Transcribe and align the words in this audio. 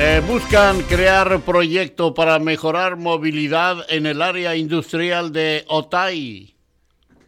Eh, 0.00 0.22
buscan 0.28 0.82
crear 0.82 1.40
proyecto 1.40 2.14
para 2.14 2.38
mejorar 2.38 2.96
movilidad 2.96 3.84
en 3.88 4.06
el 4.06 4.22
área 4.22 4.54
industrial 4.54 5.32
de 5.32 5.64
Otay. 5.66 6.54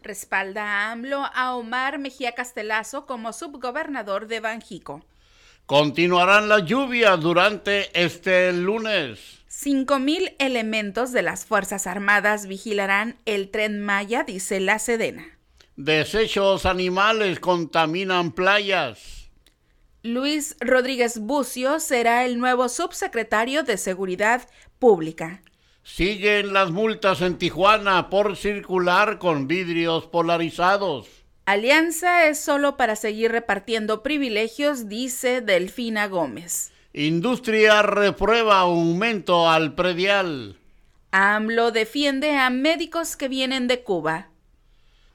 Respalda 0.01 0.63
a 0.63 0.91
AMLO 0.93 1.25
a 1.33 1.55
Omar 1.55 1.99
Mejía 1.99 2.31
Castelazo 2.31 3.05
como 3.05 3.33
subgobernador 3.33 4.27
de 4.27 4.39
Banjico. 4.39 5.03
Continuarán 5.65 6.47
las 6.47 6.63
lluvias 6.63 7.19
durante 7.19 7.89
este 8.01 8.53
lunes. 8.53 9.19
5.000 9.49 10.35
elementos 10.39 11.11
de 11.11 11.23
las 11.23 11.45
Fuerzas 11.45 11.87
Armadas 11.87 12.47
vigilarán 12.47 13.17
el 13.25 13.51
tren 13.51 13.81
Maya, 13.81 14.23
dice 14.23 14.61
la 14.61 14.79
Sedena. 14.79 15.25
Desechos 15.75 16.65
animales 16.65 17.41
contaminan 17.41 18.31
playas. 18.31 19.20
Luis 20.03 20.55
Rodríguez 20.59 21.19
Bucio 21.19 21.79
será 21.79 22.25
el 22.25 22.39
nuevo 22.39 22.69
subsecretario 22.69 23.61
de 23.61 23.77
Seguridad 23.77 24.49
Pública. 24.79 25.43
Siguen 25.83 26.53
las 26.53 26.71
multas 26.71 27.21
en 27.21 27.37
Tijuana 27.37 28.09
por 28.09 28.35
circular 28.35 29.19
con 29.19 29.47
vidrios 29.47 30.07
polarizados. 30.07 31.07
Alianza 31.45 32.25
es 32.25 32.39
solo 32.39 32.77
para 32.77 32.95
seguir 32.95 33.31
repartiendo 33.31 34.01
privilegios, 34.01 34.89
dice 34.89 35.41
Delfina 35.41 36.07
Gómez. 36.07 36.71
Industria 36.93 37.83
reprueba 37.83 38.59
aumento 38.61 39.51
al 39.51 39.75
predial. 39.75 40.57
AMLO 41.11 41.71
defiende 41.71 42.35
a 42.37 42.49
médicos 42.49 43.15
que 43.15 43.27
vienen 43.27 43.67
de 43.67 43.83
Cuba. 43.83 44.30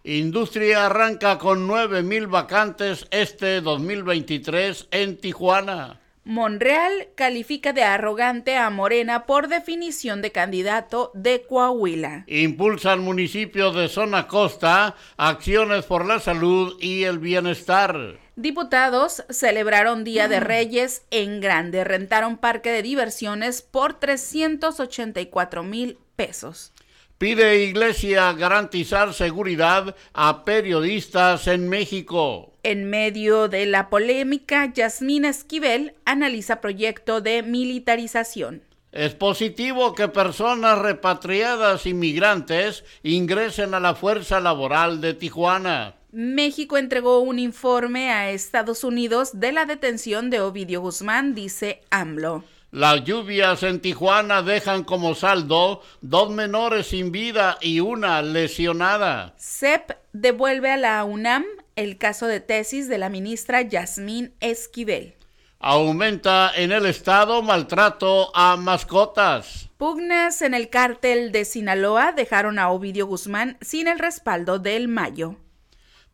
Industria 0.08 0.86
arranca 0.86 1.36
con 1.36 1.66
9.000 1.68 2.30
vacantes 2.30 3.08
este 3.10 3.60
2023 3.60 4.86
en 4.92 5.16
Tijuana. 5.16 5.98
Monreal 6.22 7.08
califica 7.16 7.72
de 7.72 7.82
arrogante 7.82 8.56
a 8.56 8.70
Morena 8.70 9.26
por 9.26 9.48
definición 9.48 10.22
de 10.22 10.30
candidato 10.30 11.10
de 11.12 11.44
Coahuila. 11.48 12.22
Impulsan 12.28 13.00
municipios 13.00 13.74
de 13.74 13.88
zona 13.88 14.28
costa 14.28 14.94
acciones 15.16 15.84
por 15.86 16.06
la 16.06 16.20
salud 16.20 16.76
y 16.80 17.02
el 17.02 17.18
bienestar. 17.18 18.20
Diputados 18.36 19.24
celebraron 19.28 20.04
Día 20.04 20.28
de 20.28 20.38
Reyes 20.38 21.02
en 21.10 21.40
grande. 21.40 21.82
Rentaron 21.82 22.36
parque 22.36 22.70
de 22.70 22.82
diversiones 22.82 23.60
por 23.60 23.94
384 23.94 25.64
mil 25.64 25.98
pesos. 26.14 26.72
Pide 27.18 27.64
Iglesia 27.64 28.30
garantizar 28.34 29.14
seguridad 29.14 29.96
a 30.12 30.44
periodistas 30.44 31.46
en 31.46 31.66
México. 31.66 32.52
En 32.62 32.90
medio 32.90 33.48
de 33.48 33.64
la 33.64 33.88
polémica, 33.88 34.70
Yasmín 34.70 35.24
Esquivel 35.24 35.94
analiza 36.04 36.60
proyecto 36.60 37.22
de 37.22 37.42
militarización. 37.42 38.60
Es 38.92 39.14
positivo 39.14 39.94
que 39.94 40.08
personas 40.08 40.78
repatriadas 40.78 41.86
inmigrantes 41.86 42.84
ingresen 43.02 43.72
a 43.72 43.80
la 43.80 43.94
fuerza 43.94 44.38
laboral 44.38 45.00
de 45.00 45.14
Tijuana. 45.14 45.94
México 46.12 46.76
entregó 46.76 47.20
un 47.20 47.38
informe 47.38 48.10
a 48.10 48.30
Estados 48.30 48.84
Unidos 48.84 49.40
de 49.40 49.52
la 49.52 49.64
detención 49.64 50.28
de 50.28 50.40
Ovidio 50.42 50.82
Guzmán, 50.82 51.34
dice 51.34 51.80
AMLO. 51.88 52.44
Las 52.76 53.04
lluvias 53.04 53.62
en 53.62 53.80
Tijuana 53.80 54.42
dejan 54.42 54.84
como 54.84 55.14
saldo 55.14 55.80
dos 56.02 56.28
menores 56.28 56.88
sin 56.88 57.10
vida 57.10 57.56
y 57.62 57.80
una 57.80 58.20
lesionada. 58.20 59.32
CEP 59.38 59.92
devuelve 60.12 60.70
a 60.70 60.76
la 60.76 61.02
UNAM 61.04 61.46
el 61.74 61.96
caso 61.96 62.26
de 62.26 62.40
tesis 62.40 62.86
de 62.86 62.98
la 62.98 63.08
ministra 63.08 63.62
Yasmín 63.62 64.34
Esquivel. 64.40 65.14
Aumenta 65.58 66.52
en 66.54 66.70
el 66.70 66.84
estado 66.84 67.40
maltrato 67.40 68.30
a 68.36 68.58
mascotas. 68.58 69.70
Pugnas 69.78 70.42
en 70.42 70.52
el 70.52 70.68
cártel 70.68 71.32
de 71.32 71.46
Sinaloa 71.46 72.12
dejaron 72.12 72.58
a 72.58 72.68
Ovidio 72.68 73.06
Guzmán 73.06 73.56
sin 73.62 73.88
el 73.88 73.98
respaldo 73.98 74.58
del 74.58 74.88
Mayo. 74.88 75.36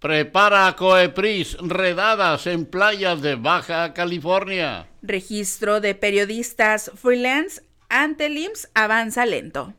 Prepara 0.02 0.74
Coepris 0.74 1.56
redadas 1.60 2.48
en 2.48 2.66
playas 2.66 3.22
de 3.22 3.36
Baja 3.36 3.94
California. 3.94 4.88
Registro 5.00 5.80
de 5.80 5.94
periodistas 5.94 6.90
freelance 6.96 7.62
ante 7.88 8.26
el 8.26 8.36
IMSS 8.36 8.68
avanza 8.74 9.24
lento. 9.26 9.74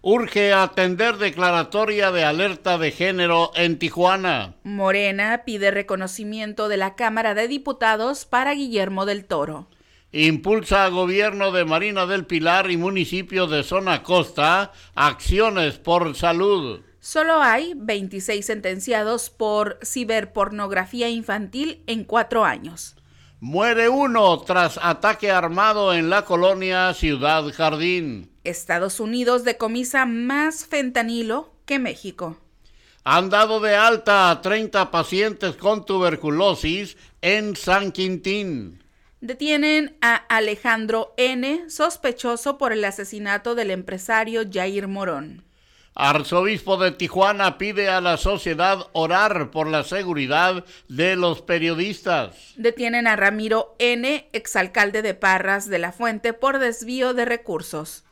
Urge 0.00 0.52
atender 0.52 1.16
declaratoria 1.16 2.12
de 2.12 2.22
alerta 2.22 2.78
de 2.78 2.92
género 2.92 3.50
en 3.56 3.80
Tijuana. 3.80 4.54
Morena 4.62 5.42
pide 5.44 5.72
reconocimiento 5.72 6.68
de 6.68 6.76
la 6.76 6.94
Cámara 6.94 7.34
de 7.34 7.48
Diputados 7.48 8.26
para 8.26 8.54
Guillermo 8.54 9.06
del 9.06 9.24
Toro. 9.24 9.66
Impulsa 10.12 10.84
a 10.84 10.88
gobierno 10.88 11.50
de 11.50 11.64
Marina 11.64 12.06
del 12.06 12.26
Pilar 12.26 12.70
y 12.70 12.76
municipios 12.76 13.50
de 13.50 13.64
zona 13.64 14.04
costa 14.04 14.70
acciones 14.94 15.78
por 15.78 16.14
salud. 16.14 16.82
Solo 17.06 17.40
hay 17.40 17.74
26 17.76 18.44
sentenciados 18.44 19.30
por 19.30 19.78
ciberpornografía 19.84 21.08
infantil 21.08 21.84
en 21.86 22.02
cuatro 22.02 22.44
años. 22.44 22.96
Muere 23.38 23.88
uno 23.88 24.40
tras 24.40 24.76
ataque 24.82 25.30
armado 25.30 25.94
en 25.94 26.10
la 26.10 26.24
colonia 26.24 26.92
Ciudad 26.94 27.44
Jardín. 27.52 28.32
Estados 28.42 28.98
Unidos 28.98 29.44
decomisa 29.44 30.04
más 30.04 30.66
fentanilo 30.66 31.54
que 31.64 31.78
México. 31.78 32.38
Han 33.04 33.30
dado 33.30 33.60
de 33.60 33.76
alta 33.76 34.28
a 34.32 34.42
30 34.42 34.90
pacientes 34.90 35.54
con 35.54 35.86
tuberculosis 35.86 36.96
en 37.22 37.54
San 37.54 37.92
Quintín. 37.92 38.82
Detienen 39.20 39.96
a 40.00 40.16
Alejandro 40.16 41.14
N., 41.16 41.70
sospechoso 41.70 42.58
por 42.58 42.72
el 42.72 42.84
asesinato 42.84 43.54
del 43.54 43.70
empresario 43.70 44.42
Jair 44.52 44.88
Morón. 44.88 45.45
Arzobispo 45.98 46.76
de 46.76 46.90
Tijuana 46.90 47.56
pide 47.56 47.88
a 47.88 48.02
la 48.02 48.18
sociedad 48.18 48.86
orar 48.92 49.50
por 49.50 49.66
la 49.66 49.82
seguridad 49.82 50.62
de 50.88 51.16
los 51.16 51.40
periodistas. 51.40 52.52
Detienen 52.56 53.06
a 53.06 53.16
Ramiro 53.16 53.74
N., 53.78 54.28
exalcalde 54.34 55.00
de 55.00 55.14
Parras 55.14 55.70
de 55.70 55.78
la 55.78 55.92
Fuente, 55.92 56.34
por 56.34 56.58
desvío 56.58 57.14
de 57.14 57.24
recursos. 57.24 58.04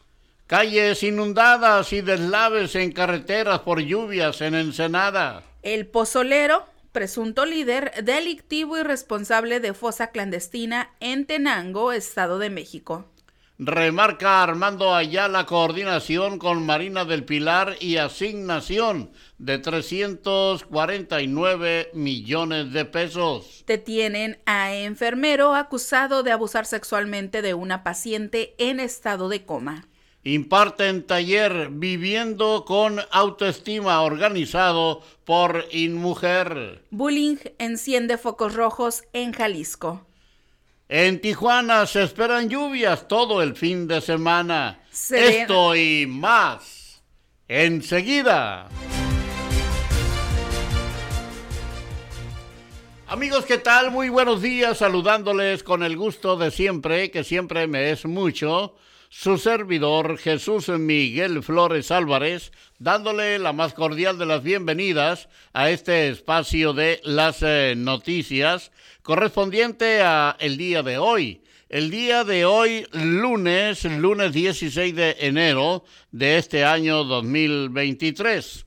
Calles 0.47 1.03
inundadas 1.03 1.93
y 1.93 2.01
deslaves 2.01 2.75
en 2.75 2.91
carreteras 2.91 3.61
por 3.61 3.81
lluvias 3.81 4.41
en 4.41 4.55
Ensenada. 4.55 5.43
El 5.61 5.87
pozolero, 5.87 6.65
presunto 6.93 7.45
líder 7.45 8.03
delictivo 8.03 8.79
y 8.79 8.83
responsable 8.83 9.61
de 9.61 9.75
fosa 9.75 10.07
clandestina 10.07 10.91
en 11.01 11.27
Tenango, 11.27 11.93
Estado 11.93 12.39
de 12.39 12.49
México. 12.49 13.11
Remarca 13.59 14.43
Armando 14.43 14.97
Ayala 14.97 15.47
coordinación 15.47 16.41
con 16.41 16.67
Marina 16.67 17.05
del 17.05 17.25
Pilar 17.25 17.77
y 17.79 17.99
asignación 17.99 19.13
de 19.39 19.61
349 19.61 21.91
millones 21.95 22.73
de 22.73 22.85
pesos. 22.85 23.63
Detienen 23.65 24.41
a 24.45 24.75
enfermero 24.75 25.55
acusado 25.55 26.25
de 26.25 26.33
abusar 26.33 26.67
sexualmente 26.67 27.43
de 27.43 27.55
una 27.55 27.85
paciente 27.85 28.57
en 28.59 28.81
estado 28.81 29.29
de 29.29 29.45
coma. 29.45 29.87
Imparten 30.25 31.07
taller 31.07 31.69
Viviendo 31.71 32.65
con 32.65 32.99
Autoestima 33.13 34.03
organizado 34.03 35.01
por 35.25 35.67
InMujer. 35.71 36.83
Bullying 36.91 37.37
enciende 37.59 38.19
focos 38.19 38.55
rojos 38.55 39.05
en 39.13 39.33
Jalisco. 39.33 40.05
En 40.89 41.19
Tijuana 41.21 41.87
se 41.87 42.03
esperan 42.03 42.51
lluvias 42.51 43.09
todo 43.09 43.41
el 43.41 43.57
fin 43.57 43.89
de 43.89 44.03
semana. 44.03 44.83
Esto 44.93 45.75
y 45.75 46.07
más. 46.07 47.03
Enseguida. 47.49 48.69
Amigos, 53.07 53.47
¿qué 53.47 53.57
tal? 53.57 53.91
Muy 53.91 54.11
buenos 54.11 54.43
días, 54.43 54.79
saludándoles 54.79 55.63
con 55.63 55.83
el 55.83 55.97
gusto 55.97 56.37
de 56.37 56.51
siempre, 56.51 57.11
que 57.11 57.25
siempre 57.25 57.67
me 57.67 57.91
es 57.91 58.05
mucho 58.05 58.75
su 59.17 59.39
servidor 59.39 60.19
Jesús 60.19 60.69
Miguel 60.69 61.41
Flores 61.45 61.93
Álvarez, 61.93 62.51
dándole 62.81 63.39
la 63.39 63.53
más 63.53 63.73
cordial 63.73 64.19
de 64.19 64.27
las 64.27 64.43
bienvenidas 64.43 65.29
a 65.53 65.71
este 65.71 66.09
espacio 66.09 66.73
de 66.73 67.01
las 67.05 67.41
eh, 67.43 67.75
noticias 67.77 68.73
correspondiente 69.03 70.03
a 70.03 70.37
el 70.41 70.57
día 70.57 70.83
de 70.83 70.99
hoy. 70.99 71.45
El 71.69 71.91
día 71.91 72.25
de 72.25 72.45
hoy, 72.45 72.89
lunes, 72.93 73.85
lunes 73.85 74.33
16 74.33 74.97
de 74.97 75.17
enero 75.21 75.85
de 76.11 76.37
este 76.37 76.65
año 76.65 77.05
2023. 77.05 78.67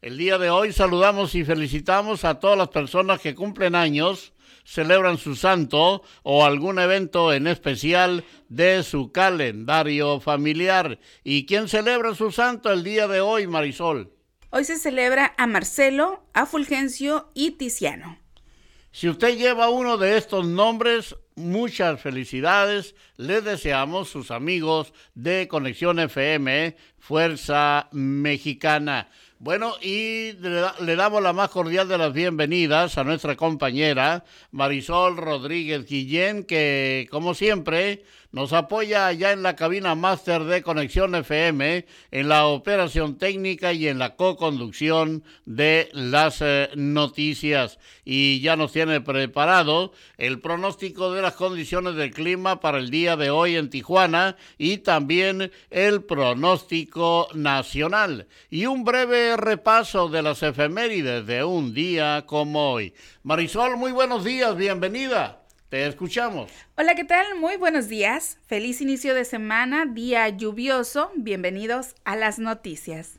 El 0.00 0.16
día 0.16 0.38
de 0.38 0.48
hoy 0.48 0.72
saludamos 0.72 1.34
y 1.34 1.44
felicitamos 1.44 2.24
a 2.24 2.40
todas 2.40 2.56
las 2.56 2.68
personas 2.68 3.20
que 3.20 3.34
cumplen 3.34 3.74
años, 3.74 4.32
celebran 4.68 5.16
su 5.16 5.34
santo 5.34 6.02
o 6.22 6.44
algún 6.44 6.78
evento 6.78 7.32
en 7.32 7.46
especial 7.46 8.24
de 8.50 8.82
su 8.82 9.12
calendario 9.12 10.20
familiar. 10.20 10.98
¿Y 11.24 11.46
quién 11.46 11.68
celebra 11.68 12.14
su 12.14 12.30
santo 12.30 12.70
el 12.70 12.84
día 12.84 13.08
de 13.08 13.20
hoy, 13.20 13.46
Marisol? 13.46 14.12
Hoy 14.50 14.64
se 14.64 14.76
celebra 14.76 15.34
a 15.38 15.46
Marcelo, 15.46 16.22
a 16.34 16.44
Fulgencio 16.44 17.30
y 17.34 17.52
Tiziano. 17.52 18.18
Si 18.92 19.08
usted 19.08 19.38
lleva 19.38 19.70
uno 19.70 19.96
de 19.96 20.18
estos 20.18 20.46
nombres, 20.46 21.16
muchas 21.36 22.00
felicidades. 22.00 22.94
Les 23.16 23.44
deseamos 23.44 24.10
sus 24.10 24.30
amigos 24.30 24.92
de 25.14 25.48
Conexión 25.48 25.98
FM, 25.98 26.76
Fuerza 26.98 27.88
Mexicana. 27.92 29.08
Bueno, 29.40 29.74
y 29.80 30.32
le, 30.32 30.96
damos 30.96 31.22
la 31.22 31.32
más 31.32 31.50
cordial 31.50 31.86
de 31.86 31.96
las 31.96 32.12
bienvenidas 32.12 32.98
a 32.98 33.04
nuestra 33.04 33.36
compañera 33.36 34.24
Marisol 34.50 35.16
Rodríguez 35.16 35.86
Guillén, 35.86 36.42
que 36.42 37.06
como 37.08 37.34
siempre 37.34 38.02
nos 38.30 38.52
apoya 38.52 39.06
allá 39.06 39.32
en 39.32 39.42
la 39.42 39.56
cabina 39.56 39.94
máster 39.94 40.44
de 40.44 40.62
Conexión 40.62 41.14
FM, 41.14 41.86
en 42.10 42.28
la 42.28 42.46
operación 42.46 43.16
técnica 43.16 43.72
y 43.72 43.88
en 43.88 43.98
la 43.98 44.16
co-conducción 44.16 45.24
de 45.46 45.88
las 45.92 46.42
eh, 46.42 46.68
noticias. 46.76 47.78
Y 48.04 48.40
ya 48.40 48.56
nos 48.56 48.72
tiene 48.72 49.00
preparado 49.00 49.92
el 50.18 50.40
pronóstico 50.40 51.12
de 51.12 51.22
las 51.22 51.34
condiciones 51.34 51.94
del 51.94 52.12
clima 52.12 52.60
para 52.60 52.78
el 52.78 52.90
día 52.90 53.16
de 53.16 53.30
hoy 53.30 53.56
en 53.56 53.70
Tijuana 53.70 54.36
y 54.58 54.78
también 54.78 55.50
el 55.70 56.02
pronóstico 56.02 57.28
nacional. 57.32 58.28
Y 58.50 58.66
un 58.66 58.84
breve 58.84 59.36
repaso 59.38 60.08
de 60.08 60.22
las 60.22 60.42
efemérides 60.42 61.26
de 61.26 61.44
un 61.44 61.72
día 61.72 62.24
como 62.26 62.72
hoy. 62.72 62.92
Marisol, 63.22 63.78
muy 63.78 63.92
buenos 63.92 64.22
días, 64.22 64.54
bienvenida. 64.54 65.37
Te 65.68 65.86
escuchamos. 65.86 66.50
Hola, 66.78 66.94
¿qué 66.94 67.04
tal? 67.04 67.34
Muy 67.38 67.58
buenos 67.58 67.88
días. 67.88 68.38
Feliz 68.46 68.80
inicio 68.80 69.14
de 69.14 69.26
semana, 69.26 69.84
día 69.84 70.26
lluvioso. 70.30 71.10
Bienvenidos 71.14 71.94
a 72.04 72.16
las 72.16 72.38
noticias. 72.38 73.16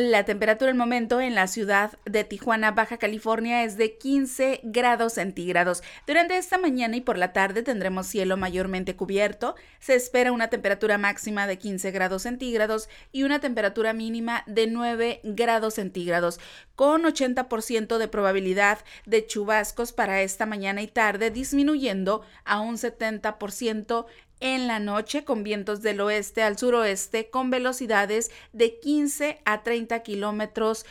La 0.00 0.24
temperatura 0.24 0.70
el 0.70 0.76
momento 0.76 1.20
en 1.20 1.34
la 1.34 1.48
ciudad 1.48 1.98
de 2.04 2.22
Tijuana, 2.22 2.70
Baja 2.70 2.98
California, 2.98 3.64
es 3.64 3.76
de 3.76 3.98
15 3.98 4.60
grados 4.62 5.14
centígrados. 5.14 5.82
Durante 6.06 6.36
esta 6.36 6.56
mañana 6.56 6.94
y 6.94 7.00
por 7.00 7.18
la 7.18 7.32
tarde 7.32 7.64
tendremos 7.64 8.06
cielo 8.06 8.36
mayormente 8.36 8.94
cubierto. 8.94 9.56
Se 9.80 9.96
espera 9.96 10.30
una 10.30 10.50
temperatura 10.50 10.98
máxima 10.98 11.48
de 11.48 11.58
15 11.58 11.90
grados 11.90 12.22
centígrados 12.22 12.88
y 13.10 13.24
una 13.24 13.40
temperatura 13.40 13.92
mínima 13.92 14.44
de 14.46 14.68
9 14.68 15.20
grados 15.24 15.74
centígrados, 15.74 16.38
con 16.76 17.02
80% 17.02 17.98
de 17.98 18.06
probabilidad 18.06 18.78
de 19.04 19.26
chubascos 19.26 19.92
para 19.92 20.22
esta 20.22 20.46
mañana 20.46 20.80
y 20.80 20.86
tarde, 20.86 21.32
disminuyendo 21.32 22.22
a 22.44 22.60
un 22.60 22.76
70% 22.76 24.06
en 24.40 24.66
la 24.66 24.78
noche 24.78 25.24
con 25.24 25.42
vientos 25.42 25.82
del 25.82 26.00
oeste 26.00 26.42
al 26.42 26.58
suroeste 26.58 27.30
con 27.30 27.50
velocidades 27.50 28.30
de 28.52 28.78
15 28.78 29.40
a 29.44 29.62
30 29.62 30.02
kilómetros 30.02 30.86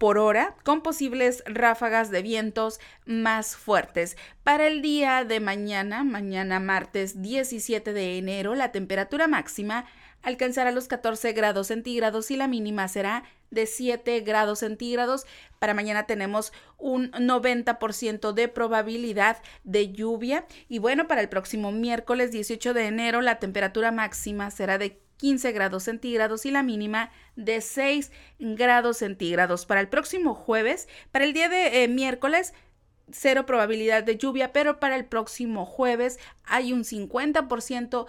por 0.00 0.16
hora, 0.16 0.56
con 0.64 0.80
posibles 0.80 1.42
ráfagas 1.44 2.10
de 2.10 2.22
vientos 2.22 2.80
más 3.04 3.54
fuertes. 3.54 4.16
Para 4.42 4.66
el 4.66 4.80
día 4.80 5.26
de 5.26 5.40
mañana, 5.40 6.04
mañana 6.04 6.58
martes 6.58 7.20
17 7.20 7.92
de 7.92 8.16
enero, 8.16 8.54
la 8.54 8.72
temperatura 8.72 9.28
máxima 9.28 9.84
alcanzará 10.22 10.70
los 10.70 10.88
14 10.88 11.32
grados 11.32 11.68
centígrados 11.68 12.30
y 12.30 12.36
la 12.36 12.48
mínima 12.48 12.88
será 12.88 13.24
de 13.50 13.66
7 13.66 14.20
grados 14.20 14.60
centígrados. 14.60 15.26
Para 15.58 15.74
mañana 15.74 16.06
tenemos 16.06 16.52
un 16.78 17.10
90% 17.12 18.32
de 18.32 18.48
probabilidad 18.48 19.38
de 19.64 19.92
lluvia. 19.92 20.46
Y 20.68 20.78
bueno, 20.78 21.08
para 21.08 21.20
el 21.20 21.28
próximo 21.28 21.72
miércoles 21.72 22.32
18 22.32 22.74
de 22.74 22.86
enero 22.86 23.20
la 23.20 23.38
temperatura 23.38 23.92
máxima 23.92 24.50
será 24.50 24.78
de 24.78 25.00
15 25.18 25.52
grados 25.52 25.82
centígrados 25.82 26.46
y 26.46 26.50
la 26.50 26.62
mínima 26.62 27.10
de 27.36 27.60
6 27.60 28.10
grados 28.38 28.98
centígrados. 28.98 29.66
Para 29.66 29.80
el 29.80 29.88
próximo 29.88 30.34
jueves, 30.34 30.88
para 31.12 31.24
el 31.24 31.34
día 31.34 31.48
de 31.48 31.82
eh, 31.82 31.88
miércoles, 31.88 32.54
cero 33.12 33.46
probabilidad 33.46 34.02
de 34.02 34.16
lluvia, 34.16 34.52
pero 34.52 34.80
para 34.80 34.96
el 34.96 35.04
próximo 35.04 35.66
jueves 35.66 36.18
hay 36.44 36.72
un 36.72 36.84
50% 36.84 38.06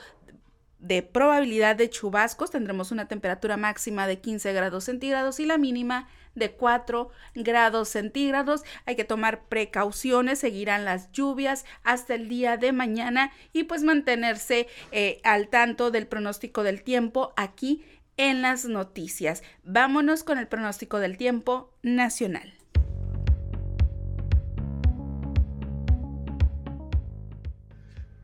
de 0.81 1.03
probabilidad 1.03 1.75
de 1.75 1.89
chubascos. 1.89 2.51
Tendremos 2.51 2.91
una 2.91 3.07
temperatura 3.07 3.55
máxima 3.55 4.07
de 4.07 4.19
15 4.19 4.51
grados 4.51 4.83
centígrados 4.85 5.39
y 5.39 5.45
la 5.45 5.57
mínima 5.57 6.09
de 6.35 6.51
4 6.51 7.09
grados 7.35 7.89
centígrados. 7.89 8.63
Hay 8.85 8.95
que 8.95 9.03
tomar 9.03 9.43
precauciones, 9.45 10.39
seguirán 10.39 10.83
las 10.83 11.11
lluvias 11.11 11.65
hasta 11.83 12.15
el 12.15 12.27
día 12.27 12.57
de 12.57 12.71
mañana 12.71 13.31
y 13.53 13.63
pues 13.63 13.83
mantenerse 13.83 14.67
eh, 14.91 15.21
al 15.23 15.47
tanto 15.47 15.91
del 15.91 16.07
pronóstico 16.07 16.63
del 16.63 16.83
tiempo 16.83 17.33
aquí 17.37 17.85
en 18.17 18.41
las 18.41 18.65
noticias. 18.65 19.43
Vámonos 19.63 20.23
con 20.23 20.37
el 20.37 20.47
pronóstico 20.47 20.99
del 20.99 21.17
tiempo 21.17 21.71
nacional. 21.83 22.60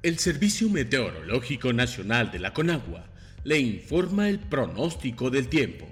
El 0.04 0.20
Servicio 0.20 0.70
Meteorológico 0.70 1.74
Nacional 1.74 2.30
de 2.30 2.38
la 2.38 2.54
Conagua 2.54 3.08
le 3.44 3.58
informa 3.58 4.30
el 4.30 4.38
pronóstico 4.38 5.32
del 5.32 5.48
tiempo. 5.48 5.88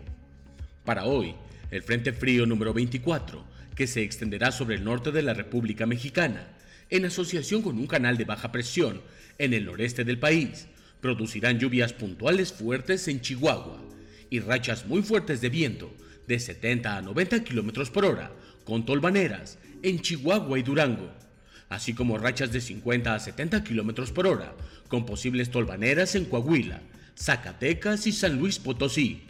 Para 0.86 1.06
hoy, 1.06 1.34
el 1.72 1.82
Frente 1.82 2.14
Frío 2.14 2.46
número 2.46 2.72
24, 2.72 3.44
que 3.76 3.88
se 3.88 4.04
extenderá 4.04 4.52
sobre 4.52 4.76
el 4.76 4.84
norte 4.84 5.12
de 5.12 5.24
la 5.24 5.34
República 5.34 5.88
Mexicana, 5.88 6.50
en 6.92 7.06
asociación 7.06 7.64
con 7.64 7.80
un 7.80 7.88
canal 7.88 8.16
de 8.16 8.26
baja 8.26 8.52
presión 8.52 9.02
en 9.40 9.56
el 9.56 9.66
noreste 9.66 10.04
del 10.04 10.20
país, 10.20 10.68
producirán 11.02 11.58
lluvias 11.58 11.92
puntuales 11.92 12.54
fuertes 12.54 13.08
en 13.08 13.22
Chihuahua 13.22 13.82
y 14.30 14.40
rachas 14.40 14.86
muy 14.86 15.02
fuertes 15.02 15.42
de 15.42 15.50
viento 15.50 15.92
de 16.28 16.40
70 16.40 16.96
a 16.96 17.02
90 17.02 17.44
kilómetros 17.44 17.90
por 17.90 18.06
hora, 18.06 18.32
con 18.66 18.86
tolvaneras 18.86 19.58
en 19.82 20.00
Chihuahua 20.00 20.60
y 20.60 20.64
Durango 20.64 21.25
así 21.70 21.94
como 21.94 22.18
rachas 22.18 22.52
de 22.52 22.62
50 22.62 23.14
a 23.14 23.20
70 23.20 23.64
kilómetros 23.64 24.12
por 24.12 24.28
hora, 24.28 24.54
con 24.88 25.06
posibles 25.06 25.50
tolvaneras 25.52 26.16
en 26.16 26.26
Coahuila, 26.26 26.82
Zacatecas 27.18 28.08
y 28.08 28.12
San 28.12 28.38
Luis 28.38 28.60
Potosí. 28.60 29.24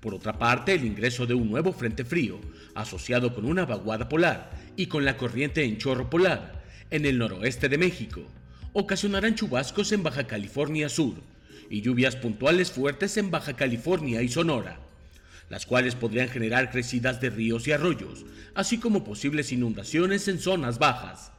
Por 0.00 0.14
otra 0.14 0.38
parte, 0.38 0.74
el 0.74 0.84
ingreso 0.84 1.26
de 1.26 1.34
un 1.34 1.50
nuevo 1.50 1.72
frente 1.72 2.04
frío, 2.04 2.38
asociado 2.74 3.34
con 3.34 3.44
una 3.44 3.64
vaguada 3.64 4.08
polar 4.08 4.50
y 4.76 4.86
con 4.86 5.04
la 5.04 5.16
corriente 5.16 5.64
en 5.64 5.78
chorro 5.78 6.08
polar, 6.10 6.62
en 6.90 7.06
el 7.06 7.18
noroeste 7.18 7.68
de 7.68 7.78
México, 7.78 8.22
ocasionarán 8.72 9.34
chubascos 9.34 9.90
en 9.92 10.02
Baja 10.02 10.26
California 10.26 10.88
Sur 10.88 11.14
y 11.70 11.80
lluvias 11.80 12.14
puntuales 12.14 12.70
fuertes 12.70 13.16
en 13.16 13.30
Baja 13.30 13.54
California 13.54 14.22
y 14.22 14.28
Sonora. 14.28 14.78
las 15.48 15.64
cuales 15.64 15.94
podrían 15.94 16.28
generar 16.28 16.72
crecidas 16.72 17.20
de 17.20 17.30
ríos 17.30 17.68
y 17.68 17.72
arroyos, 17.72 18.24
así 18.54 18.78
como 18.78 19.04
posibles 19.04 19.52
inundaciones 19.52 20.26
en 20.26 20.40
zonas 20.40 20.80
bajas. 20.80 21.30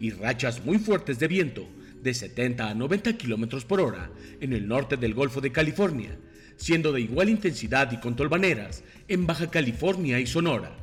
Y 0.00 0.10
rachas 0.10 0.64
muy 0.64 0.78
fuertes 0.78 1.20
de 1.20 1.28
viento, 1.28 1.68
de 2.02 2.14
70 2.14 2.70
a 2.70 2.74
90 2.74 3.12
kilómetros 3.18 3.64
por 3.64 3.80
hora, 3.80 4.10
en 4.40 4.52
el 4.52 4.66
norte 4.66 4.96
del 4.96 5.14
Golfo 5.14 5.40
de 5.40 5.52
California, 5.52 6.16
siendo 6.56 6.90
de 6.90 7.02
igual 7.02 7.28
intensidad 7.28 7.92
y 7.92 7.98
con 7.98 8.16
tolvaneras 8.16 8.82
en 9.06 9.26
Baja 9.26 9.50
California 9.50 10.18
y 10.18 10.26
Sonora. 10.26 10.76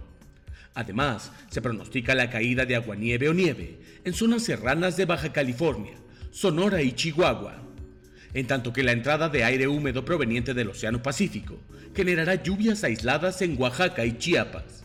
Además, 0.75 1.31
se 1.49 1.61
pronostica 1.61 2.13
la 2.13 2.29
caída 2.29 2.65
de 2.65 2.75
aguanieve 2.75 3.27
o 3.29 3.33
nieve 3.33 3.79
en 4.03 4.13
zonas 4.13 4.43
serranas 4.43 4.95
de 4.95 5.05
Baja 5.05 5.33
California, 5.33 5.95
Sonora 6.29 6.83
y 6.83 6.91
Chihuahua, 6.91 7.63
en 8.35 8.45
tanto 8.45 8.71
que 8.71 8.83
la 8.83 8.91
entrada 8.91 9.29
de 9.29 9.43
aire 9.43 9.67
húmedo 9.67 10.05
proveniente 10.05 10.53
del 10.53 10.69
Océano 10.69 11.01
Pacífico 11.01 11.59
generará 11.95 12.35
lluvias 12.35 12.83
aisladas 12.83 13.41
en 13.41 13.59
Oaxaca 13.59 14.05
y 14.05 14.19
Chiapas. 14.19 14.83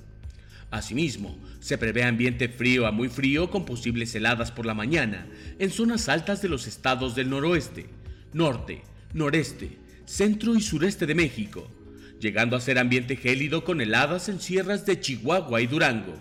Asimismo, 0.70 1.38
se 1.62 1.78
prevé 1.78 2.02
ambiente 2.02 2.49
frío 2.49 2.88
a 2.88 2.90
muy 2.90 3.09
frío 3.09 3.49
con 3.49 3.64
posibles 3.64 4.12
heladas 4.16 4.50
por 4.50 4.66
la 4.66 4.75
mañana 4.75 5.28
en 5.61 5.71
zonas 5.71 6.09
altas 6.09 6.42
de 6.42 6.49
los 6.49 6.66
estados 6.66 7.14
del 7.14 7.31
noroeste, 7.31 7.87
norte, 8.33 8.83
noreste, 9.14 9.78
centro 10.04 10.57
y 10.57 10.61
sureste 10.61 11.07
de 11.07 11.14
México, 11.14 11.71
llegando 12.19 12.57
a 12.57 12.61
ser 12.61 12.81
ambiente 12.81 13.14
gélido 13.14 13.62
con 13.62 13.81
heladas 13.81 14.28
en 14.28 14.40
sierras 14.40 14.85
de 14.87 14.99
Chihuahua 14.99 15.61
y 15.61 15.69
Durango. 15.69 16.14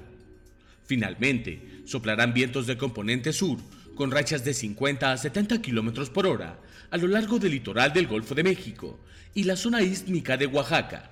Finalmente, 0.85 1.81
soplarán 1.85 2.35
vientos 2.35 2.67
de 2.67 2.77
componente 2.77 3.33
sur 3.33 3.57
con 3.95 4.11
rachas 4.11 4.45
de 4.45 4.53
50 4.53 5.11
a 5.11 5.17
70 5.17 5.59
kilómetros 5.59 6.11
por 6.11 6.27
hora 6.27 6.59
a 6.91 6.97
lo 6.97 7.07
largo 7.07 7.39
del 7.39 7.53
litoral 7.53 7.93
del 7.93 8.05
Golfo 8.05 8.35
de 8.35 8.43
México 8.43 8.99
y 9.33 9.45
la 9.45 9.55
zona 9.55 9.81
ístmica 9.81 10.37
de 10.37 10.45
Oaxaca, 10.45 11.09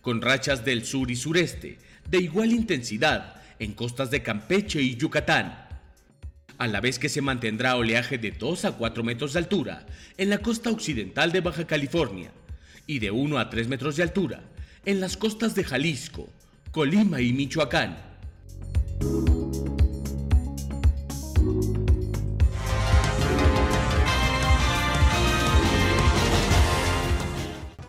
con 0.00 0.20
rachas 0.20 0.64
del 0.64 0.84
sur 0.84 1.08
y 1.08 1.14
sureste 1.14 1.78
de 2.08 2.18
igual 2.18 2.50
intensidad 2.50 3.39
en 3.60 3.74
costas 3.74 4.10
de 4.10 4.22
Campeche 4.22 4.80
y 4.80 4.96
Yucatán, 4.96 5.68
a 6.58 6.66
la 6.66 6.80
vez 6.80 6.98
que 6.98 7.10
se 7.10 7.20
mantendrá 7.20 7.76
oleaje 7.76 8.16
de 8.18 8.32
2 8.32 8.64
a 8.64 8.72
4 8.72 9.04
metros 9.04 9.34
de 9.34 9.38
altura 9.38 9.86
en 10.16 10.30
la 10.30 10.38
costa 10.38 10.70
occidental 10.70 11.30
de 11.30 11.40
Baja 11.40 11.66
California 11.66 12.32
y 12.86 12.98
de 12.98 13.10
1 13.10 13.38
a 13.38 13.50
3 13.50 13.68
metros 13.68 13.96
de 13.96 14.02
altura 14.02 14.42
en 14.86 15.00
las 15.00 15.16
costas 15.16 15.54
de 15.54 15.64
Jalisco, 15.64 16.28
Colima 16.72 17.20
y 17.20 17.34
Michoacán. 17.34 17.98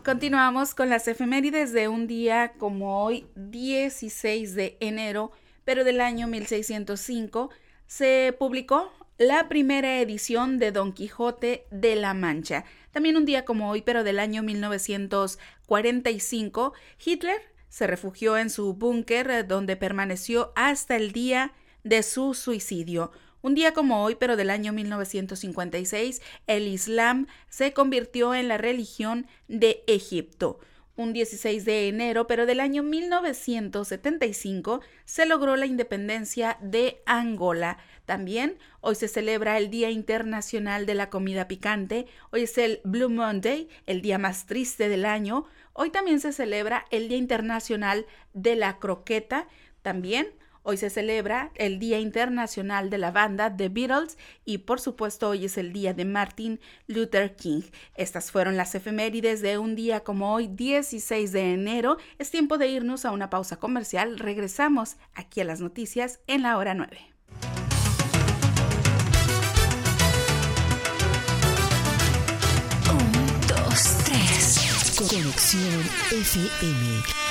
Continuamos 0.03 0.75
con 0.75 0.89
las 0.89 1.07
efemérides 1.07 1.71
de 1.71 1.87
un 1.87 2.07
día 2.07 2.53
como 2.57 3.05
hoy, 3.05 3.27
16 3.35 4.55
de 4.55 4.75
enero, 4.81 5.31
pero 5.71 5.85
del 5.85 6.01
año 6.01 6.27
1605, 6.27 7.49
se 7.87 8.35
publicó 8.37 8.91
la 9.17 9.47
primera 9.47 10.01
edición 10.01 10.59
de 10.59 10.73
Don 10.73 10.91
Quijote 10.91 11.65
de 11.71 11.95
la 11.95 12.13
Mancha. 12.13 12.65
También 12.91 13.15
un 13.15 13.23
día 13.23 13.45
como 13.45 13.69
hoy, 13.69 13.81
pero 13.81 14.03
del 14.03 14.19
año 14.19 14.43
1945, 14.43 16.73
Hitler 17.05 17.37
se 17.69 17.87
refugió 17.87 18.35
en 18.35 18.49
su 18.49 18.73
búnker 18.73 19.31
eh, 19.31 19.45
donde 19.45 19.77
permaneció 19.77 20.51
hasta 20.57 20.97
el 20.97 21.13
día 21.13 21.53
de 21.85 22.03
su 22.03 22.33
suicidio. 22.33 23.13
Un 23.41 23.55
día 23.55 23.73
como 23.73 24.03
hoy, 24.03 24.15
pero 24.15 24.35
del 24.35 24.49
año 24.49 24.73
1956, 24.73 26.21
el 26.47 26.67
Islam 26.67 27.27
se 27.47 27.71
convirtió 27.71 28.35
en 28.35 28.49
la 28.49 28.57
religión 28.57 29.25
de 29.47 29.85
Egipto. 29.87 30.59
Un 30.97 31.13
16 31.13 31.63
de 31.63 31.87
enero, 31.87 32.27
pero 32.27 32.45
del 32.45 32.59
año 32.59 32.83
1975, 32.83 34.81
se 35.05 35.25
logró 35.25 35.55
la 35.55 35.65
independencia 35.65 36.57
de 36.61 37.01
Angola. 37.05 37.77
También 38.05 38.57
hoy 38.81 38.95
se 38.95 39.07
celebra 39.07 39.57
el 39.57 39.69
Día 39.69 39.89
Internacional 39.89 40.85
de 40.85 40.95
la 40.95 41.09
Comida 41.09 41.47
Picante, 41.47 42.07
hoy 42.31 42.41
es 42.43 42.57
el 42.57 42.81
Blue 42.83 43.09
Monday, 43.09 43.69
el 43.85 44.01
día 44.01 44.17
más 44.17 44.45
triste 44.45 44.89
del 44.89 45.05
año. 45.05 45.45
Hoy 45.73 45.91
también 45.91 46.19
se 46.19 46.33
celebra 46.33 46.85
el 46.91 47.07
Día 47.07 47.17
Internacional 47.17 48.05
de 48.33 48.55
la 48.57 48.77
Croqueta. 48.77 49.47
También 49.81 50.27
Hoy 50.63 50.77
se 50.77 50.91
celebra 50.91 51.51
el 51.55 51.79
Día 51.79 51.99
Internacional 51.99 52.91
de 52.91 52.99
la 52.99 53.11
Banda 53.11 53.55
The 53.55 53.69
Beatles 53.69 54.17
y 54.45 54.59
por 54.59 54.79
supuesto 54.79 55.29
hoy 55.29 55.45
es 55.45 55.57
el 55.57 55.73
día 55.73 55.95
de 55.95 56.05
Martin 56.05 56.59
Luther 56.85 57.35
King. 57.35 57.63
Estas 57.95 58.29
fueron 58.29 58.57
las 58.57 58.75
efemérides 58.75 59.41
de 59.41 59.57
un 59.57 59.75
día 59.75 60.01
como 60.01 60.33
hoy, 60.33 60.47
16 60.47 61.31
de 61.31 61.53
enero. 61.53 61.97
Es 62.19 62.29
tiempo 62.29 62.59
de 62.59 62.67
irnos 62.67 63.05
a 63.05 63.11
una 63.11 63.31
pausa 63.31 63.57
comercial. 63.57 64.19
Regresamos 64.19 64.97
aquí 65.15 65.41
a 65.41 65.45
las 65.45 65.61
noticias 65.61 66.19
en 66.27 66.43
la 66.43 66.57
hora 66.57 66.75
9. 66.75 66.99
Un, 72.91 73.41
dos, 73.47 73.97
tres. 74.05 74.95
Conexión 74.95 75.81
FM. 76.11 77.30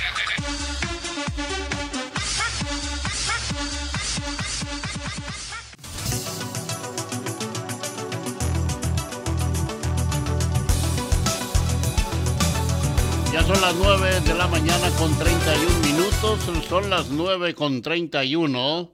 Son 13.47 13.59
las 13.59 13.75
9 13.75 14.21
de 14.21 14.33
la 14.35 14.47
mañana 14.47 14.89
con 14.97 15.17
31 15.17 15.79
minutos, 15.79 16.39
son 16.69 16.89
las 16.89 17.09
9 17.09 17.55
con 17.55 17.81
31. 17.81 18.93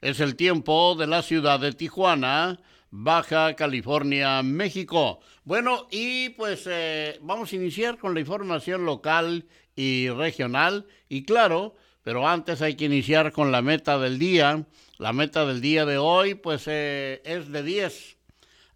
Es 0.00 0.20
el 0.20 0.34
tiempo 0.34 0.96
de 0.96 1.06
la 1.06 1.22
ciudad 1.22 1.60
de 1.60 1.72
Tijuana, 1.72 2.58
Baja 2.90 3.54
California, 3.54 4.42
México. 4.42 5.20
Bueno, 5.44 5.86
y 5.90 6.30
pues 6.30 6.64
eh, 6.66 7.18
vamos 7.22 7.52
a 7.52 7.56
iniciar 7.56 7.96
con 7.96 8.14
la 8.14 8.20
información 8.20 8.84
local 8.84 9.46
y 9.76 10.08
regional. 10.10 10.86
Y 11.08 11.24
claro, 11.24 11.76
pero 12.02 12.28
antes 12.28 12.62
hay 12.62 12.74
que 12.74 12.86
iniciar 12.86 13.32
con 13.32 13.52
la 13.52 13.62
meta 13.62 13.98
del 13.98 14.18
día. 14.18 14.66
La 14.98 15.12
meta 15.12 15.46
del 15.46 15.60
día 15.60 15.86
de 15.86 15.98
hoy 15.98 16.34
pues 16.34 16.64
eh, 16.66 17.22
es 17.24 17.50
de 17.50 17.62
10. 17.62 18.16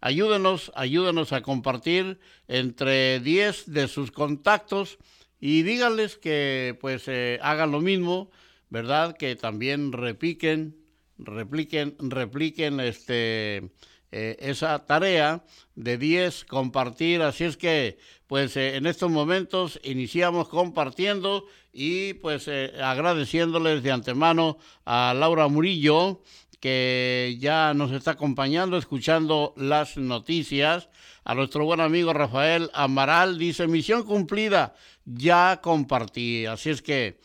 Ayúdenos, 0.01 0.71
ayúdenos 0.75 1.33
a 1.33 1.41
compartir 1.41 2.19
entre 2.49 3.19
10 3.21 3.71
de 3.71 3.87
sus 3.87 4.11
contactos 4.11 4.97
y 5.39 5.61
díganles 5.61 6.17
que 6.17 6.77
pues 6.81 7.03
eh, 7.07 7.39
hagan 7.41 7.71
lo 7.71 7.79
mismo, 7.79 8.31
¿verdad? 8.69 9.15
Que 9.15 9.35
también 9.35 9.93
repiquen, 9.93 10.75
repliquen, 11.19 11.95
repliquen 11.99 12.79
este, 12.79 13.69
eh, 14.11 14.35
esa 14.39 14.85
tarea 14.85 15.45
de 15.75 15.97
10, 15.97 16.43
compartir. 16.45 17.21
Así 17.21 17.45
es 17.45 17.55
que 17.55 17.99
pues 18.27 18.57
eh, 18.57 18.75
en 18.75 18.87
estos 18.87 19.11
momentos 19.11 19.79
iniciamos 19.83 20.49
compartiendo 20.49 21.45
y 21.71 22.15
pues 22.15 22.47
agradeciéndoles 22.47 23.83
de 23.83 23.91
antemano 23.91 24.57
a 24.85 25.13
Laura 25.15 25.47
Murillo, 25.47 26.23
que 26.59 27.37
ya 27.39 27.73
nos 27.73 27.91
está 27.91 28.11
acompañando, 28.11 28.77
escuchando 28.77 29.53
las 29.55 29.97
noticias. 29.97 30.89
A 31.23 31.35
nuestro 31.35 31.65
buen 31.65 31.79
amigo 31.79 32.13
Rafael 32.13 32.69
Amaral 32.73 33.37
dice, 33.37 33.67
misión 33.67 34.03
cumplida, 34.03 34.75
ya 35.05 35.59
compartí. 35.61 36.45
Así 36.45 36.69
es 36.69 36.81
que 36.81 37.19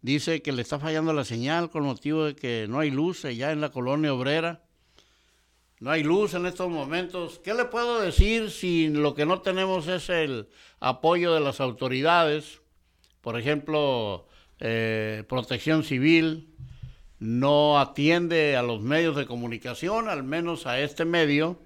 dice 0.00 0.42
que 0.42 0.52
le 0.52 0.62
está 0.62 0.78
fallando 0.78 1.12
la 1.12 1.24
señal 1.24 1.70
con 1.70 1.84
motivo 1.84 2.24
de 2.24 2.36
que 2.36 2.66
no 2.68 2.80
hay 2.80 2.90
luz 2.90 3.24
allá 3.24 3.52
en 3.52 3.60
la 3.60 3.70
colonia 3.70 4.14
obrera. 4.14 4.62
No 5.80 5.90
hay 5.90 6.02
luz 6.02 6.34
en 6.34 6.46
estos 6.46 6.68
momentos. 6.68 7.40
¿Qué 7.44 7.54
le 7.54 7.66
puedo 7.66 8.00
decir 8.00 8.50
si 8.50 8.88
lo 8.88 9.14
que 9.14 9.26
no 9.26 9.42
tenemos 9.42 9.86
es 9.86 10.08
el 10.08 10.48
apoyo 10.80 11.34
de 11.34 11.40
las 11.40 11.60
autoridades? 11.60 12.60
Por 13.20 13.38
ejemplo, 13.38 14.26
eh, 14.58 15.22
protección 15.28 15.84
civil, 15.84 16.48
no 17.18 17.78
atiende 17.78 18.56
a 18.56 18.62
los 18.62 18.80
medios 18.80 19.16
de 19.16 19.26
comunicación, 19.26 20.08
al 20.08 20.22
menos 20.22 20.66
a 20.66 20.80
este 20.80 21.04
medio. 21.04 21.58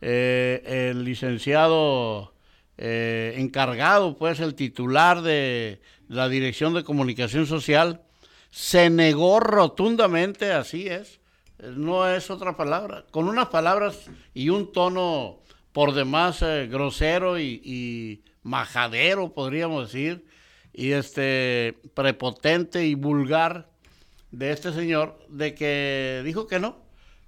Eh, 0.00 0.90
el 0.90 1.04
licenciado 1.04 2.34
eh, 2.78 3.34
encargado, 3.38 4.16
pues 4.16 4.40
el 4.40 4.54
titular 4.54 5.22
de 5.22 5.80
la 6.08 6.28
Dirección 6.28 6.74
de 6.74 6.84
Comunicación 6.84 7.46
Social, 7.46 8.02
se 8.50 8.90
negó 8.90 9.40
rotundamente, 9.40 10.52
así 10.52 10.86
es, 10.86 11.20
no 11.58 12.08
es 12.08 12.30
otra 12.30 12.56
palabra, 12.56 13.04
con 13.10 13.28
unas 13.28 13.48
palabras 13.48 14.10
y 14.34 14.50
un 14.50 14.72
tono 14.72 15.40
por 15.72 15.94
demás 15.94 16.42
eh, 16.42 16.68
grosero 16.70 17.38
y, 17.38 18.22
majadero, 18.42 19.32
podríamos 19.32 19.92
decir, 19.92 20.24
y 20.72 20.92
este 20.92 21.76
prepotente 21.94 22.86
y 22.86 22.94
vulgar 22.94 23.68
de 24.30 24.52
este 24.52 24.72
señor, 24.72 25.18
de 25.28 25.54
que 25.54 26.22
dijo 26.24 26.46
que 26.46 26.58
no, 26.58 26.76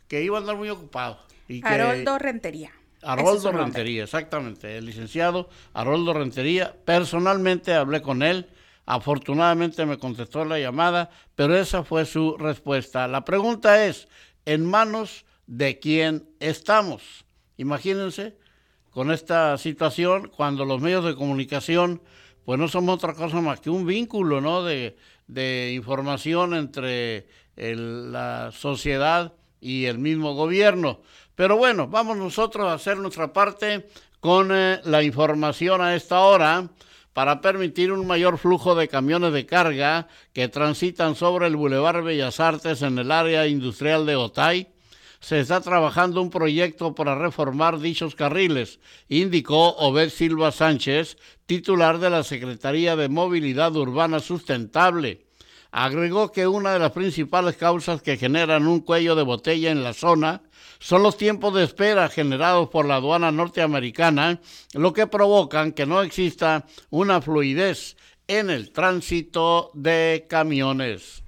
que 0.09 0.23
iba 0.23 0.39
a 0.39 0.41
andar 0.41 0.57
muy 0.57 0.71
ocupado. 0.71 1.19
Y 1.49 1.61
Haroldo 1.65 2.19
Rentería. 2.19 2.73
Haroldo 3.03 3.53
Rentería, 3.53 4.05
exactamente, 4.05 4.77
el 4.77 4.87
licenciado 4.87 5.49
Haroldo 5.73 6.13
Rentería. 6.13 6.75
Personalmente 6.85 7.73
hablé 7.73 8.03
con 8.03 8.23
él, 8.23 8.49
afortunadamente 8.87 9.87
me 9.87 9.99
contestó 9.99 10.45
la 10.45 10.59
llamada, 10.59 11.11
pero 11.35 11.57
esa 11.57 11.85
fue 11.85 12.05
su 12.05 12.37
respuesta. 12.37 13.07
La 13.07 13.25
pregunta 13.25 13.85
es, 13.87 14.09
¿en 14.45 14.67
manos 14.67 15.25
de 15.47 15.79
quién 15.79 16.29
estamos? 16.41 17.25
Imagínense 17.57 18.37
con 18.91 19.13
esta 19.13 19.57
situación 19.59 20.31
cuando 20.35 20.65
los 20.65 20.81
medios 20.81 21.05
de 21.05 21.15
comunicación 21.15 22.03
pues 22.45 22.59
no 22.59 22.67
somos 22.67 22.95
otra 22.95 23.13
cosa 23.13 23.43
más 23.43 23.61
que 23.61 23.69
un 23.69 23.85
vínculo 23.85 24.41
¿no? 24.41 24.65
de, 24.65 24.97
información 25.29 26.55
entre 26.55 27.27
la 27.57 28.51
sociedad 28.53 29.35
y 29.61 29.87
el 29.87 29.99
mismo 29.99 30.35
gobierno. 30.35 31.01
Pero 31.35 31.57
bueno, 31.57 31.89
vamos 31.89 32.17
nosotros 32.17 32.67
a 32.67 32.75
hacer 32.75 32.97
nuestra 32.99 33.33
parte 33.33 33.89
con 34.21 34.51
eh, 34.53 34.81
la 34.85 35.03
información 35.03 35.81
a 35.81 35.95
esta 35.95 36.21
hora 36.21 36.69
para 37.13 37.41
permitir 37.41 37.93
un 37.93 38.07
mayor 38.07 38.39
flujo 38.39 38.75
de 38.75 38.89
camiones 38.89 39.33
de 39.33 39.47
carga 39.47 40.09
que 40.33 40.49
transitan 40.49 41.15
sobre 41.15 41.47
el 41.47 41.57
Boulevard 41.57 42.05
Bellas 42.05 42.41
Artes 42.41 42.83
en 42.83 42.99
el 42.99 43.11
área 43.11 43.47
industrial 43.47 44.07
de 44.07 44.17
Otay. 44.17 44.69
Se 45.21 45.41
está 45.41 45.61
trabajando 45.61 46.23
un 46.23 46.31
proyecto 46.31 46.95
para 46.95 47.17
reformar 47.17 47.81
dichos 47.81 48.15
carriles, 48.15 48.79
indicó 49.09 49.75
Obed 49.77 50.11
Silva 50.11 50.53
Sánchez, 50.53 51.17
titular 51.47 51.99
de 51.99 52.09
la 52.09 52.23
Secretaría 52.23 52.95
de 52.95 53.09
Movilidad 53.09 53.75
Urbana 53.75 54.21
Sustentable. 54.21 55.27
Agregó 55.71 56.33
que 56.33 56.47
una 56.47 56.73
de 56.73 56.79
las 56.79 56.93
principales 56.93 57.57
causas 57.57 58.01
que 58.01 58.17
generan 58.17 58.67
un 58.69 58.81
cuello 58.81 59.17
de 59.17 59.23
botella 59.25 59.71
en 59.71 59.83
la 59.83 59.93
zona 59.93 60.43
son 60.79 61.03
los 61.03 61.17
tiempos 61.17 61.53
de 61.53 61.65
espera 61.65 62.09
generados 62.09 62.69
por 62.69 62.87
la 62.87 62.97
aduana 62.97 63.33
norteamericana, 63.33 64.41
lo 64.73 64.93
que 64.93 65.09
provocan 65.09 65.73
que 65.73 65.85
no 65.85 66.01
exista 66.03 66.65
una 66.91 67.21
fluidez 67.21 67.97
en 68.29 68.51
el 68.51 68.71
tránsito 68.71 69.73
de 69.75 70.27
camiones. 70.29 71.25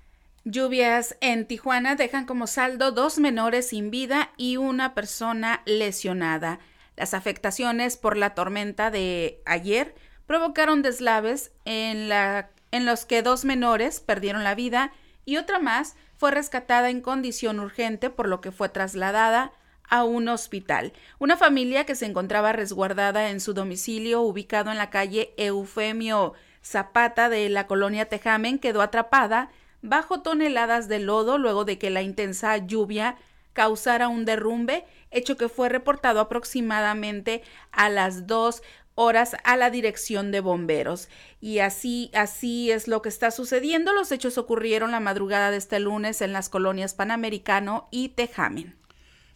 Lluvias 0.50 1.16
en 1.20 1.46
Tijuana 1.46 1.94
dejan 1.94 2.26
como 2.26 2.48
saldo 2.48 2.90
dos 2.90 3.20
menores 3.20 3.68
sin 3.68 3.92
vida 3.92 4.30
y 4.36 4.56
una 4.56 4.94
persona 4.94 5.62
lesionada. 5.64 6.58
Las 6.96 7.14
afectaciones 7.14 7.96
por 7.96 8.16
la 8.16 8.34
tormenta 8.34 8.90
de 8.90 9.42
ayer 9.46 9.94
provocaron 10.26 10.82
deslaves 10.82 11.52
en, 11.64 12.08
la, 12.08 12.50
en 12.72 12.84
los 12.84 13.04
que 13.04 13.22
dos 13.22 13.44
menores 13.44 14.00
perdieron 14.00 14.42
la 14.42 14.56
vida 14.56 14.92
y 15.24 15.36
otra 15.36 15.60
más 15.60 15.94
fue 16.16 16.32
rescatada 16.32 16.90
en 16.90 17.00
condición 17.00 17.60
urgente, 17.60 18.10
por 18.10 18.26
lo 18.26 18.40
que 18.40 18.50
fue 18.50 18.68
trasladada 18.68 19.52
a 19.88 20.02
un 20.02 20.28
hospital. 20.28 20.92
Una 21.20 21.36
familia 21.36 21.86
que 21.86 21.94
se 21.94 22.06
encontraba 22.06 22.52
resguardada 22.52 23.30
en 23.30 23.40
su 23.40 23.54
domicilio 23.54 24.22
ubicado 24.22 24.72
en 24.72 24.78
la 24.78 24.90
calle 24.90 25.32
Eufemio 25.36 26.34
Zapata 26.62 27.28
de 27.28 27.48
la 27.48 27.66
colonia 27.68 28.08
Tejamen 28.08 28.58
quedó 28.58 28.82
atrapada 28.82 29.50
bajo 29.82 30.20
toneladas 30.20 30.88
de 30.88 30.98
lodo 30.98 31.38
luego 31.38 31.64
de 31.64 31.78
que 31.78 31.90
la 31.90 32.02
intensa 32.02 32.56
lluvia 32.58 33.16
causara 33.52 34.08
un 34.08 34.24
derrumbe, 34.24 34.84
hecho 35.10 35.36
que 35.36 35.48
fue 35.48 35.68
reportado 35.68 36.20
aproximadamente 36.20 37.42
a 37.72 37.88
las 37.88 38.26
dos 38.26 38.62
horas 38.94 39.36
a 39.44 39.56
la 39.56 39.70
dirección 39.70 40.30
de 40.30 40.40
bomberos. 40.40 41.08
Y 41.40 41.60
así, 41.60 42.10
así 42.14 42.70
es 42.70 42.86
lo 42.86 43.02
que 43.02 43.08
está 43.08 43.30
sucediendo. 43.30 43.92
Los 43.92 44.12
hechos 44.12 44.38
ocurrieron 44.38 44.90
la 44.90 45.00
madrugada 45.00 45.50
de 45.50 45.56
este 45.56 45.80
lunes 45.80 46.20
en 46.20 46.32
las 46.32 46.48
colonias 46.48 46.94
Panamericano 46.94 47.88
y 47.90 48.10
Tejamen. 48.10 48.76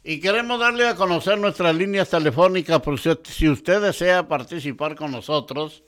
Y 0.06 0.20
queremos 0.20 0.60
darle 0.60 0.86
a 0.86 0.96
conocer 0.96 1.38
nuestras 1.38 1.74
líneas 1.74 2.10
telefónicas 2.10 2.80
por 2.82 3.00
si 3.00 3.48
usted 3.48 3.80
desea 3.80 4.28
participar 4.28 4.96
con 4.96 5.10
nosotros, 5.10 5.82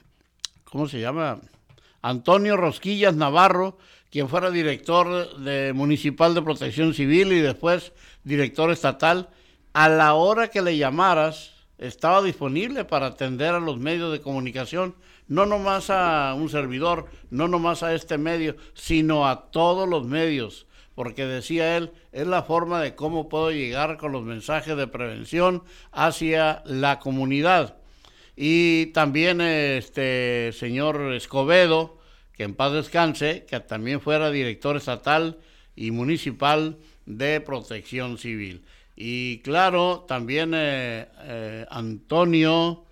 ¿cómo 0.63 0.87
se 0.87 1.01
llama? 1.01 1.41
Antonio 2.01 2.55
Rosquillas 2.55 3.15
Navarro, 3.15 3.77
quien 4.09 4.29
fuera 4.29 4.49
director 4.51 5.37
de 5.39 5.73
municipal 5.73 6.33
de 6.33 6.43
protección 6.43 6.93
civil 6.93 7.33
y 7.33 7.41
después 7.41 7.91
director 8.23 8.71
estatal, 8.71 9.27
a 9.73 9.89
la 9.89 10.13
hora 10.13 10.47
que 10.47 10.61
le 10.61 10.77
llamaras 10.77 11.55
estaba 11.77 12.21
disponible 12.21 12.85
para 12.85 13.07
atender 13.07 13.53
a 13.53 13.59
los 13.59 13.77
medios 13.77 14.11
de 14.11 14.21
comunicación, 14.21 14.95
no 15.27 15.45
nomás 15.45 15.89
a 15.89 16.33
un 16.35 16.49
servidor, 16.49 17.07
no 17.29 17.47
nomás 17.47 17.83
a 17.83 17.93
este 17.93 18.17
medio, 18.17 18.55
sino 18.73 19.27
a 19.27 19.49
todos 19.51 19.87
los 19.87 20.05
medios, 20.05 20.67
porque 20.93 21.25
decía 21.25 21.77
él, 21.77 21.91
es 22.11 22.27
la 22.27 22.43
forma 22.43 22.81
de 22.81 22.95
cómo 22.95 23.27
puedo 23.27 23.51
llegar 23.51 23.97
con 23.97 24.11
los 24.11 24.23
mensajes 24.23 24.77
de 24.77 24.87
prevención 24.87 25.63
hacia 25.91 26.61
la 26.65 26.99
comunidad. 26.99 27.77
Y 28.35 28.87
también 28.87 29.41
este 29.41 30.51
señor 30.53 31.13
Escobedo, 31.13 31.99
que 32.33 32.43
en 32.43 32.53
paz 32.53 32.73
descanse, 32.73 33.45
que 33.45 33.59
también 33.61 34.01
fuera 34.01 34.29
director 34.29 34.75
estatal 34.75 35.39
y 35.75 35.91
municipal 35.91 36.77
de 37.05 37.39
protección 37.41 38.17
civil. 38.17 38.65
Y 38.95 39.39
claro, 39.39 40.05
también 40.07 40.53
eh, 40.53 41.07
eh, 41.23 41.65
Antonio, 41.69 42.85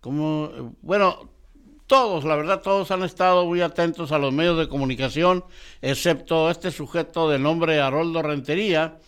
como, 0.00 0.76
bueno, 0.82 1.30
todos, 1.86 2.24
la 2.24 2.36
verdad, 2.36 2.62
todos 2.62 2.90
han 2.90 3.02
estado 3.02 3.46
muy 3.46 3.60
atentos 3.60 4.12
a 4.12 4.18
los 4.18 4.32
medios 4.32 4.58
de 4.58 4.68
comunicación, 4.68 5.44
excepto 5.82 6.50
este 6.50 6.70
sujeto 6.70 7.30
de 7.30 7.38
nombre 7.38 7.80
Haroldo 7.80 8.22
Rentería, 8.22 8.98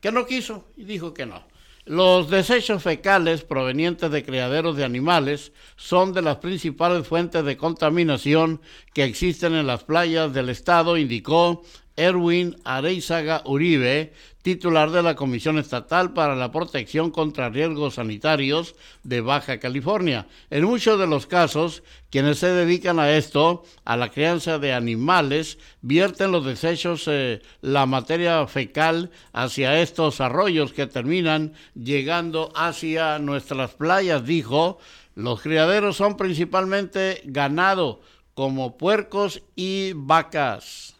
que 0.00 0.12
no 0.12 0.26
quiso 0.26 0.64
y 0.76 0.84
dijo 0.84 1.12
que 1.12 1.26
no. 1.26 1.42
Los 1.84 2.30
desechos 2.30 2.82
fecales 2.82 3.42
provenientes 3.42 4.10
de 4.10 4.24
criaderos 4.24 4.76
de 4.76 4.84
animales 4.84 5.52
son 5.76 6.12
de 6.12 6.22
las 6.22 6.36
principales 6.36 7.06
fuentes 7.06 7.44
de 7.44 7.56
contaminación 7.56 8.60
que 8.94 9.02
existen 9.02 9.54
en 9.54 9.66
las 9.66 9.82
playas 9.82 10.32
del 10.32 10.48
estado, 10.48 10.96
indicó 10.96 11.62
Erwin 11.96 12.56
Areizaga 12.64 13.42
Uribe, 13.44 14.12
titular 14.42 14.90
de 14.90 15.02
la 15.02 15.14
Comisión 15.14 15.58
Estatal 15.58 16.12
para 16.12 16.34
la 16.34 16.50
Protección 16.50 17.10
contra 17.10 17.48
Riesgos 17.48 17.94
Sanitarios 17.94 18.74
de 19.04 19.20
Baja 19.20 19.58
California. 19.58 20.26
En 20.50 20.64
muchos 20.64 20.98
de 20.98 21.06
los 21.06 21.26
casos, 21.26 21.82
quienes 22.10 22.38
se 22.38 22.48
dedican 22.48 22.98
a 22.98 23.12
esto, 23.12 23.62
a 23.84 23.96
la 23.96 24.10
crianza 24.10 24.58
de 24.58 24.72
animales, 24.72 25.58
vierten 25.80 26.32
los 26.32 26.44
desechos, 26.44 27.04
eh, 27.06 27.40
la 27.60 27.86
materia 27.86 28.46
fecal, 28.46 29.10
hacia 29.32 29.80
estos 29.80 30.20
arroyos 30.20 30.72
que 30.72 30.86
terminan 30.86 31.52
llegando 31.74 32.52
hacia 32.54 33.18
nuestras 33.18 33.74
playas, 33.74 34.24
dijo. 34.26 34.78
Los 35.14 35.42
criaderos 35.42 35.96
son 35.96 36.16
principalmente 36.16 37.20
ganado, 37.24 38.00
como 38.34 38.78
puercos 38.78 39.42
y 39.54 39.92
vacas. 39.94 40.91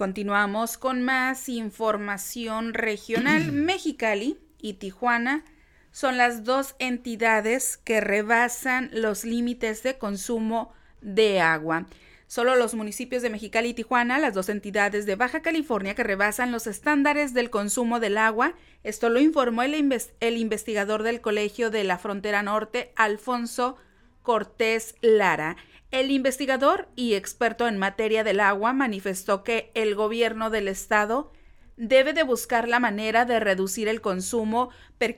Continuamos 0.00 0.78
con 0.78 1.02
más 1.02 1.50
información 1.50 2.72
regional. 2.72 3.52
Mexicali 3.52 4.38
y 4.58 4.72
Tijuana 4.72 5.44
son 5.92 6.16
las 6.16 6.42
dos 6.42 6.74
entidades 6.78 7.76
que 7.76 8.00
rebasan 8.00 8.88
los 8.94 9.26
límites 9.26 9.82
de 9.82 9.98
consumo 9.98 10.72
de 11.02 11.42
agua. 11.42 11.84
Solo 12.28 12.56
los 12.56 12.72
municipios 12.72 13.20
de 13.20 13.28
Mexicali 13.28 13.68
y 13.68 13.74
Tijuana, 13.74 14.18
las 14.18 14.32
dos 14.32 14.48
entidades 14.48 15.04
de 15.04 15.16
Baja 15.16 15.42
California 15.42 15.94
que 15.94 16.02
rebasan 16.02 16.50
los 16.50 16.66
estándares 16.66 17.34
del 17.34 17.50
consumo 17.50 18.00
del 18.00 18.16
agua, 18.16 18.54
esto 18.82 19.10
lo 19.10 19.20
informó 19.20 19.64
el, 19.64 19.74
el 20.20 20.36
investigador 20.38 21.02
del 21.02 21.20
Colegio 21.20 21.68
de 21.70 21.84
la 21.84 21.98
Frontera 21.98 22.42
Norte, 22.42 22.90
Alfonso 22.96 23.76
Cortés 24.22 24.94
Lara. 25.02 25.58
El 25.90 26.12
investigador 26.12 26.88
y 26.94 27.14
experto 27.14 27.66
en 27.66 27.76
materia 27.76 28.22
del 28.22 28.38
agua 28.38 28.72
manifestó 28.72 29.42
que 29.42 29.72
el 29.74 29.96
gobierno 29.96 30.48
del 30.48 30.68
estado 30.68 31.32
debe 31.76 32.12
de 32.12 32.22
buscar 32.22 32.68
la 32.68 32.78
manera 32.78 33.24
de 33.24 33.40
reducir 33.40 33.88
el 33.88 34.00
consumo 34.00 34.70
per, 34.98 35.16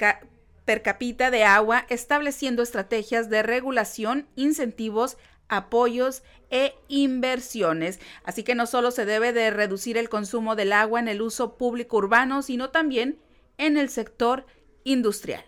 per 0.64 0.82
cápita 0.82 1.30
de 1.30 1.44
agua, 1.44 1.84
estableciendo 1.90 2.62
estrategias 2.62 3.28
de 3.28 3.42
regulación, 3.42 4.28
incentivos, 4.34 5.18
apoyos 5.48 6.22
e 6.50 6.74
inversiones. 6.88 8.00
Así 8.24 8.42
que 8.42 8.54
no 8.54 8.66
solo 8.66 8.92
se 8.92 9.04
debe 9.04 9.34
de 9.34 9.50
reducir 9.50 9.98
el 9.98 10.08
consumo 10.08 10.56
del 10.56 10.72
agua 10.72 11.00
en 11.00 11.08
el 11.08 11.20
uso 11.20 11.58
público 11.58 11.98
urbano, 11.98 12.40
sino 12.40 12.70
también 12.70 13.18
en 13.58 13.76
el 13.76 13.90
sector 13.90 14.46
industrial. 14.84 15.44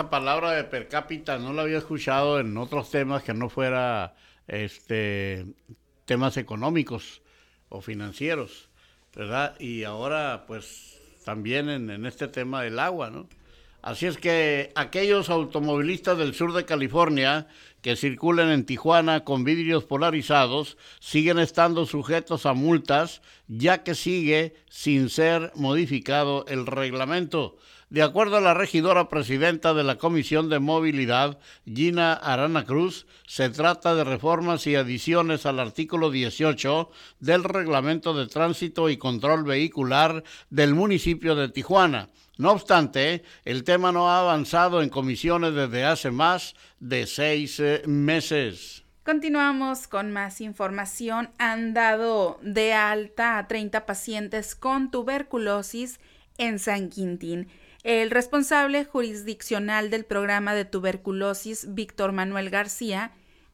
Esa 0.00 0.08
palabra 0.08 0.52
de 0.52 0.64
per 0.64 0.88
cápita 0.88 1.38
no 1.38 1.52
la 1.52 1.60
había 1.60 1.76
escuchado 1.76 2.40
en 2.40 2.56
otros 2.56 2.90
temas 2.90 3.22
que 3.22 3.34
no 3.34 3.50
fuera 3.50 4.14
este 4.48 5.44
temas 6.06 6.38
económicos 6.38 7.20
o 7.68 7.82
financieros, 7.82 8.70
¿verdad? 9.14 9.60
Y 9.60 9.84
ahora 9.84 10.44
pues 10.46 10.98
también 11.26 11.68
en, 11.68 11.90
en 11.90 12.06
este 12.06 12.28
tema 12.28 12.62
del 12.62 12.78
agua, 12.78 13.10
¿no? 13.10 13.28
Así 13.82 14.06
es 14.06 14.16
que 14.16 14.72
aquellos 14.74 15.28
automovilistas 15.28 16.16
del 16.16 16.32
sur 16.32 16.54
de 16.54 16.64
California 16.64 17.46
que 17.82 17.94
circulen 17.94 18.48
en 18.48 18.64
Tijuana 18.64 19.24
con 19.24 19.44
vidrios 19.44 19.84
polarizados 19.84 20.78
siguen 20.98 21.38
estando 21.38 21.84
sujetos 21.84 22.46
a 22.46 22.54
multas 22.54 23.20
ya 23.48 23.82
que 23.82 23.94
sigue 23.94 24.54
sin 24.70 25.10
ser 25.10 25.52
modificado 25.56 26.46
el 26.48 26.66
reglamento. 26.66 27.58
De 27.90 28.02
acuerdo 28.02 28.36
a 28.36 28.40
la 28.40 28.54
regidora 28.54 29.08
presidenta 29.08 29.74
de 29.74 29.82
la 29.82 29.96
Comisión 29.98 30.48
de 30.48 30.60
Movilidad, 30.60 31.40
Gina 31.66 32.12
Arana 32.12 32.64
Cruz, 32.64 33.08
se 33.26 33.50
trata 33.50 33.96
de 33.96 34.04
reformas 34.04 34.64
y 34.68 34.76
adiciones 34.76 35.44
al 35.44 35.58
artículo 35.58 36.12
18 36.12 36.88
del 37.18 37.42
Reglamento 37.42 38.14
de 38.14 38.28
Tránsito 38.28 38.90
y 38.90 38.96
Control 38.96 39.42
Vehicular 39.42 40.22
del 40.50 40.76
municipio 40.76 41.34
de 41.34 41.48
Tijuana. 41.48 42.10
No 42.38 42.52
obstante, 42.52 43.24
el 43.44 43.64
tema 43.64 43.90
no 43.90 44.08
ha 44.08 44.20
avanzado 44.20 44.82
en 44.82 44.88
comisiones 44.88 45.52
desde 45.52 45.84
hace 45.84 46.12
más 46.12 46.54
de 46.78 47.08
seis 47.08 47.58
eh, 47.58 47.82
meses. 47.86 48.84
Continuamos 49.02 49.88
con 49.88 50.12
más 50.12 50.40
información. 50.40 51.30
Han 51.38 51.74
dado 51.74 52.38
de 52.40 52.72
alta 52.72 53.36
a 53.36 53.48
30 53.48 53.84
pacientes 53.84 54.54
con 54.54 54.92
tuberculosis 54.92 55.98
en 56.38 56.60
San 56.60 56.88
Quintín. 56.88 57.48
El 57.82 58.10
responsable 58.10 58.84
jurisdiccional 58.84 59.88
del 59.88 60.04
programa 60.04 60.54
de 60.54 60.66
tuberculosis, 60.66 61.72
Víctor 61.74 62.12
Manuel 62.12 62.50
García, 62.50 63.12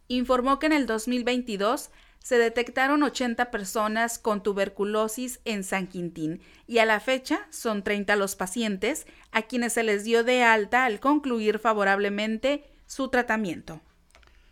informó 0.09 0.59
que 0.59 0.67
en 0.67 0.73
el 0.73 0.87
2022 0.87 1.91
se 2.19 2.37
detectaron 2.37 3.05
80 3.05 3.53
personas 3.53 4.19
con 4.19 4.43
tuberculosis 4.43 5.39
en 5.45 5.63
San 5.63 5.87
Quintín 5.87 6.41
y 6.67 6.79
a 6.79 6.87
la 6.87 6.99
fecha 6.99 7.47
son 7.51 7.85
30 7.85 8.17
los 8.17 8.35
pacientes 8.35 9.07
a 9.31 9.43
quienes 9.43 9.75
se 9.75 9.85
les 9.85 10.03
dio 10.03 10.25
de 10.25 10.43
alta 10.43 10.87
al 10.87 10.99
concluir 10.99 11.61
favorablemente 11.61 12.65
su 12.87 13.09
tratamiento. 13.11 13.81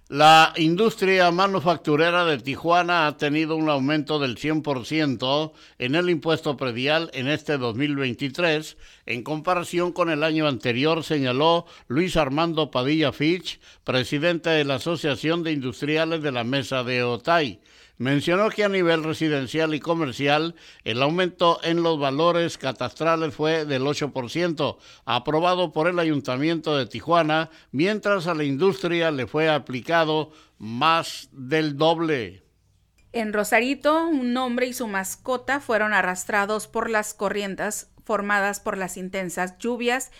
La 0.09 0.53
industria 0.57 1.31
manufacturera 1.31 2.27
de 2.27 2.37
Tijuana 2.37 3.07
ha 3.07 3.17
tenido 3.17 3.57
un 3.57 3.71
aumento 3.71 4.19
del 4.19 4.37
100% 4.37 5.53
en 5.79 5.95
el 5.95 6.11
impuesto 6.11 6.59
predial 6.59 7.11
en 7.15 7.27
este 7.27 7.57
2023 7.57 8.77
en 9.07 9.23
comparación 9.23 9.93
con 9.93 10.11
el 10.11 10.23
año 10.23 10.49
anterior, 10.49 11.05
señaló 11.05 11.67
Luis 11.88 12.17
Armando 12.17 12.71
Padilla 12.71 13.12
Fitch, 13.12 13.61
presidente 13.85 14.51
de 14.51 14.64
la 14.64 14.77
Asociación 14.77 15.43
de 15.43 15.53
Industriales 15.53 16.23
de 16.23 16.33
la 16.33 16.45
Mesa 16.45 16.85
de 16.85 17.03
Otay. 17.03 17.61
Mencionó 17.97 18.51
que 18.51 18.64
a 18.64 18.69
nivel 18.69 19.05
residencial 19.05 19.73
y 19.73 19.79
comercial 19.79 20.57
el 20.83 21.01
aumento 21.01 21.61
en 21.62 21.83
los 21.83 21.99
valores 22.01 22.59
catastrales 22.59 23.35
fue 23.35 23.67
del 23.67 23.83
8%, 23.83 24.79
aprobado 25.05 25.71
por 25.71 25.87
el 25.87 26.01
Ayuntamiento 26.01 26.77
de 26.77 26.87
Tijuana, 26.87 27.51
mientras 27.71 28.27
a 28.27 28.35
la 28.35 28.43
industria 28.43 29.12
le 29.12 29.29
fue 29.29 29.49
aplicado 29.49 30.33
más 30.59 31.29
del 31.31 31.77
doble. 31.77 32.43
En 33.12 33.33
Rosarito, 33.33 34.09
un 34.09 34.37
hombre 34.37 34.67
y 34.67 34.73
su 34.73 34.88
mascota 34.88 35.61
fueron 35.61 35.93
arrastrados 35.93 36.67
por 36.67 36.90
las 36.90 37.14
corrientes 37.14 37.93
formadas 38.05 38.61
por 38.61 38.79
las 38.79 38.97
intensas 38.97 39.59
lluvias 39.59 40.11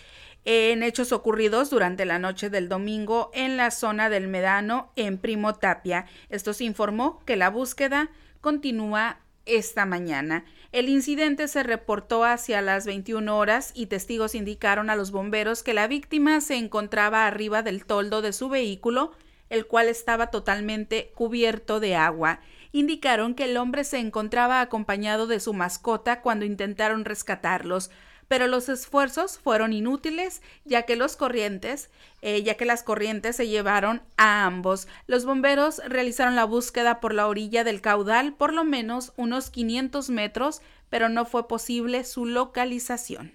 en 0.45 0.83
hechos 0.83 1.11
ocurridos 1.11 1.69
durante 1.69 2.05
la 2.05 2.19
noche 2.19 2.49
del 2.49 2.69
domingo 2.69 3.31
en 3.33 3.57
la 3.57 3.71
zona 3.71 4.09
del 4.09 4.27
Medano 4.27 4.91
en 4.95 5.17
Primo 5.17 5.55
Tapia. 5.55 6.05
Esto 6.29 6.53
se 6.53 6.65
informó 6.65 7.23
que 7.25 7.35
la 7.35 7.49
búsqueda 7.49 8.11
continúa 8.41 9.19
esta 9.45 9.85
mañana. 9.85 10.45
El 10.71 10.89
incidente 10.89 11.47
se 11.47 11.63
reportó 11.63 12.23
hacia 12.23 12.61
las 12.61 12.85
21 12.85 13.37
horas 13.37 13.71
y 13.73 13.87
testigos 13.87 14.35
indicaron 14.35 14.89
a 14.89 14.95
los 14.95 15.11
bomberos 15.11 15.63
que 15.63 15.73
la 15.73 15.87
víctima 15.87 16.41
se 16.41 16.55
encontraba 16.55 17.25
arriba 17.25 17.63
del 17.63 17.85
toldo 17.85 18.21
de 18.21 18.33
su 18.33 18.49
vehículo, 18.49 19.11
el 19.49 19.67
cual 19.67 19.87
estaba 19.87 20.31
totalmente 20.31 21.11
cubierto 21.15 21.79
de 21.79 21.95
agua. 21.95 22.39
Indicaron 22.75 23.35
que 23.35 23.45
el 23.45 23.55
hombre 23.55 23.85
se 23.85 23.99
encontraba 23.99 24.59
acompañado 24.59 25.27
de 25.27 25.39
su 25.39 25.53
mascota 25.53 26.19
cuando 26.21 26.43
intentaron 26.43 27.05
rescatarlos 27.05 27.89
pero 28.27 28.47
los 28.47 28.69
esfuerzos 28.69 29.37
fueron 29.37 29.71
inútiles 29.71 30.41
ya 30.65 30.81
que 30.81 30.95
los 30.95 31.15
corrientes, 31.15 31.89
eh, 32.21 32.43
ya 32.43 32.55
que 32.55 32.65
las 32.65 32.83
corrientes 32.83 33.35
se 33.35 33.47
llevaron 33.47 34.01
a 34.17 34.45
ambos. 34.45 34.87
Los 35.07 35.25
bomberos 35.25 35.79
realizaron 35.87 36.35
la 36.35 36.43
búsqueda 36.43 36.99
por 36.99 37.13
la 37.13 37.27
orilla 37.27 37.63
del 37.63 37.81
caudal 37.81 38.33
por 38.33 38.51
lo 38.51 38.63
menos 38.63 39.13
unos 39.15 39.51
500 39.51 40.09
metros, 40.09 40.61
pero 40.89 41.07
no 41.07 41.25
fue 41.25 41.47
posible 41.47 42.03
su 42.03 42.25
localización. 42.25 43.31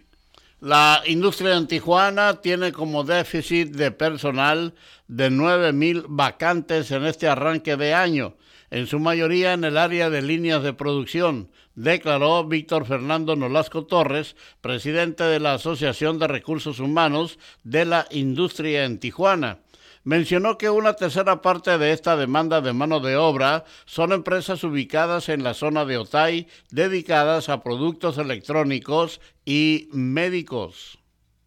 La 0.61 1.03
industria 1.07 1.57
en 1.57 1.67
Tijuana 1.67 2.43
tiene 2.43 2.73
como 2.73 3.05
déficit 3.05 3.71
de 3.71 3.93
personal 3.93 4.75
de 5.09 5.31
9.000 5.31 6.05
vacantes 6.09 6.91
en 6.91 7.07
este 7.07 7.29
arranque 7.29 7.79
de 7.79 7.95
año, 7.95 8.35
en 8.71 8.87
su 8.87 9.01
mayoría 9.01 9.53
en 9.53 9.65
el 9.65 9.77
área 9.77 10.11
de 10.11 10.23
líneas 10.23 10.63
de 10.63 10.73
producción, 10.73 11.51
declaró 11.75 12.45
Víctor 12.45 12.87
Fernando 12.87 13.37
Nolasco 13.37 13.87
Torres, 13.87 14.37
presidente 14.61 15.25
de 15.25 15.41
la 15.41 15.55
Asociación 15.55 16.19
de 16.19 16.29
Recursos 16.29 16.79
Humanos 16.79 17.39
de 17.65 17.85
la 17.85 18.07
Industria 18.11 18.85
en 18.85 18.99
Tijuana. 18.99 19.59
Mencionó 20.03 20.57
que 20.57 20.71
una 20.71 20.95
tercera 20.95 21.43
parte 21.43 21.77
de 21.77 21.93
esta 21.93 22.17
demanda 22.17 22.63
de 22.63 22.73
mano 22.73 23.01
de 23.01 23.17
obra 23.17 23.65
son 23.85 24.13
empresas 24.13 24.65
ubicadas 24.65 25.29
en 25.29 25.43
la 25.43 25.53
zona 25.53 25.85
de 25.85 25.99
Otay 25.99 26.47
dedicadas 26.71 27.51
a 27.51 27.63
productos 27.63 28.17
electrónicos 28.17 29.21
y 29.45 29.89
médicos. 29.93 30.99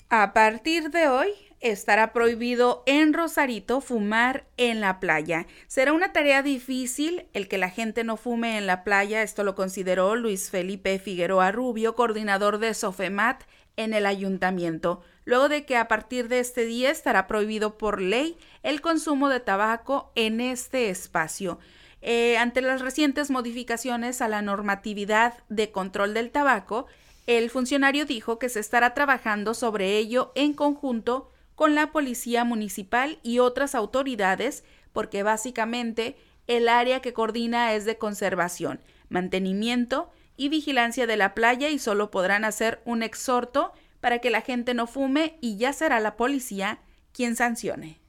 A 0.10 0.34
partir 0.34 0.92
de 0.92 1.08
hoy, 1.08 1.30
estará 1.64 2.12
prohibido 2.12 2.84
en 2.86 3.14
Rosarito 3.14 3.80
fumar 3.80 4.46
en 4.58 4.82
la 4.82 5.00
playa. 5.00 5.48
Será 5.68 5.94
una 5.94 6.12
tarea 6.12 6.44
difícil 6.44 7.26
el 7.34 7.48
que 7.48 7.58
la 7.58 7.70
gente 7.70 8.04
no 8.04 8.18
fume 8.18 8.58
en 8.58 8.68
la 8.68 8.84
playa, 8.84 9.24
esto 9.24 9.46
lo 9.46 9.56
consideró 9.56 10.16
Luis 10.16 10.52
Felipe 10.52 11.00
Figueroa 11.00 11.54
Rubio, 11.54 11.96
coordinador 11.96 12.60
de 12.60 12.74
Sofemat 12.74 13.44
en 13.78 13.94
el 13.94 14.06
ayuntamiento, 14.06 15.02
luego 15.24 15.48
de 15.48 15.66
que 15.66 15.78
a 15.78 15.88
partir 15.88 16.28
de 16.28 16.40
este 16.40 16.66
día 16.66 16.92
estará 16.92 17.28
prohibido 17.28 17.78
por 17.78 18.02
ley 18.02 18.38
el 18.62 18.82
consumo 18.82 19.30
de 19.30 19.40
tabaco 19.40 20.12
en 20.16 20.42
este 20.42 20.90
espacio. 20.90 21.60
Eh, 22.02 22.38
ante 22.38 22.62
las 22.62 22.82
recientes 22.82 23.32
modificaciones 23.32 24.22
a 24.22 24.28
la 24.28 24.42
normatividad 24.42 25.36
de 25.48 25.72
control 25.72 26.14
del 26.14 26.30
tabaco, 26.30 26.88
el 27.26 27.50
funcionario 27.50 28.06
dijo 28.06 28.38
que 28.38 28.50
se 28.50 28.60
estará 28.60 28.94
trabajando 28.94 29.54
sobre 29.54 29.98
ello 29.98 30.34
en 30.36 30.54
conjunto 30.54 31.30
con 31.56 31.76
la 31.76 31.92
Policía 31.92 32.44
Municipal 32.44 33.20
y 33.24 33.40
otras 33.40 33.76
autoridades, 33.76 34.64
porque 34.92 35.24
básicamente 35.24 36.16
el 36.48 36.68
área 36.68 37.02
que 37.02 37.14
coordina 37.14 37.74
es 37.74 37.86
de 37.86 37.98
conservación, 37.98 38.82
mantenimiento 39.10 40.12
y 40.36 40.50
vigilancia 40.50 41.08
de 41.08 41.18
la 41.18 41.34
playa 41.34 41.70
y 41.70 41.80
solo 41.80 42.12
podrán 42.12 42.46
hacer 42.46 42.82
un 42.86 43.04
exhorto 43.04 43.72
para 44.00 44.20
que 44.20 44.30
la 44.30 44.42
gente 44.42 44.74
no 44.74 44.88
fume 44.88 45.38
y 45.42 45.58
ya 45.58 45.72
será 45.74 46.00
la 46.00 46.18
policía 46.18 46.80
quien 47.14 47.36
sancione. 47.36 48.03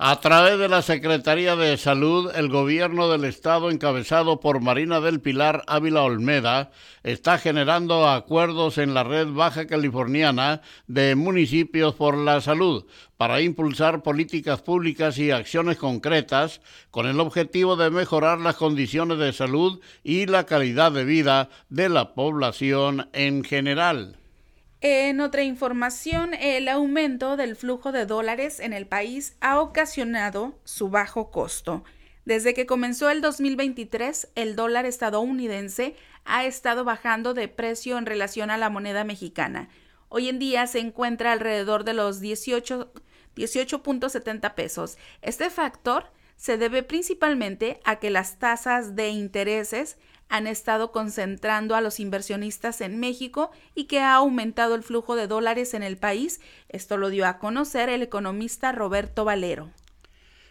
A 0.00 0.20
través 0.20 0.60
de 0.60 0.68
la 0.68 0.80
Secretaría 0.80 1.56
de 1.56 1.76
Salud, 1.76 2.30
el 2.36 2.48
gobierno 2.48 3.08
del 3.08 3.24
estado 3.24 3.68
encabezado 3.68 4.38
por 4.38 4.60
Marina 4.60 5.00
del 5.00 5.20
Pilar 5.20 5.64
Ávila 5.66 6.04
Olmeda 6.04 6.70
está 7.02 7.36
generando 7.36 8.08
acuerdos 8.08 8.78
en 8.78 8.94
la 8.94 9.02
red 9.02 9.26
baja 9.26 9.66
californiana 9.66 10.62
de 10.86 11.16
municipios 11.16 11.96
por 11.96 12.16
la 12.16 12.40
salud 12.40 12.84
para 13.16 13.40
impulsar 13.40 14.04
políticas 14.04 14.62
públicas 14.62 15.18
y 15.18 15.32
acciones 15.32 15.78
concretas 15.78 16.60
con 16.92 17.08
el 17.08 17.18
objetivo 17.18 17.74
de 17.74 17.90
mejorar 17.90 18.38
las 18.38 18.54
condiciones 18.54 19.18
de 19.18 19.32
salud 19.32 19.80
y 20.04 20.26
la 20.26 20.46
calidad 20.46 20.92
de 20.92 21.04
vida 21.04 21.48
de 21.70 21.88
la 21.88 22.14
población 22.14 23.08
en 23.14 23.42
general. 23.42 24.16
En 24.80 25.20
otra 25.20 25.42
información, 25.42 26.34
el 26.34 26.68
aumento 26.68 27.36
del 27.36 27.56
flujo 27.56 27.90
de 27.90 28.06
dólares 28.06 28.60
en 28.60 28.72
el 28.72 28.86
país 28.86 29.36
ha 29.40 29.60
ocasionado 29.60 30.56
su 30.62 30.88
bajo 30.88 31.32
costo. 31.32 31.82
Desde 32.24 32.54
que 32.54 32.64
comenzó 32.64 33.10
el 33.10 33.20
2023, 33.20 34.28
el 34.36 34.54
dólar 34.54 34.86
estadounidense 34.86 35.96
ha 36.24 36.44
estado 36.44 36.84
bajando 36.84 37.34
de 37.34 37.48
precio 37.48 37.98
en 37.98 38.06
relación 38.06 38.50
a 38.50 38.58
la 38.58 38.70
moneda 38.70 39.02
mexicana. 39.02 39.68
Hoy 40.10 40.28
en 40.28 40.38
día 40.38 40.68
se 40.68 40.78
encuentra 40.78 41.32
alrededor 41.32 41.82
de 41.82 41.94
los 41.94 42.22
18.70 42.22 44.54
pesos. 44.54 44.96
Este 45.22 45.50
factor 45.50 46.12
se 46.36 46.56
debe 46.56 46.84
principalmente 46.84 47.80
a 47.84 47.96
que 47.96 48.10
las 48.10 48.38
tasas 48.38 48.94
de 48.94 49.08
intereses 49.08 49.96
han 50.28 50.46
estado 50.46 50.92
concentrando 50.92 51.74
a 51.74 51.80
los 51.80 52.00
inversionistas 52.00 52.80
en 52.80 53.00
México 53.00 53.50
y 53.74 53.84
que 53.84 54.00
ha 54.00 54.14
aumentado 54.14 54.74
el 54.74 54.82
flujo 54.82 55.16
de 55.16 55.26
dólares 55.26 55.74
en 55.74 55.82
el 55.82 55.96
país. 55.96 56.40
Esto 56.68 56.96
lo 56.96 57.10
dio 57.10 57.26
a 57.26 57.38
conocer 57.38 57.88
el 57.88 58.02
economista 58.02 58.72
Roberto 58.72 59.24
Valero. 59.24 59.70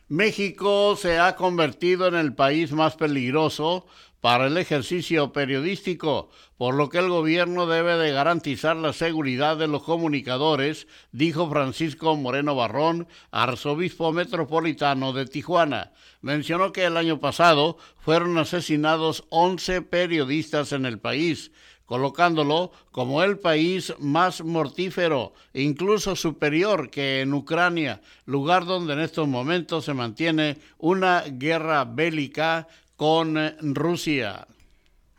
México 0.10 0.96
se 0.96 1.20
ha 1.20 1.36
convertido 1.36 2.08
en 2.08 2.16
el 2.16 2.34
país 2.34 2.72
más 2.72 2.96
peligroso 2.96 3.86
para 4.22 4.48
el 4.48 4.58
ejercicio 4.58 5.32
periodístico, 5.32 6.30
por 6.58 6.74
lo 6.74 6.90
que 6.90 6.98
el 6.98 7.10
gobierno 7.10 7.68
debe 7.68 7.98
de 7.98 8.12
garantizar 8.12 8.76
la 8.76 8.94
seguridad 8.94 9.58
de 9.58 9.68
los 9.68 9.84
comunicadores, 9.84 10.88
dijo 11.12 11.50
Francisco 11.50 12.16
Moreno 12.16 12.56
Barrón, 12.56 13.08
arzobispo 13.32 14.12
metropolitano 14.12 15.14
de 15.14 15.26
Tijuana. 15.26 15.92
Mencionó 16.22 16.72
que 16.72 16.86
el 16.86 16.98
año 16.98 17.20
pasado 17.20 17.78
fueron 18.00 18.38
asesinados 18.38 19.26
11 19.30 19.84
periodistas 19.84 20.72
en 20.72 20.86
el 20.86 21.00
país, 21.00 21.52
colocándolo 21.86 22.72
como 22.92 23.24
el 23.24 23.40
país 23.40 23.94
más 24.00 24.44
mortífero, 24.44 25.34
incluso 25.54 26.16
superior 26.16 26.90
que 26.90 27.22
en 27.22 27.34
Ucrania, 27.34 28.02
lugar 28.26 28.66
donde 28.66 28.94
en 28.94 29.00
estos 29.00 29.28
momentos 29.28 29.86
se 29.86 29.94
mantiene 29.94 30.58
una 30.80 31.22
guerra 31.22 31.86
bélica 31.86 32.68
con 32.98 33.56
Rusia. 33.62 34.48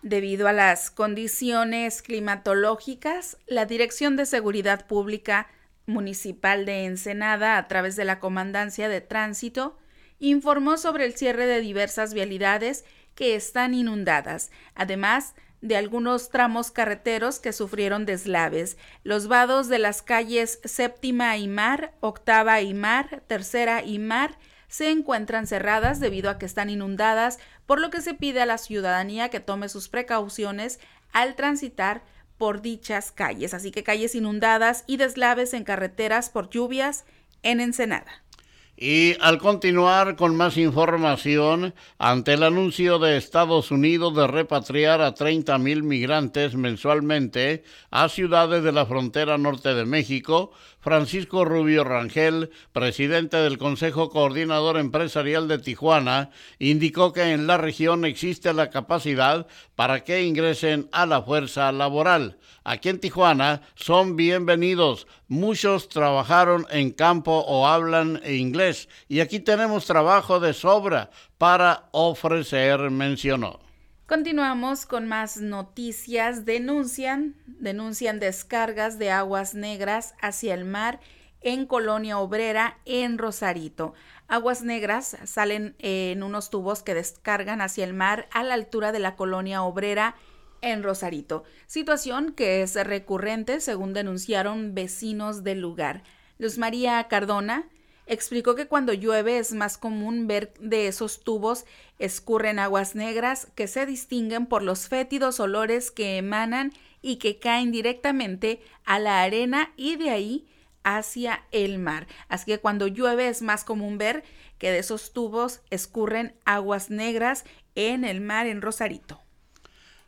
Debido 0.03 0.49
a 0.49 0.53
las 0.53 0.91
condiciones 0.91 2.03
climatológicas, 2.03 3.39
la 3.47 3.67
Dirección 3.67 4.17
de 4.17 4.27
Seguridad 4.27 4.87
Pública 4.87 5.49
Municipal 5.87 6.67
de 6.67 6.85
Ensenada, 6.85 7.57
a 7.57 7.69
través 7.69 7.97
de 7.97 8.05
la 8.05 8.21
Comandancia 8.21 8.89
de 8.89 9.01
Tránsito, 9.01 9.79
informó 10.19 10.77
sobre 10.77 11.05
el 11.05 11.15
cierre 11.15 11.47
de 11.47 11.61
diversas 11.61 12.15
vialidades 12.15 12.85
que 13.15 13.37
están 13.37 13.75
inundadas, 13.75 14.51
además 14.75 15.35
de 15.61 15.77
algunos 15.77 16.31
tramos 16.31 16.71
carreteros 16.71 17.39
que 17.41 17.53
sufrieron 17.53 18.07
deslaves. 18.07 18.77
Los 19.03 19.29
vados 19.29 19.69
de 19.69 19.79
las 19.79 20.03
calles 20.03 20.61
Séptima 20.65 21.37
y 21.37 21.49
Mar, 21.49 21.95
Octava 22.01 22.61
y 22.61 22.75
Mar, 22.75 23.23
Tercera 23.27 23.83
y 23.85 23.99
Mar 23.99 24.39
se 24.69 24.91
encuentran 24.91 25.47
cerradas 25.47 25.99
debido 25.99 26.31
a 26.31 26.39
que 26.39 26.47
están 26.47 26.71
inundadas, 26.71 27.39
por 27.67 27.81
lo 27.81 27.91
que 27.91 28.01
se 28.01 28.15
pide 28.15 28.41
a 28.41 28.47
la 28.47 28.59
ciudadanía 28.59 29.29
que 29.29 29.41
tome 29.41 29.69
sus 29.69 29.89
precauciones 29.89 30.79
al 31.13 31.35
transitar 31.35 32.03
por 32.37 32.63
dichas 32.63 33.11
calles. 33.13 33.55
Así 33.55 33.71
que 33.71 33.83
calles 33.83 34.15
inundadas 34.15 34.85
y 34.87 34.97
deslaves 34.97 35.53
en 35.55 35.65
carreteras 35.65 36.31
por 36.31 36.49
lluvias 36.51 37.05
en 37.43 37.61
Ensenada. 37.61 38.23
Y 38.81 39.17
al 39.21 39.39
continuar 39.39 40.15
con 40.15 40.37
más 40.37 40.57
información, 40.57 41.75
ante 41.99 42.35
el 42.35 42.45
anuncio 42.45 43.01
de 43.01 43.17
Estados 43.17 43.73
Unidos 43.73 44.15
de 44.15 44.29
repatriar 44.29 45.01
a 45.01 45.15
30 45.15 45.59
mil 45.59 45.83
migrantes 45.83 46.55
mensualmente 46.55 47.65
a 47.91 48.09
ciudades 48.09 48.63
de 48.63 48.71
la 48.71 48.87
frontera 48.87 49.37
norte 49.37 49.75
de 49.75 49.85
México, 49.85 50.53
Francisco 50.81 51.45
Rubio 51.45 51.83
Rangel, 51.83 52.51
presidente 52.73 53.37
del 53.37 53.59
Consejo 53.59 54.11
Coordinador 54.11 54.79
Empresarial 54.79 55.49
de 55.49 55.59
Tijuana, 55.59 56.31
indicó 56.59 57.13
que 57.13 57.33
en 57.33 57.47
la 57.47 57.57
región 57.59 58.05
existe 58.05 58.53
la 58.53 58.71
capacidad 58.71 59.47
para 59.75 60.05
que 60.05 60.23
ingresen 60.23 60.89
a 60.93 61.05
la 61.07 61.23
fuerza 61.23 61.73
laboral. 61.73 62.39
Aquí 62.63 62.91
en 62.91 63.01
Tijuana 63.01 63.63
son 63.75 64.15
bienvenidos. 64.15 65.07
Muchos 65.27 65.89
trabajaron 65.89 66.67
en 66.71 66.91
campo 66.91 67.45
o 67.47 67.67
hablan 67.67 68.21
inglés 68.27 68.89
y 69.09 69.21
aquí 69.21 69.41
tenemos 69.41 69.85
trabajo 69.85 70.39
de 70.39 70.55
sobra 70.55 71.11
para 71.39 71.89
ofrecer, 71.91 72.91
mencionó. 72.91 73.68
Continuamos 74.09 74.87
con 74.87 75.07
más 75.07 75.37
noticias. 75.37 76.47
Denuncian, 76.47 77.35
denuncian 77.47 78.19
descargas 78.19 78.99
de 78.99 79.11
aguas 79.11 79.55
negras 79.55 80.15
hacia 80.23 80.55
el 80.55 80.65
mar 80.65 80.99
en 81.43 81.67
Colonia 81.67 82.19
Obrera 82.19 82.79
en 82.87 83.19
Rosarito. 83.19 83.93
Aguas 84.27 84.63
negras 84.63 85.19
salen 85.25 85.77
en 85.79 86.23
unos 86.23 86.49
tubos 86.49 86.83
que 86.83 86.95
descargan 86.95 87.61
hacia 87.61 87.85
el 87.85 87.93
mar 87.93 88.31
a 88.33 88.43
la 88.45 88.55
altura 88.55 88.93
de 88.93 88.99
la 88.99 89.15
Colonia 89.15 89.63
Obrera 89.63 90.15
en 90.63 90.83
Rosarito, 90.83 91.45
situación 91.67 92.33
que 92.33 92.63
es 92.63 92.83
recurrente 92.83 93.61
según 93.61 93.93
denunciaron 93.93 94.75
vecinos 94.75 95.45
del 95.45 95.61
lugar. 95.61 96.03
Luz 96.39 96.57
María 96.57 97.07
Cardona, 97.09 97.69
explicó 98.09 98.55
que 98.55 98.67
cuando 98.67 98.93
llueve 98.93 99.39
es 99.39 99.53
más 99.53 99.79
común 99.79 100.27
ver 100.27 100.53
de 100.59 100.89
esos 100.89 101.21
tubos 101.21 101.65
escurren 101.99 102.59
aguas 102.59 102.95
negras 102.95 103.49
que 103.55 103.69
se 103.69 103.87
distinguen 103.87 104.47
por 104.47 104.63
los 104.63 104.89
fétidos 104.89 105.41
olores 105.41 105.91
que 105.91 106.17
emanan 106.17 106.73
y 107.03 107.17
que 107.17 107.39
caen 107.39 107.71
directamente 107.71 108.61
a 108.85 108.99
la 108.99 109.23
arena 109.23 109.73
y 109.77 109.97
de 109.97 110.11
ahí 110.11 110.49
hacia 110.83 111.45
el 111.53 111.79
mar. 111.79 112.07
Así 112.29 112.47
que 112.47 112.59
cuando 112.59 112.87
llueve 112.87 113.29
es 113.29 113.43
más 113.43 113.65
común 113.65 113.99
ver 113.99 114.25
que 114.59 114.71
de 114.71 114.79
esos 114.79 115.13
tubos 115.13 115.61
escurren 115.71 116.35
aguas 116.45 116.91
negras 116.91 117.45
en 117.75 118.05
el 118.05 118.21
mar 118.21 118.47
en 118.47 118.63
Rosarito. 118.63 119.21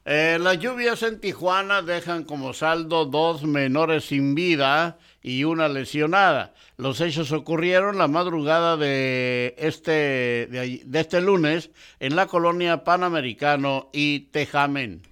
Eh, 0.06 0.38
las 0.40 0.58
lluvias 0.58 1.02
en 1.02 1.20
Tijuana 1.20 1.82
dejan 1.82 2.24
como 2.24 2.54
saldo 2.54 3.04
dos 3.04 3.44
menores 3.44 4.06
sin 4.06 4.34
vida 4.34 4.98
y 5.22 5.44
una 5.44 5.68
lesionada. 5.68 6.54
Los 6.76 7.00
hechos 7.00 7.32
ocurrieron 7.32 7.98
la 7.98 8.08
madrugada 8.08 8.76
de 8.76 9.54
este, 9.58 10.46
de, 10.50 10.82
este 10.92 11.20
lunes 11.20 11.70
en 11.98 12.16
la 12.16 12.26
colonia 12.26 12.84
Panamericano 12.84 13.90
y 13.92 14.20
Tejamen. 14.30 15.02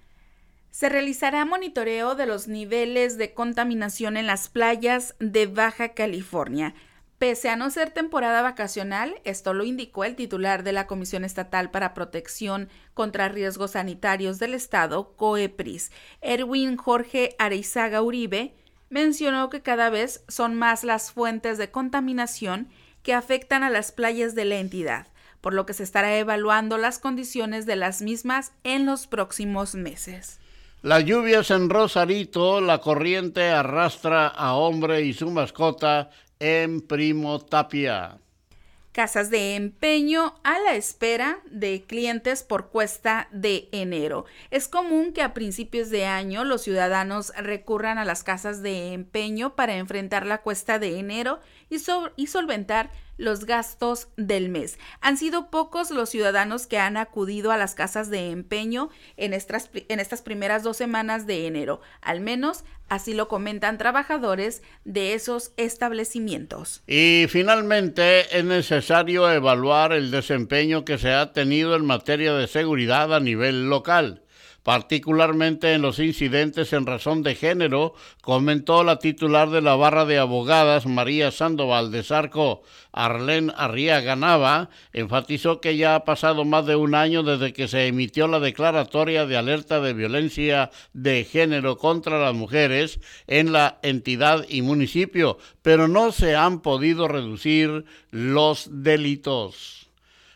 Se 0.71 0.89
realizará 0.89 1.45
monitoreo 1.45 2.15
de 2.15 2.27
los 2.27 2.47
niveles 2.47 3.19
de 3.19 3.35
contaminación 3.35 4.17
en 4.17 4.27
las 4.27 4.49
playas 4.49 5.15
de 5.19 5.47
Baja 5.47 5.89
California. 5.91 6.75
Pese 7.19 7.49
a 7.49 7.57
no 7.57 7.69
ser 7.71 7.91
temporada 7.91 8.43
vacacional, 8.43 9.21
esto 9.25 9.53
lo 9.53 9.65
indicó 9.65 10.05
el 10.05 10.15
titular 10.15 10.63
de 10.63 10.71
la 10.73 10.87
Comisión 10.87 11.25
Estatal 11.25 11.73
para 11.73 11.93
Protección 11.93 12.69
contra 12.95 13.29
Riesgos 13.29 13.73
Sanitarios 13.73 14.39
del 14.39 14.55
Estado, 14.55 15.17
COEPRIS, 15.17 15.91
Erwin 16.21 16.77
Jorge 16.77 17.35
Areizaga 17.41 18.03
Uribe, 18.03 18.55
mencionó 18.91 19.51
que 19.51 19.63
cada 19.63 19.91
vez 19.91 20.25
son 20.29 20.55
más 20.55 20.85
las 20.85 21.13
fuentes 21.13 21.59
de 21.59 21.71
contaminación 21.71 22.69
que 23.03 23.15
afectan 23.15 23.63
a 23.63 23.71
las 23.71 23.93
playas 23.93 24.35
de 24.35 24.45
la 24.45 24.57
entidad, 24.57 25.07
por 25.41 25.55
lo 25.55 25.67
que 25.67 25.75
se 25.75 25.83
estará 25.83 26.17
evaluando 26.17 26.79
las 26.79 26.99
condiciones 26.99 27.67
de 27.67 27.77
las 27.77 28.03
mismas 28.03 28.53
en 28.65 28.87
los 28.87 29.07
próximos 29.07 29.75
meses. 29.75 30.39
Las 30.83 31.05
lluvias 31.05 31.51
en 31.51 31.71
Rosarito, 31.71 32.61
la 32.61 32.79
corriente 32.79 33.49
arrastra 33.49 34.29
a 34.29 34.55
hombre 34.55 35.03
y 35.03 35.13
su 35.13 35.31
mascota 35.31 36.11
en 36.39 36.81
Primo 36.81 37.41
Tapia. 37.41 38.19
Casas 38.99 39.31
de 39.31 39.55
empeño 39.55 40.35
a 40.43 40.59
la 40.59 40.75
espera 40.75 41.39
de 41.49 41.85
clientes 41.85 42.43
por 42.43 42.71
cuesta 42.71 43.29
de 43.31 43.69
enero. 43.71 44.25
Es 44.51 44.67
común 44.67 45.13
que 45.13 45.23
a 45.23 45.35
principios 45.35 45.89
de 45.91 46.07
año 46.07 46.45
los 46.45 46.63
ciudadanos 46.63 47.33
recurran 47.37 47.99
a 47.99 48.05
las 48.05 48.25
casas 48.25 48.61
de 48.61 48.95
empeño 48.95 49.55
para 49.55 49.77
enfrentar 49.77 50.27
la 50.27 50.39
cuesta 50.39 50.81
de 50.81 50.99
enero 50.99 51.39
y, 51.71 51.77
y 52.17 52.27
solventar 52.27 52.91
los 53.19 53.45
gastos 53.45 54.09
del 54.17 54.49
mes. 54.49 54.79
Han 55.01 55.17
sido 55.17 55.51
pocos 55.51 55.91
los 55.91 56.09
ciudadanos 56.09 56.67
que 56.67 56.79
han 56.79 56.97
acudido 56.97 57.51
a 57.51 57.57
las 57.59 57.75
casas 57.75 58.09
de 58.09 58.31
empeño 58.31 58.89
en 59.17 59.35
estas, 59.35 59.71
en 59.75 60.01
estas 60.01 60.23
primeras 60.23 60.63
dos 60.63 60.77
semanas 60.77 61.27
de 61.27 61.47
enero. 61.47 61.81
Al 62.01 62.21
menos 62.21 62.65
así 62.89 63.13
lo 63.13 63.29
comentan 63.29 63.77
trabajadores 63.77 64.63
de 64.85 65.15
esos 65.15 65.53
establecimientos. 65.57 66.83
Y 66.87 67.27
finalmente 67.29 68.39
es 68.39 68.45
necesario 68.45 69.31
evaluar 69.31 69.93
el 69.93 70.11
desempeño 70.11 70.85
que 70.85 70.97
se 70.97 71.13
ha 71.13 71.33
tenido 71.33 71.75
en 71.75 71.85
materia 71.85 72.33
de 72.35 72.47
seguridad 72.47 73.13
a 73.13 73.21
nivel 73.21 73.69
local 73.69 74.23
particularmente 74.63 75.73
en 75.73 75.83
los 75.83 75.99
incidentes 75.99 76.73
en 76.73 76.87
razón 76.87 77.23
de 77.23 77.35
género, 77.35 77.95
comentó 78.21 78.85
la 78.85 78.99
titular 78.99 79.51
de 79.51 79.63
la 79.63 79.77
barra 79.77 80.05
de 80.05 80.19
abogadas 80.19 80.87
María 80.87 81.31
Sandoval 81.31 81.91
de 81.91 82.03
Sarco, 82.03 82.63
Arlén 82.93 83.53
Arriaga 83.57 84.17
Nava, 84.17 84.71
enfatizó 84.93 85.61
que 85.61 85.77
ya 85.77 85.95
ha 85.95 86.05
pasado 86.05 86.45
más 86.45 86.67
de 86.67 86.77
un 86.77 86.95
año 86.95 87.23
desde 87.23 87.53
que 87.53 87.69
se 87.69 87.87
emitió 87.87 88.29
la 88.29 88.41
declaratoria 88.41 89.27
de 89.27 89.37
alerta 89.37 89.81
de 89.81 89.95
violencia 89.95 90.71
de 90.93 91.25
género 91.25 91.79
contra 91.79 92.19
las 92.19 92.35
mujeres 92.35 93.01
en 93.27 93.53
la 93.53 93.79
entidad 93.83 94.45
y 94.49 94.63
municipio, 94.63 95.39
pero 95.63 95.89
no 95.89 96.13
se 96.13 96.37
han 96.37 96.61
podido 96.61 97.09
reducir 97.09 97.85
los 98.11 98.69
delitos. 98.71 99.88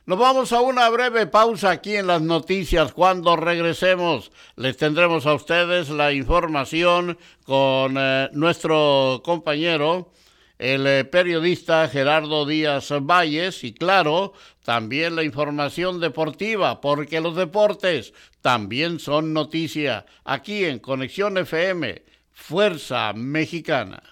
Nos 0.05 0.19
vamos 0.19 0.53
a 0.53 0.61
una 0.61 0.89
breve 0.89 1.29
pausa 1.29 1.71
aquí 1.71 1.95
en 1.95 2.09
las 2.09 2.21
noticias. 2.21 2.93
Cuando 2.93 3.37
regresemos 3.37 4.33
les 4.57 4.77
tendremos 4.77 5.27
a 5.27 5.35
ustedes 5.35 5.91
la 5.91 6.13
información 6.13 7.17
con 7.45 7.95
eh, 7.97 8.29
nuestro 8.33 9.23
compañero, 9.25 10.11
el 10.59 10.89
eh, 10.89 11.05
periodista 11.05 11.89
Gerardo 11.89 12.45
Díaz 12.47 12.91
Valles 13.01 13.63
y 13.63 13.75
claro, 13.75 14.33
también 14.65 15.15
la 15.15 15.23
información 15.23 16.01
deportiva, 16.01 16.81
porque 16.81 17.21
los 17.21 17.37
deportes 17.37 18.13
también 18.41 18.99
son 18.99 19.33
noticia 19.33 20.05
aquí 20.25 20.65
en 20.65 20.81
Conexión 20.81 21.39
FM, 21.39 22.03
Fuerza 22.33 23.13
Mexicana. 23.13 24.12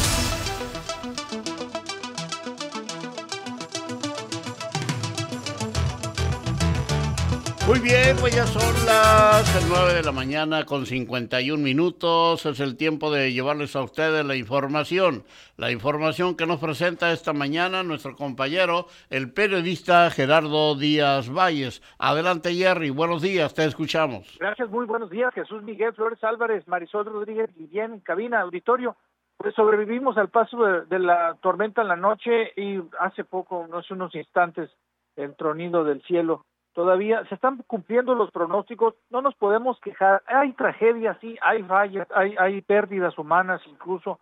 Muy 7.71 7.79
bien, 7.79 8.17
pues 8.19 8.35
ya 8.35 8.45
son 8.45 8.85
las 8.85 9.65
9 9.69 9.93
de 9.93 10.03
la 10.03 10.11
mañana 10.11 10.65
con 10.65 10.85
51 10.85 11.63
minutos. 11.63 12.45
Es 12.45 12.59
el 12.59 12.75
tiempo 12.75 13.09
de 13.09 13.31
llevarles 13.31 13.77
a 13.77 13.81
ustedes 13.81 14.25
la 14.25 14.35
información. 14.35 15.23
La 15.55 15.71
información 15.71 16.35
que 16.35 16.45
nos 16.45 16.59
presenta 16.59 17.13
esta 17.13 17.31
mañana 17.31 17.81
nuestro 17.81 18.13
compañero, 18.17 18.87
el 19.09 19.31
periodista 19.31 20.11
Gerardo 20.11 20.75
Díaz 20.75 21.29
Valles. 21.33 21.81
Adelante, 21.97 22.53
Jerry. 22.53 22.89
Buenos 22.89 23.21
días, 23.21 23.53
te 23.53 23.63
escuchamos. 23.63 24.37
Gracias, 24.37 24.69
muy 24.69 24.85
buenos 24.85 25.09
días. 25.09 25.33
Jesús 25.33 25.63
Miguel 25.63 25.93
Flores 25.93 26.21
Álvarez, 26.25 26.67
Marisol 26.67 27.05
Rodríguez 27.05 27.55
Guillén, 27.55 28.01
cabina, 28.01 28.41
auditorio. 28.41 28.97
Pues 29.37 29.55
sobrevivimos 29.55 30.17
al 30.17 30.27
paso 30.27 30.61
de, 30.61 30.85
de 30.87 30.99
la 30.99 31.37
tormenta 31.41 31.83
en 31.83 31.87
la 31.87 31.95
noche 31.95 32.51
y 32.57 32.81
hace 32.99 33.23
poco, 33.23 33.65
no 33.69 33.77
hace 33.77 33.93
unos 33.93 34.13
instantes, 34.13 34.69
el 35.15 35.37
tronido 35.37 35.85
del 35.85 36.01
cielo 36.01 36.43
todavía 36.73 37.23
se 37.25 37.35
están 37.35 37.57
cumpliendo 37.67 38.15
los 38.15 38.31
pronósticos, 38.31 38.95
no 39.09 39.21
nos 39.21 39.35
podemos 39.35 39.79
quejar, 39.81 40.21
hay 40.27 40.53
tragedias, 40.53 41.17
sí, 41.19 41.37
hay 41.41 41.63
fallas, 41.63 42.07
hay, 42.13 42.35
hay 42.37 42.61
pérdidas 42.61 43.17
humanas 43.17 43.61
incluso, 43.67 44.19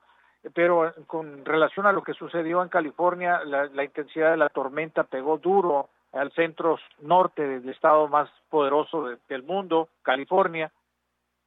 pero 0.53 0.93
con 1.07 1.45
relación 1.45 1.85
a 1.85 1.91
lo 1.91 2.01
que 2.01 2.13
sucedió 2.13 2.63
en 2.63 2.69
California, 2.69 3.41
la, 3.45 3.83
intensidad 3.83 4.31
de 4.31 4.37
la 4.37 4.49
tormenta 4.49 5.03
pegó 5.03 5.37
duro 5.37 5.89
al 6.13 6.31
centro 6.31 6.79
norte 7.01 7.45
del 7.45 7.69
estado 7.69 8.07
más 8.07 8.29
poderoso 8.49 9.09
del 9.27 9.43
mundo, 9.43 9.89
California. 10.01 10.71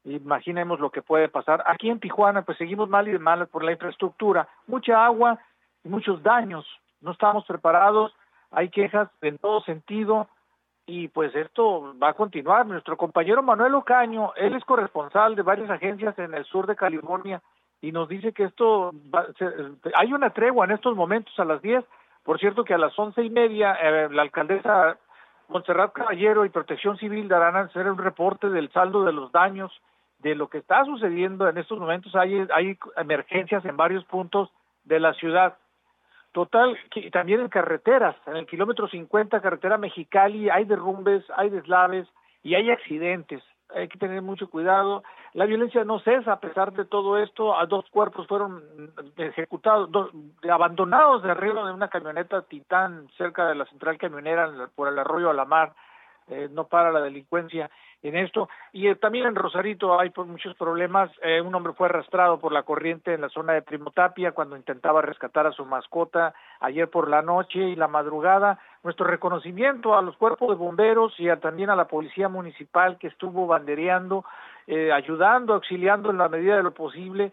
Imaginemos 0.04 0.78
lo 0.78 0.90
que 0.90 1.02
puede 1.02 1.28
pasar. 1.28 1.62
Aquí 1.66 1.88
en 1.88 2.00
Tijuana, 2.00 2.42
pues 2.42 2.58
seguimos 2.58 2.88
mal 2.88 3.08
y 3.08 3.12
de 3.12 3.18
mal 3.18 3.46
por 3.48 3.64
la 3.64 3.72
infraestructura, 3.72 4.46
mucha 4.66 5.04
agua 5.04 5.38
y 5.84 5.88
muchos 5.88 6.22
daños. 6.22 6.66
No 7.00 7.12
estamos 7.12 7.44
preparados, 7.46 8.14
hay 8.50 8.68
quejas 8.68 9.08
en 9.22 9.38
todo 9.38 9.62
sentido, 9.62 10.28
y 10.86 11.08
pues 11.08 11.34
esto 11.34 11.94
va 12.02 12.10
a 12.10 12.14
continuar. 12.14 12.66
Nuestro 12.66 12.96
compañero 12.96 13.42
Manuel 13.42 13.74
Ocaño, 13.74 14.32
él 14.36 14.54
es 14.54 14.64
corresponsal 14.64 15.36
de 15.36 15.42
varias 15.42 15.70
agencias 15.70 16.18
en 16.18 16.34
el 16.34 16.44
sur 16.44 16.66
de 16.66 16.76
California 16.76 17.40
y 17.80 17.92
nos 17.92 18.08
dice 18.08 18.32
que 18.32 18.44
esto, 18.44 18.92
hay 19.94 20.12
una 20.12 20.30
tregua 20.30 20.64
en 20.66 20.72
estos 20.72 20.96
momentos 20.96 21.38
a 21.38 21.44
las 21.44 21.60
10, 21.62 21.84
por 22.22 22.38
cierto 22.38 22.64
que 22.64 22.74
a 22.74 22.78
las 22.78 22.96
once 22.98 23.22
y 23.22 23.30
media 23.30 23.74
eh, 23.74 24.08
la 24.10 24.22
alcaldesa 24.22 24.96
Montserrat 25.48 25.92
Caballero 25.92 26.44
y 26.44 26.50
Protección 26.50 26.96
Civil 26.98 27.28
darán 27.28 27.56
a 27.56 27.60
hacer 27.60 27.90
un 27.90 27.98
reporte 27.98 28.48
del 28.48 28.70
saldo 28.70 29.04
de 29.04 29.12
los 29.12 29.32
daños, 29.32 29.72
de 30.20 30.34
lo 30.34 30.48
que 30.48 30.58
está 30.58 30.84
sucediendo 30.84 31.48
en 31.48 31.58
estos 31.58 31.78
momentos. 31.78 32.14
Hay, 32.14 32.46
hay 32.54 32.78
emergencias 32.96 33.64
en 33.64 33.76
varios 33.76 34.04
puntos 34.04 34.50
de 34.84 35.00
la 35.00 35.12
ciudad. 35.14 35.56
Total, 36.32 36.78
también 37.12 37.40
en 37.40 37.48
carreteras, 37.48 38.16
en 38.26 38.36
el 38.36 38.46
kilómetro 38.46 38.88
50, 38.88 39.42
carretera 39.42 39.76
Mexicali, 39.76 40.48
hay 40.48 40.64
derrumbes, 40.64 41.22
hay 41.36 41.50
deslaves 41.50 42.08
y 42.42 42.54
hay 42.54 42.70
accidentes. 42.70 43.42
Hay 43.74 43.88
que 43.88 43.98
tener 43.98 44.20
mucho 44.22 44.48
cuidado. 44.48 45.02
La 45.34 45.46
violencia 45.46 45.84
no 45.84 45.98
cesa 46.00 46.32
a 46.32 46.40
pesar 46.40 46.72
de 46.72 46.84
todo 46.84 47.18
esto. 47.18 47.58
A 47.58 47.66
dos 47.66 47.84
cuerpos 47.90 48.26
fueron 48.26 48.62
ejecutados, 49.16 49.90
dos, 49.90 50.10
abandonados 50.50 51.22
de 51.22 51.30
arriba 51.30 51.66
de 51.66 51.72
una 51.72 51.88
camioneta 51.88 52.42
Titán 52.42 53.08
cerca 53.16 53.46
de 53.46 53.54
la 53.54 53.64
central 53.66 53.96
camionera 53.98 54.50
por 54.74 54.88
el 54.88 54.98
arroyo 54.98 55.30
a 55.30 55.34
la 55.34 55.44
mar. 55.44 55.74
Eh, 56.28 56.48
no 56.50 56.68
para 56.68 56.92
la 56.92 57.00
delincuencia 57.00 57.70
en 58.02 58.16
esto. 58.16 58.48
Y 58.72 58.88
eh, 58.88 58.96
también 58.96 59.26
en 59.26 59.34
Rosarito 59.34 59.98
hay 59.98 60.10
pues, 60.10 60.26
muchos 60.28 60.54
problemas. 60.56 61.10
Eh, 61.22 61.40
un 61.40 61.54
hombre 61.54 61.72
fue 61.72 61.86
arrastrado 61.86 62.38
por 62.38 62.52
la 62.52 62.64
corriente 62.64 63.14
en 63.14 63.20
la 63.20 63.28
zona 63.28 63.52
de 63.52 63.62
Primotapia 63.62 64.32
cuando 64.32 64.56
intentaba 64.56 65.02
rescatar 65.02 65.46
a 65.46 65.52
su 65.52 65.64
mascota 65.64 66.34
ayer 66.60 66.88
por 66.88 67.08
la 67.08 67.22
noche 67.22 67.60
y 67.60 67.76
la 67.76 67.88
madrugada. 67.88 68.58
Nuestro 68.82 69.06
reconocimiento 69.06 69.96
a 69.96 70.02
los 70.02 70.16
cuerpos 70.16 70.48
de 70.48 70.54
bomberos 70.56 71.14
y 71.18 71.28
también 71.36 71.70
a 71.70 71.76
la 71.76 71.86
policía 71.86 72.28
municipal 72.28 72.98
que 72.98 73.06
estuvo 73.06 73.46
bandereando, 73.46 74.24
eh, 74.66 74.92
ayudando, 74.92 75.54
auxiliando 75.54 76.10
en 76.10 76.18
la 76.18 76.28
medida 76.28 76.56
de 76.56 76.62
lo 76.62 76.74
posible 76.74 77.32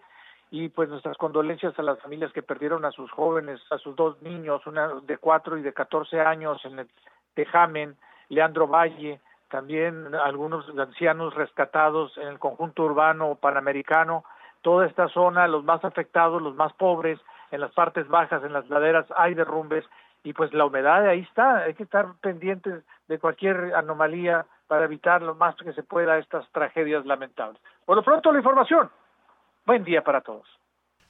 y 0.52 0.70
pues 0.70 0.90
nuestras 0.90 1.18
condolencias 1.18 1.78
a 1.78 1.84
las 1.84 2.00
familias 2.00 2.32
que 2.34 2.42
perdieron 2.42 2.86
a 2.86 2.92
sus 2.92 3.12
jóvenes, 3.12 3.60
a 3.70 3.78
sus 3.78 3.96
dos 3.96 4.22
niños, 4.22 4.66
una 4.66 4.96
de 5.04 5.18
cuatro 5.18 5.58
y 5.58 5.62
de 5.62 5.74
catorce 5.74 6.20
años 6.20 6.64
en 6.66 6.80
el 6.80 6.88
Tejamen, 7.36 7.96
Leandro 8.30 8.68
Valle, 8.68 9.20
también 9.50 10.16
algunos 10.16 10.66
ancianos 10.78 11.36
rescatados 11.36 12.18
en 12.18 12.28
el 12.28 12.40
conjunto 12.40 12.84
urbano 12.84 13.36
panamericano, 13.36 14.24
toda 14.62 14.86
esta 14.86 15.08
zona, 15.10 15.48
los 15.48 15.64
más 15.64 15.84
afectados, 15.84 16.42
los 16.42 16.56
más 16.56 16.74
pobres, 16.74 17.20
en 17.52 17.62
las 17.62 17.72
partes 17.72 18.08
bajas, 18.08 18.44
en 18.44 18.54
las 18.54 18.70
laderas 18.70 19.06
hay 19.18 19.34
derrumbes 19.34 19.86
y 20.24 20.34
pues 20.34 20.54
la 20.54 20.66
humedad 20.66 21.08
ahí 21.08 21.22
está, 21.22 21.60
hay 21.60 21.74
que 21.74 21.84
estar 21.84 22.08
pendientes 22.22 22.84
de 23.08 23.20
cualquier 23.20 23.74
anomalía 23.76 24.46
para 24.68 24.86
evitar 24.86 25.22
lo 25.22 25.34
más 25.36 25.56
que 25.56 25.74
se 25.74 25.84
pueda 25.84 26.18
estas 26.18 26.48
tragedias 26.52 27.06
lamentables. 27.06 27.62
Por 27.86 27.96
lo 27.96 28.04
pronto 28.04 28.32
la 28.32 28.40
información. 28.40 28.90
Buen 29.66 29.84
día 29.84 30.04
para 30.04 30.22
todos. 30.22 30.59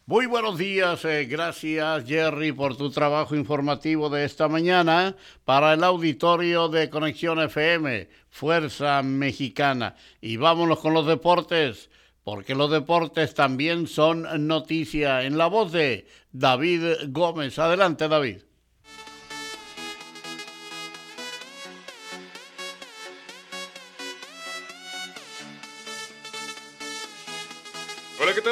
Muy 0.10 0.26
buenos 0.26 0.58
días, 0.58 1.06
eh, 1.06 1.26
gracias 1.26 2.04
Jerry 2.08 2.52
por 2.52 2.76
tu 2.76 2.90
trabajo 2.90 3.36
informativo 3.36 4.10
de 4.10 4.26
esta 4.26 4.48
mañana 4.48 5.16
para 5.46 5.76
el 5.76 5.84
auditorio 5.84 6.68
de 6.68 6.90
Conexión 6.90 7.40
FM, 7.40 8.10
Fuerza 8.28 9.04
Mexicana. 9.04 9.94
Y 10.20 10.38
vámonos 10.38 10.80
con 10.80 10.96
los 10.96 11.06
deportes, 11.06 11.92
porque 12.24 12.56
los 12.56 12.72
deportes 12.72 13.36
también 13.36 13.86
son 13.86 14.48
noticia 14.48 15.22
en 15.22 15.38
la 15.38 15.46
voz 15.46 15.72
de 15.72 16.08
David 16.32 16.86
Gómez. 17.10 17.60
Adelante 17.60 18.08
David. 18.08 18.49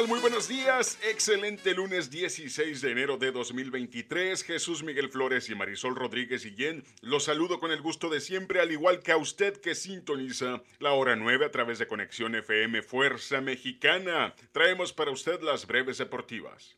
Muy 0.06 0.20
buenos 0.20 0.46
días. 0.46 0.96
Excelente 1.02 1.74
lunes 1.74 2.08
16 2.08 2.82
de 2.82 2.92
enero 2.92 3.16
de 3.16 3.32
2023. 3.32 4.44
Jesús 4.44 4.84
Miguel 4.84 5.08
Flores 5.08 5.48
y 5.50 5.56
Marisol 5.56 5.96
Rodríguez 5.96 6.44
Guillén 6.44 6.84
los 7.00 7.24
saludo 7.24 7.58
con 7.58 7.72
el 7.72 7.82
gusto 7.82 8.08
de 8.08 8.20
siempre, 8.20 8.60
al 8.60 8.70
igual 8.70 9.00
que 9.02 9.10
a 9.10 9.16
usted 9.16 9.60
que 9.60 9.74
sintoniza 9.74 10.62
la 10.78 10.92
hora 10.92 11.16
9 11.16 11.46
a 11.46 11.50
través 11.50 11.80
de 11.80 11.88
Conexión 11.88 12.36
FM 12.36 12.82
Fuerza 12.82 13.40
Mexicana. 13.40 14.34
Traemos 14.52 14.92
para 14.92 15.10
usted 15.10 15.40
las 15.40 15.66
breves 15.66 15.98
deportivas. 15.98 16.76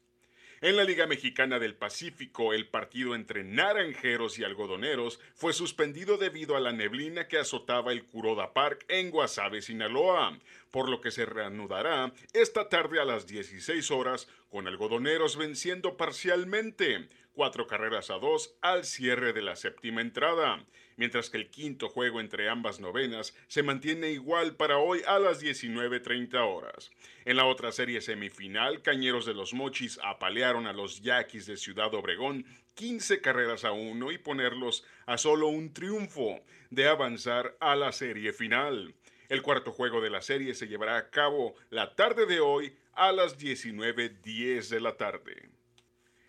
En 0.62 0.76
la 0.76 0.84
Liga 0.84 1.06
Mexicana 1.06 1.58
del 1.58 1.74
Pacífico, 1.74 2.52
el 2.52 2.68
partido 2.68 3.14
entre 3.14 3.44
naranjeros 3.44 4.38
y 4.38 4.44
algodoneros 4.44 5.18
fue 5.34 5.54
suspendido 5.54 6.18
debido 6.18 6.54
a 6.54 6.60
la 6.60 6.70
neblina 6.70 7.28
que 7.28 7.38
azotaba 7.38 7.92
el 7.92 8.04
Kuroda 8.04 8.52
Park 8.52 8.84
en 8.88 9.10
Guasave, 9.10 9.62
Sinaloa, 9.62 10.38
por 10.70 10.88
lo 10.88 11.00
que 11.00 11.10
se 11.10 11.26
reanudará 11.26 12.12
esta 12.32 12.68
tarde 12.68 13.00
a 13.00 13.04
las 13.04 13.26
16 13.26 13.90
horas 13.90 14.28
con 14.48 14.66
algodoneros 14.66 15.36
venciendo 15.36 15.96
parcialmente 15.96 17.08
cuatro 17.32 17.66
carreras 17.66 18.10
a 18.10 18.18
dos 18.18 18.54
al 18.60 18.84
cierre 18.84 19.32
de 19.32 19.42
la 19.42 19.56
séptima 19.56 20.00
entrada 20.00 20.64
mientras 21.00 21.30
que 21.30 21.38
el 21.38 21.48
quinto 21.48 21.88
juego 21.88 22.20
entre 22.20 22.50
ambas 22.50 22.78
novenas 22.78 23.34
se 23.48 23.62
mantiene 23.62 24.10
igual 24.10 24.56
para 24.56 24.76
hoy 24.76 25.00
a 25.06 25.18
las 25.18 25.42
19.30 25.42 26.34
horas. 26.46 26.90
En 27.24 27.38
la 27.38 27.46
otra 27.46 27.72
serie 27.72 28.02
semifinal, 28.02 28.82
Cañeros 28.82 29.24
de 29.24 29.32
los 29.32 29.54
Mochis 29.54 29.98
apalearon 30.04 30.66
a 30.66 30.74
los 30.74 31.00
Yaquis 31.00 31.46
de 31.46 31.56
Ciudad 31.56 31.94
Obregón 31.94 32.44
15 32.74 33.22
carreras 33.22 33.64
a 33.64 33.72
uno 33.72 34.12
y 34.12 34.18
ponerlos 34.18 34.84
a 35.06 35.16
solo 35.16 35.48
un 35.48 35.72
triunfo 35.72 36.42
de 36.68 36.86
avanzar 36.86 37.56
a 37.60 37.76
la 37.76 37.92
serie 37.92 38.34
final. 38.34 38.94
El 39.30 39.42
cuarto 39.42 39.70
juego 39.70 40.00
de 40.00 40.10
la 40.10 40.22
serie 40.22 40.54
se 40.54 40.66
llevará 40.66 40.96
a 40.96 41.08
cabo 41.08 41.54
la 41.70 41.94
tarde 41.94 42.26
de 42.26 42.40
hoy 42.40 42.76
a 42.94 43.12
las 43.12 43.38
19.10 43.38 44.68
de 44.68 44.80
la 44.80 44.96
tarde. 44.96 45.48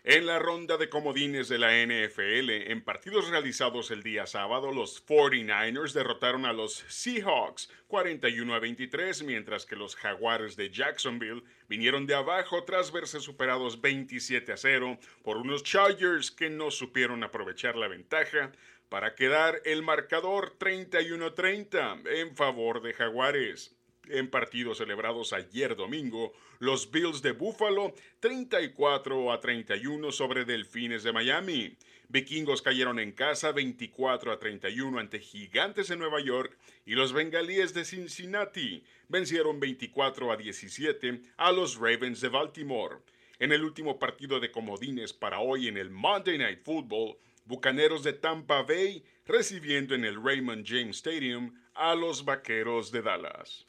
En 0.04 0.24
la 0.26 0.38
ronda 0.38 0.76
de 0.76 0.88
comodines 0.88 1.48
de 1.48 1.58
la 1.58 1.72
NFL, 1.84 2.70
en 2.70 2.82
partidos 2.82 3.28
realizados 3.28 3.90
el 3.90 4.04
día 4.04 4.26
sábado, 4.26 4.70
los 4.70 5.04
49ers 5.04 5.92
derrotaron 5.92 6.46
a 6.46 6.52
los 6.52 6.84
Seahawks 6.88 7.70
41 7.88 8.54
a 8.54 8.60
23, 8.60 9.24
mientras 9.24 9.66
que 9.66 9.74
los 9.74 9.96
Jaguares 9.96 10.54
de 10.54 10.70
Jacksonville 10.70 11.42
vinieron 11.68 12.06
de 12.06 12.14
abajo 12.14 12.62
tras 12.62 12.92
verse 12.92 13.18
superados 13.18 13.80
27 13.80 14.52
a 14.52 14.56
0 14.56 14.98
por 15.22 15.38
unos 15.38 15.64
Chargers 15.64 16.30
que 16.30 16.50
no 16.50 16.70
supieron 16.70 17.24
aprovechar 17.24 17.74
la 17.74 17.88
ventaja 17.88 18.52
para 18.92 19.14
quedar 19.14 19.62
el 19.64 19.82
marcador 19.82 20.58
31-30 20.58 22.06
en 22.10 22.36
favor 22.36 22.82
de 22.82 22.92
Jaguares 22.92 23.74
en 24.10 24.28
partidos 24.28 24.76
celebrados 24.76 25.32
ayer 25.32 25.76
domingo, 25.76 26.34
los 26.58 26.90
Bills 26.90 27.22
de 27.22 27.32
Buffalo 27.32 27.94
34 28.20 29.32
a 29.32 29.40
31 29.40 30.12
sobre 30.12 30.44
Delfines 30.44 31.04
de 31.04 31.12
Miami. 31.14 31.74
Vikingos 32.08 32.60
cayeron 32.60 32.98
en 32.98 33.12
casa 33.12 33.52
24 33.52 34.30
a 34.30 34.38
31 34.38 34.98
ante 34.98 35.20
Gigantes 35.20 35.88
de 35.88 35.96
Nueva 35.96 36.20
York 36.20 36.58
y 36.84 36.92
los 36.92 37.14
Bengalíes 37.14 37.72
de 37.72 37.86
Cincinnati 37.86 38.84
vencieron 39.08 39.58
24 39.58 40.32
a 40.32 40.36
17 40.36 41.22
a 41.38 41.50
los 41.50 41.76
Ravens 41.76 42.20
de 42.20 42.28
Baltimore. 42.28 42.96
En 43.38 43.52
el 43.52 43.64
último 43.64 43.98
partido 43.98 44.38
de 44.38 44.50
comodines 44.50 45.14
para 45.14 45.40
hoy 45.40 45.68
en 45.68 45.78
el 45.78 45.88
Monday 45.88 46.36
Night 46.36 46.62
Football, 46.62 47.16
Bucaneros 47.44 48.02
de 48.02 48.12
Tampa 48.12 48.62
Bay 48.62 49.04
recibiendo 49.26 49.94
en 49.94 50.04
el 50.04 50.22
Raymond 50.22 50.66
James 50.66 50.96
Stadium 50.96 51.54
a 51.74 51.94
los 51.94 52.24
Vaqueros 52.24 52.92
de 52.92 53.02
Dallas. 53.02 53.66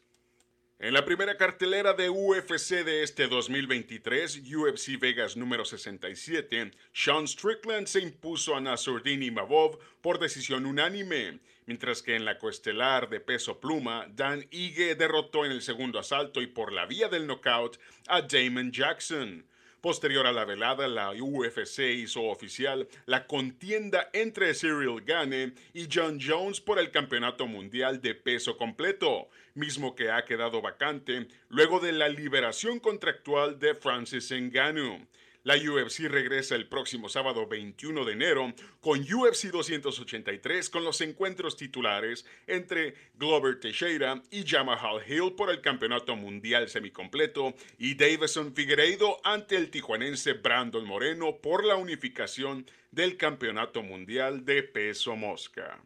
En 0.79 0.93
la 0.93 1.05
primera 1.05 1.37
cartelera 1.37 1.93
de 1.93 2.09
UFC 2.09 2.83
de 2.83 3.03
este 3.03 3.27
2023, 3.27 4.41
UFC 4.53 4.99
Vegas 4.99 5.37
número 5.37 5.63
67, 5.63 6.71
Sean 6.91 7.25
Strickland 7.25 7.87
se 7.87 8.01
impuso 8.01 8.55
a 8.55 8.59
Nasruddin 8.59 9.23
Imavov 9.23 9.79
por 10.01 10.19
decisión 10.19 10.65
unánime, 10.65 11.39
mientras 11.67 12.01
que 12.01 12.17
en 12.17 12.25
la 12.25 12.37
coestelar 12.37 13.07
de 13.09 13.21
peso 13.21 13.61
pluma, 13.61 14.07
Dan 14.13 14.45
Ige 14.51 14.95
derrotó 14.95 15.45
en 15.45 15.53
el 15.53 15.61
segundo 15.61 15.99
asalto 15.99 16.41
y 16.41 16.47
por 16.47 16.73
la 16.73 16.85
vía 16.85 17.07
del 17.07 17.27
knockout 17.27 17.79
a 18.07 18.21
Damon 18.21 18.71
Jackson. 18.73 19.45
Posterior 19.83 20.25
a 20.25 20.31
la 20.31 20.45
velada, 20.45 20.87
la 20.87 21.11
UFC 21.11 21.79
hizo 21.79 22.23
oficial 22.23 22.87
la 23.05 23.27
contienda 23.27 24.09
entre 24.13 24.53
Cyril 24.53 25.01
Gane 25.05 25.55
y 25.73 25.89
John 25.93 26.19
Jones 26.25 26.61
por 26.61 26.79
el 26.79 26.89
Campeonato 26.89 27.47
Mundial 27.47 27.99
de 27.99 28.15
Peso 28.15 28.57
Completo, 28.57 29.27
mismo 29.55 29.93
que 29.93 30.09
ha 30.09 30.23
quedado 30.23 30.61
vacante 30.61 31.27
luego 31.49 31.81
de 31.81 31.91
la 31.91 32.07
liberación 32.07 32.79
contractual 32.79 33.59
de 33.59 33.75
Francis 33.75 34.31
Ngannou. 34.31 35.05
La 35.43 35.55
UFC 35.57 36.07
regresa 36.07 36.55
el 36.55 36.69
próximo 36.69 37.09
sábado 37.09 37.45
21 37.47 38.05
de 38.05 38.13
enero 38.13 38.53
con 38.79 39.01
UFC 39.01 39.47
283 39.51 40.69
con 40.69 40.85
los 40.85 41.01
encuentros 41.01 41.57
titulares 41.57 42.25
entre 42.47 42.93
Glover 43.15 43.59
Teixeira 43.59 44.23
y 44.31 44.45
Jamal 44.47 44.79
Hill 45.05 45.33
por 45.35 45.49
el 45.49 45.59
Campeonato 45.59 46.15
Mundial 46.15 46.69
Semicompleto 46.69 47.55
y 47.77 47.95
Davison 47.95 48.55
Figueiredo 48.55 49.19
ante 49.25 49.57
el 49.57 49.69
tijuanense 49.69 50.31
Brandon 50.31 50.85
Moreno 50.85 51.35
por 51.41 51.65
la 51.65 51.75
unificación 51.75 52.65
del 52.91 53.17
Campeonato 53.17 53.83
Mundial 53.83 54.45
de 54.45 54.63
Peso 54.63 55.17
Mosca. 55.17 55.83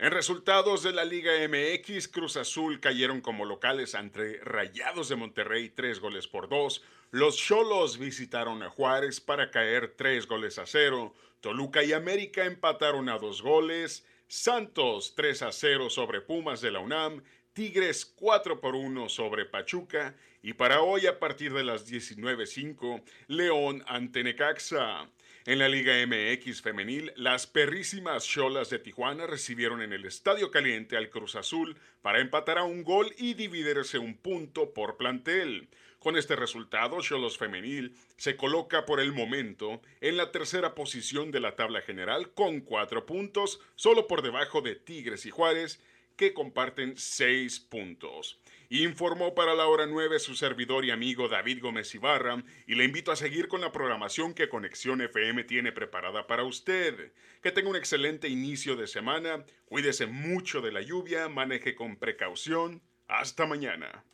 En 0.00 0.12
resultados 0.12 0.84
de 0.84 0.92
la 0.92 1.04
Liga 1.04 1.32
MX, 1.48 2.06
Cruz 2.06 2.36
Azul 2.36 2.78
cayeron 2.78 3.20
como 3.20 3.44
locales 3.44 3.96
ante 3.96 4.38
Rayados 4.44 5.08
de 5.08 5.16
Monterrey 5.16 5.70
tres 5.70 5.98
goles 5.98 6.28
por 6.28 6.48
dos. 6.48 6.84
Los 7.10 7.36
Cholos 7.36 7.98
visitaron 7.98 8.62
a 8.62 8.70
Juárez 8.70 9.20
para 9.20 9.50
caer 9.50 9.96
tres 9.96 10.28
goles 10.28 10.60
a 10.60 10.66
cero. 10.66 11.14
Toluca 11.40 11.82
y 11.82 11.94
América 11.94 12.44
empataron 12.44 13.08
a 13.08 13.18
dos 13.18 13.42
goles. 13.42 14.06
Santos 14.28 15.14
3 15.16 15.42
a 15.42 15.52
0 15.52 15.90
sobre 15.90 16.20
Pumas 16.20 16.60
de 16.60 16.70
la 16.70 16.78
UNAM. 16.78 17.24
Tigres 17.52 18.04
4 18.04 18.60
por 18.60 18.76
1 18.76 19.08
sobre 19.08 19.46
Pachuca. 19.46 20.14
Y 20.42 20.52
para 20.52 20.80
hoy, 20.82 21.06
a 21.06 21.18
partir 21.18 21.52
de 21.52 21.64
las 21.64 21.90
19.05, 21.90 23.02
León 23.26 23.82
ante 23.88 24.22
Necaxa. 24.22 25.10
En 25.48 25.58
la 25.58 25.68
Liga 25.70 25.94
MX 26.06 26.60
femenil, 26.60 27.10
las 27.16 27.46
perrísimas 27.46 28.26
Cholas 28.26 28.68
de 28.68 28.78
Tijuana 28.78 29.26
recibieron 29.26 29.80
en 29.80 29.94
el 29.94 30.04
Estadio 30.04 30.50
Caliente 30.50 30.94
al 30.94 31.08
Cruz 31.08 31.36
Azul 31.36 31.74
para 32.02 32.20
empatar 32.20 32.58
a 32.58 32.64
un 32.64 32.84
gol 32.84 33.14
y 33.16 33.32
dividirse 33.32 33.98
un 33.98 34.18
punto 34.18 34.74
por 34.74 34.98
plantel. 34.98 35.70
Con 36.00 36.18
este 36.18 36.36
resultado, 36.36 37.00
Cholos 37.00 37.38
Femenil 37.38 37.96
se 38.18 38.36
coloca 38.36 38.84
por 38.84 39.00
el 39.00 39.14
momento 39.14 39.80
en 40.02 40.18
la 40.18 40.32
tercera 40.32 40.74
posición 40.74 41.30
de 41.30 41.40
la 41.40 41.56
tabla 41.56 41.80
general 41.80 42.34
con 42.34 42.60
cuatro 42.60 43.06
puntos, 43.06 43.58
solo 43.74 44.06
por 44.06 44.20
debajo 44.20 44.60
de 44.60 44.74
Tigres 44.74 45.24
y 45.24 45.30
Juárez, 45.30 45.80
que 46.18 46.34
comparten 46.34 46.94
seis 46.96 47.60
puntos. 47.60 48.40
Informó 48.70 49.34
para 49.34 49.54
la 49.54 49.66
hora 49.66 49.86
9 49.86 50.18
su 50.18 50.34
servidor 50.34 50.84
y 50.84 50.90
amigo 50.90 51.28
David 51.28 51.62
Gómez 51.62 51.94
Ibarra 51.94 52.44
y 52.66 52.74
le 52.74 52.84
invito 52.84 53.12
a 53.12 53.16
seguir 53.16 53.48
con 53.48 53.62
la 53.62 53.72
programación 53.72 54.34
que 54.34 54.48
Conexión 54.50 55.00
FM 55.00 55.44
tiene 55.44 55.72
preparada 55.72 56.26
para 56.26 56.42
usted. 56.42 57.12
Que 57.40 57.52
tenga 57.52 57.70
un 57.70 57.76
excelente 57.76 58.28
inicio 58.28 58.74
de 58.76 58.88
semana, 58.88 59.46
cuídese 59.64 60.06
mucho 60.06 60.60
de 60.60 60.72
la 60.72 60.82
lluvia, 60.82 61.28
maneje 61.28 61.74
con 61.76 61.96
precaución. 61.96 62.82
Hasta 63.06 63.46
mañana. 63.46 64.04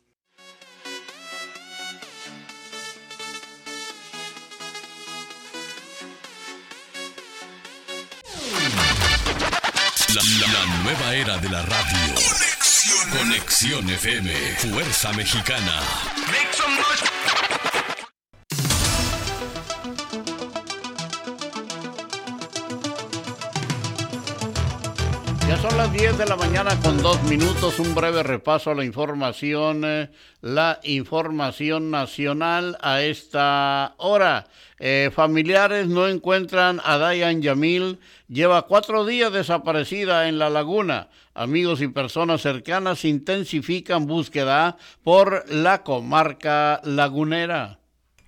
La, 10.15 10.81
nueva 10.81 11.13
era 11.13 11.37
de 11.39 11.49
la 11.49 11.61
radio. 11.63 12.15
Conexión 13.11 13.89
FM, 13.89 14.31
Fuerza 14.59 15.11
Mexicana. 15.11 15.81
10 25.97 26.17
de 26.17 26.25
la 26.25 26.35
mañana 26.35 26.77
con 26.81 27.01
dos 27.01 27.23
minutos, 27.23 27.79
un 27.79 27.95
breve 27.95 28.21
repaso 28.21 28.71
a 28.71 28.75
la 28.75 28.83
información, 28.83 29.83
eh, 29.85 30.09
la 30.41 30.81
información 30.83 31.89
nacional 31.89 32.77
a 32.81 33.01
esta 33.01 33.93
hora. 33.97 34.47
Eh, 34.77 35.09
familiares 35.15 35.87
no 35.87 36.09
encuentran 36.09 36.81
a 36.83 36.97
Dayan 36.97 37.41
Yamil, 37.41 37.99
lleva 38.27 38.63
cuatro 38.63 39.05
días 39.05 39.31
desaparecida 39.31 40.27
en 40.27 40.37
la 40.37 40.49
laguna. 40.49 41.07
Amigos 41.33 41.81
y 41.81 41.87
personas 41.87 42.41
cercanas 42.41 43.05
intensifican 43.05 44.05
búsqueda 44.05 44.75
por 45.01 45.49
la 45.49 45.83
comarca 45.83 46.81
lagunera. 46.83 47.79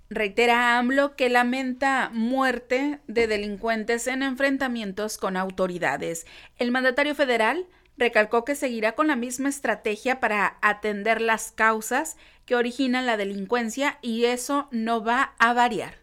Reitera 0.09 0.77
AMLO 0.77 1.17
que 1.17 1.29
lamenta 1.29 2.09
muerte 2.13 2.99
de 3.07 3.27
delincuentes 3.27 4.07
en 4.07 4.23
enfrentamientos 4.23 5.17
con 5.17 5.35
autoridades. 5.35 6.25
El 6.57 6.71
mandatario 6.71 7.13
federal 7.13 7.65
recalcó 7.97 8.45
que 8.45 8.55
seguirá 8.55 8.93
con 8.93 9.07
la 9.07 9.17
misma 9.17 9.49
estrategia 9.49 10.21
para 10.21 10.57
atender 10.61 11.19
las 11.19 11.51
causas 11.51 12.15
que 12.45 12.55
originan 12.55 13.05
la 13.05 13.17
delincuencia 13.17 13.99
y 14.01 14.25
eso 14.25 14.69
no 14.71 15.03
va 15.03 15.33
a 15.39 15.51
variar. 15.53 15.95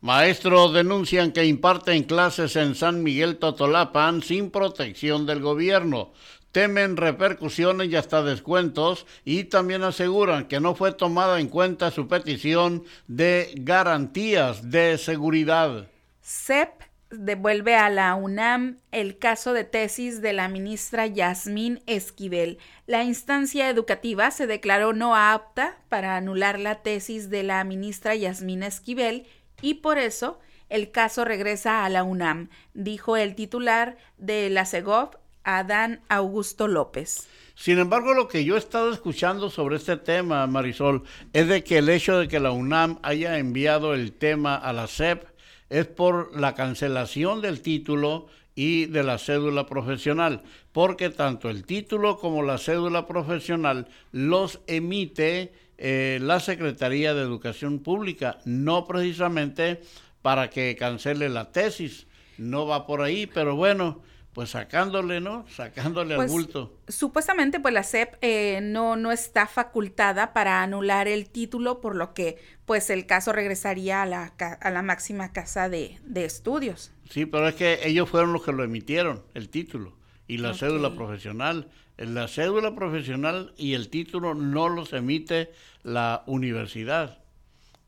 Maestros 0.00 0.72
denuncian 0.72 1.32
que 1.32 1.44
imparten 1.46 2.04
clases 2.04 2.54
en 2.56 2.74
San 2.74 3.02
Miguel 3.02 3.38
Totolapan 3.38 4.22
sin 4.22 4.50
protección 4.50 5.26
del 5.26 5.40
gobierno. 5.40 6.12
Temen 6.56 6.96
repercusiones 6.96 7.90
y 7.90 7.96
hasta 7.96 8.22
descuentos 8.22 9.06
y 9.26 9.44
también 9.44 9.82
aseguran 9.82 10.48
que 10.48 10.58
no 10.58 10.74
fue 10.74 10.90
tomada 10.94 11.38
en 11.38 11.48
cuenta 11.48 11.90
su 11.90 12.08
petición 12.08 12.82
de 13.08 13.52
garantías 13.56 14.70
de 14.70 14.96
seguridad. 14.96 15.86
CEP 16.22 16.70
devuelve 17.10 17.74
a 17.74 17.90
la 17.90 18.14
UNAM 18.14 18.78
el 18.90 19.18
caso 19.18 19.52
de 19.52 19.64
tesis 19.64 20.22
de 20.22 20.32
la 20.32 20.48
ministra 20.48 21.06
Yasmín 21.06 21.82
Esquivel. 21.84 22.56
La 22.86 23.04
instancia 23.04 23.68
educativa 23.68 24.30
se 24.30 24.46
declaró 24.46 24.94
no 24.94 25.14
apta 25.14 25.76
para 25.90 26.16
anular 26.16 26.58
la 26.58 26.76
tesis 26.76 27.28
de 27.28 27.42
la 27.42 27.62
ministra 27.64 28.14
Yasmín 28.14 28.62
Esquivel 28.62 29.26
y 29.60 29.74
por 29.74 29.98
eso 29.98 30.40
el 30.70 30.90
caso 30.90 31.26
regresa 31.26 31.84
a 31.84 31.90
la 31.90 32.02
UNAM, 32.02 32.48
dijo 32.72 33.18
el 33.18 33.34
titular 33.34 33.98
de 34.16 34.48
la 34.48 34.64
CEGOV, 34.64 35.18
Adán 35.46 36.00
Augusto 36.08 36.68
López. 36.68 37.28
Sin 37.54 37.78
embargo, 37.78 38.12
lo 38.12 38.28
que 38.28 38.44
yo 38.44 38.56
he 38.56 38.58
estado 38.58 38.92
escuchando 38.92 39.48
sobre 39.48 39.76
este 39.76 39.96
tema, 39.96 40.46
Marisol, 40.46 41.04
es 41.32 41.48
de 41.48 41.64
que 41.64 41.78
el 41.78 41.88
hecho 41.88 42.18
de 42.18 42.28
que 42.28 42.40
la 42.40 42.50
UNAM 42.50 42.98
haya 43.02 43.38
enviado 43.38 43.94
el 43.94 44.12
tema 44.12 44.56
a 44.56 44.74
la 44.74 44.88
CEP 44.88 45.24
es 45.70 45.86
por 45.86 46.38
la 46.38 46.54
cancelación 46.54 47.40
del 47.40 47.62
título 47.62 48.26
y 48.54 48.86
de 48.86 49.04
la 49.04 49.18
cédula 49.18 49.66
profesional, 49.66 50.42
porque 50.72 51.10
tanto 51.10 51.48
el 51.48 51.64
título 51.64 52.18
como 52.18 52.42
la 52.42 52.58
cédula 52.58 53.06
profesional 53.06 53.86
los 54.12 54.60
emite 54.66 55.52
eh, 55.78 56.18
la 56.22 56.40
Secretaría 56.40 57.14
de 57.14 57.22
Educación 57.22 57.78
Pública, 57.78 58.38
no 58.44 58.84
precisamente 58.86 59.82
para 60.22 60.50
que 60.50 60.74
cancele 60.76 61.28
la 61.28 61.52
tesis, 61.52 62.06
no 62.38 62.66
va 62.66 62.86
por 62.86 63.02
ahí, 63.02 63.26
pero 63.26 63.56
bueno, 63.56 64.02
pues 64.36 64.50
sacándole, 64.50 65.20
¿no? 65.20 65.46
Sacándole 65.48 66.14
al 66.14 66.20
Pues, 66.20 66.30
bulto. 66.30 66.78
Supuestamente, 66.88 67.58
pues 67.58 67.72
la 67.72 67.82
SEP 67.82 68.16
eh, 68.20 68.60
no, 68.62 68.94
no 68.96 69.10
está 69.10 69.46
facultada 69.46 70.34
para 70.34 70.62
anular 70.62 71.08
el 71.08 71.30
título, 71.30 71.80
por 71.80 71.96
lo 71.96 72.12
que 72.12 72.36
pues 72.66 72.90
el 72.90 73.06
caso 73.06 73.32
regresaría 73.32 74.02
a 74.02 74.06
la, 74.06 74.34
a 74.38 74.70
la 74.70 74.82
máxima 74.82 75.32
casa 75.32 75.68
de, 75.70 75.98
de 76.04 76.26
estudios. 76.26 76.92
Sí, 77.08 77.24
pero 77.26 77.48
es 77.48 77.54
que 77.54 77.80
ellos 77.84 78.10
fueron 78.10 78.32
los 78.32 78.42
que 78.44 78.52
lo 78.52 78.62
emitieron, 78.64 79.24
el 79.34 79.48
título 79.48 79.96
y 80.26 80.38
la 80.38 80.54
cédula 80.54 80.94
profesional. 80.94 81.70
La 81.96 82.28
cédula 82.28 82.74
profesional 82.74 83.54
y 83.56 83.72
el 83.74 83.88
título 83.88 84.34
no 84.34 84.68
los 84.68 84.92
emite 84.92 85.50
la 85.82 86.24
universidad. 86.26 87.22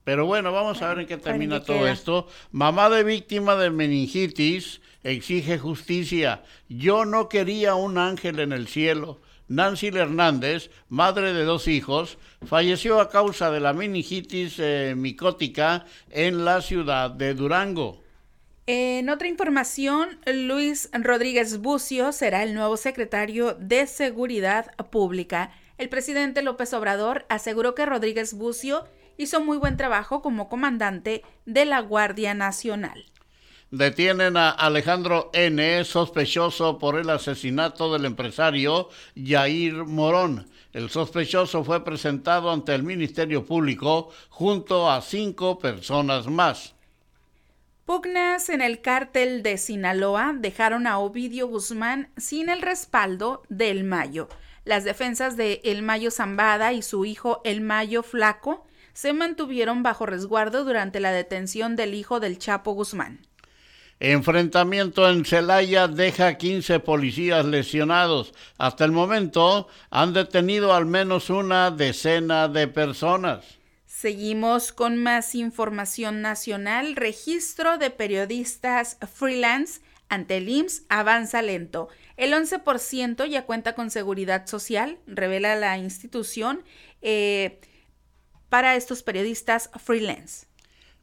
Pero 0.04 0.24
bueno, 0.26 0.52
vamos 0.52 0.80
a 0.82 0.88
ver 0.88 1.00
en 1.00 1.06
qué 1.06 1.18
termina 1.18 1.62
todo 1.64 1.80
queda. 1.82 1.92
esto. 1.92 2.28
Mamá 2.50 2.88
de 2.90 3.04
víctima 3.04 3.56
de 3.56 3.70
meningitis 3.70 4.80
exige 5.12 5.58
justicia. 5.58 6.42
Yo 6.68 7.04
no 7.04 7.28
quería 7.28 7.74
un 7.74 7.98
ángel 7.98 8.40
en 8.40 8.52
el 8.52 8.68
cielo. 8.68 9.20
Nancy 9.48 9.88
Hernández, 9.88 10.70
madre 10.88 11.32
de 11.32 11.44
dos 11.44 11.68
hijos, 11.68 12.18
falleció 12.46 13.00
a 13.00 13.08
causa 13.08 13.50
de 13.50 13.60
la 13.60 13.72
meningitis 13.72 14.56
eh, 14.58 14.94
micótica 14.96 15.86
en 16.10 16.44
la 16.44 16.60
ciudad 16.60 17.10
de 17.10 17.32
Durango. 17.34 18.02
En 18.66 19.08
otra 19.08 19.28
información, 19.28 20.18
Luis 20.26 20.90
Rodríguez 20.92 21.60
Bucio 21.60 22.12
será 22.12 22.42
el 22.42 22.52
nuevo 22.52 22.76
secretario 22.76 23.54
de 23.54 23.86
Seguridad 23.86 24.76
Pública. 24.90 25.52
El 25.78 25.88
presidente 25.88 26.42
López 26.42 26.74
Obrador 26.74 27.24
aseguró 27.30 27.74
que 27.74 27.86
Rodríguez 27.86 28.34
Bucio 28.34 28.84
hizo 29.16 29.40
muy 29.40 29.56
buen 29.56 29.78
trabajo 29.78 30.20
como 30.20 30.50
comandante 30.50 31.22
de 31.46 31.64
la 31.64 31.80
Guardia 31.80 32.34
Nacional. 32.34 33.06
Detienen 33.70 34.38
a 34.38 34.48
Alejandro 34.48 35.28
N., 35.34 35.84
sospechoso 35.84 36.78
por 36.78 36.98
el 36.98 37.10
asesinato 37.10 37.92
del 37.92 38.06
empresario 38.06 38.88
Yair 39.14 39.84
Morón. 39.84 40.48
El 40.72 40.88
sospechoso 40.88 41.62
fue 41.64 41.84
presentado 41.84 42.50
ante 42.50 42.74
el 42.74 42.82
Ministerio 42.82 43.44
Público 43.44 44.08
junto 44.30 44.90
a 44.90 45.02
cinco 45.02 45.58
personas 45.58 46.28
más. 46.28 46.76
Pugnas 47.84 48.48
en 48.48 48.62
el 48.62 48.80
cártel 48.80 49.42
de 49.42 49.58
Sinaloa 49.58 50.34
dejaron 50.34 50.86
a 50.86 50.98
Ovidio 50.98 51.46
Guzmán 51.46 52.10
sin 52.16 52.48
el 52.48 52.62
respaldo 52.62 53.42
del 53.50 53.84
Mayo. 53.84 54.30
Las 54.64 54.84
defensas 54.84 55.36
de 55.36 55.60
El 55.62 55.82
Mayo 55.82 56.10
Zambada 56.10 56.72
y 56.72 56.80
su 56.80 57.04
hijo 57.04 57.42
El 57.44 57.60
Mayo 57.60 58.02
Flaco 58.02 58.66
se 58.94 59.12
mantuvieron 59.12 59.82
bajo 59.82 60.06
resguardo 60.06 60.64
durante 60.64 61.00
la 61.00 61.12
detención 61.12 61.76
del 61.76 61.92
hijo 61.92 62.18
del 62.18 62.38
Chapo 62.38 62.72
Guzmán. 62.72 63.28
Enfrentamiento 64.00 65.08
en 65.08 65.24
Celaya 65.24 65.88
deja 65.88 66.38
15 66.38 66.78
policías 66.80 67.44
lesionados. 67.44 68.32
Hasta 68.56 68.84
el 68.84 68.92
momento 68.92 69.66
han 69.90 70.12
detenido 70.12 70.72
al 70.72 70.86
menos 70.86 71.30
una 71.30 71.72
decena 71.72 72.46
de 72.46 72.68
personas. 72.68 73.58
Seguimos 73.86 74.70
con 74.70 74.96
más 74.96 75.34
información 75.34 76.22
nacional. 76.22 76.94
Registro 76.94 77.78
de 77.78 77.90
periodistas 77.90 78.98
freelance 79.12 79.80
ante 80.08 80.36
el 80.36 80.48
IMSS 80.48 80.84
avanza 80.88 81.42
lento. 81.42 81.88
El 82.16 82.32
11% 82.32 83.26
ya 83.26 83.46
cuenta 83.46 83.74
con 83.74 83.90
seguridad 83.90 84.46
social, 84.46 84.98
revela 85.06 85.56
la 85.56 85.76
institución, 85.78 86.62
eh, 87.02 87.60
para 88.48 88.76
estos 88.76 89.02
periodistas 89.02 89.70
freelance. 89.76 90.47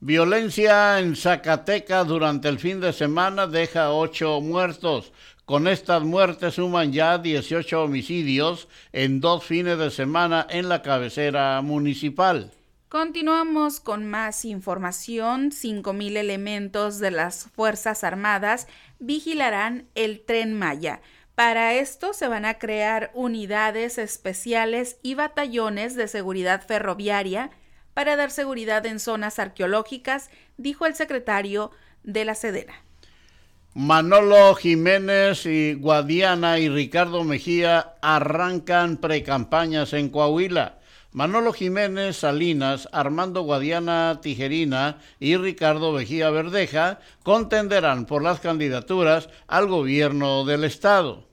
Violencia 0.02 1.00
en 1.00 1.16
Zacatecas 1.16 2.06
durante 2.06 2.50
el 2.50 2.60
fin 2.60 2.82
de 2.82 2.92
semana 2.92 3.48
deja 3.48 3.92
ocho 3.92 4.42
muertos. 4.42 5.14
Con 5.46 5.68
estas 5.68 6.04
muertes 6.04 6.56
suman 6.56 6.92
ya 6.92 7.18
18 7.18 7.84
homicidios 7.84 8.68
en 8.92 9.22
dos 9.22 9.46
fines 9.46 9.78
de 9.78 9.90
semana 9.92 10.46
en 10.50 10.68
la 10.68 10.82
cabecera 10.82 11.62
municipal. 11.62 12.52
Continuamos 12.90 13.80
con 13.80 14.06
más 14.06 14.44
información. 14.44 15.52
5.000 15.52 16.18
elementos 16.18 17.00
de 17.00 17.12
las 17.12 17.46
Fuerzas 17.46 18.04
Armadas 18.04 18.68
vigilarán 19.00 19.88
el 19.96 20.26
tren 20.26 20.54
Maya. 20.54 21.02
Para 21.36 21.74
esto 21.74 22.14
se 22.14 22.28
van 22.28 22.46
a 22.46 22.56
crear 22.56 23.12
unidades 23.14 23.98
especiales 23.98 24.98
y 25.04 25.16
batallones 25.16 25.96
de 25.96 26.08
seguridad 26.08 26.66
ferroviaria 26.66 27.50
para 27.96 28.18
dar 28.18 28.30
seguridad 28.30 28.86
en 28.86 29.00
zonas 29.00 29.40
arqueológicas, 29.40 30.30
dijo 30.58 30.86
el 30.86 30.94
secretario 30.94 31.72
de 32.04 32.26
la 32.26 32.36
Sedena. 32.36 32.74
Manolo 33.74 34.54
Jiménez 34.56 35.46
y 35.46 35.74
Guadiana 35.74 36.60
y 36.60 36.70
Ricardo 36.70 37.24
Mejía 37.24 37.96
arrancan 38.02 38.98
precampañas 38.98 39.94
en 39.94 40.10
Coahuila. 40.10 40.80
Manolo 41.14 41.54
Jiménez 41.54 42.18
Salinas, 42.18 42.90
Armando 42.92 43.44
Guadiana 43.44 44.20
Tijerina 44.22 44.98
y 45.18 45.38
Ricardo 45.38 45.94
Mejía 45.94 46.30
Verdeja 46.30 47.00
contenderán 47.24 48.06
por 48.06 48.22
las 48.22 48.42
candidaturas 48.42 49.30
al 49.48 49.68
gobierno 49.68 50.44
del 50.44 50.66
estado. 50.66 51.26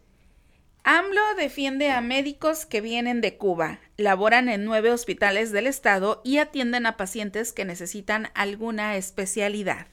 AMLO 0.85 1.21
defiende 1.37 1.91
a 1.93 2.01
médicos 2.01 2.67
que 2.67 2.81
vienen 2.81 3.21
de 3.21 3.37
Cuba, 3.37 3.79
laboran 3.97 4.49
en 4.49 4.65
nueve 4.65 4.91
hospitales 4.91 5.53
del 5.53 5.69
estado 5.69 6.21
y 6.25 6.39
atienden 6.39 6.87
a 6.87 6.97
pacientes 6.97 7.53
que 7.53 7.65
necesitan 7.65 8.31
alguna 8.35 8.97
especialidad. 8.97 9.87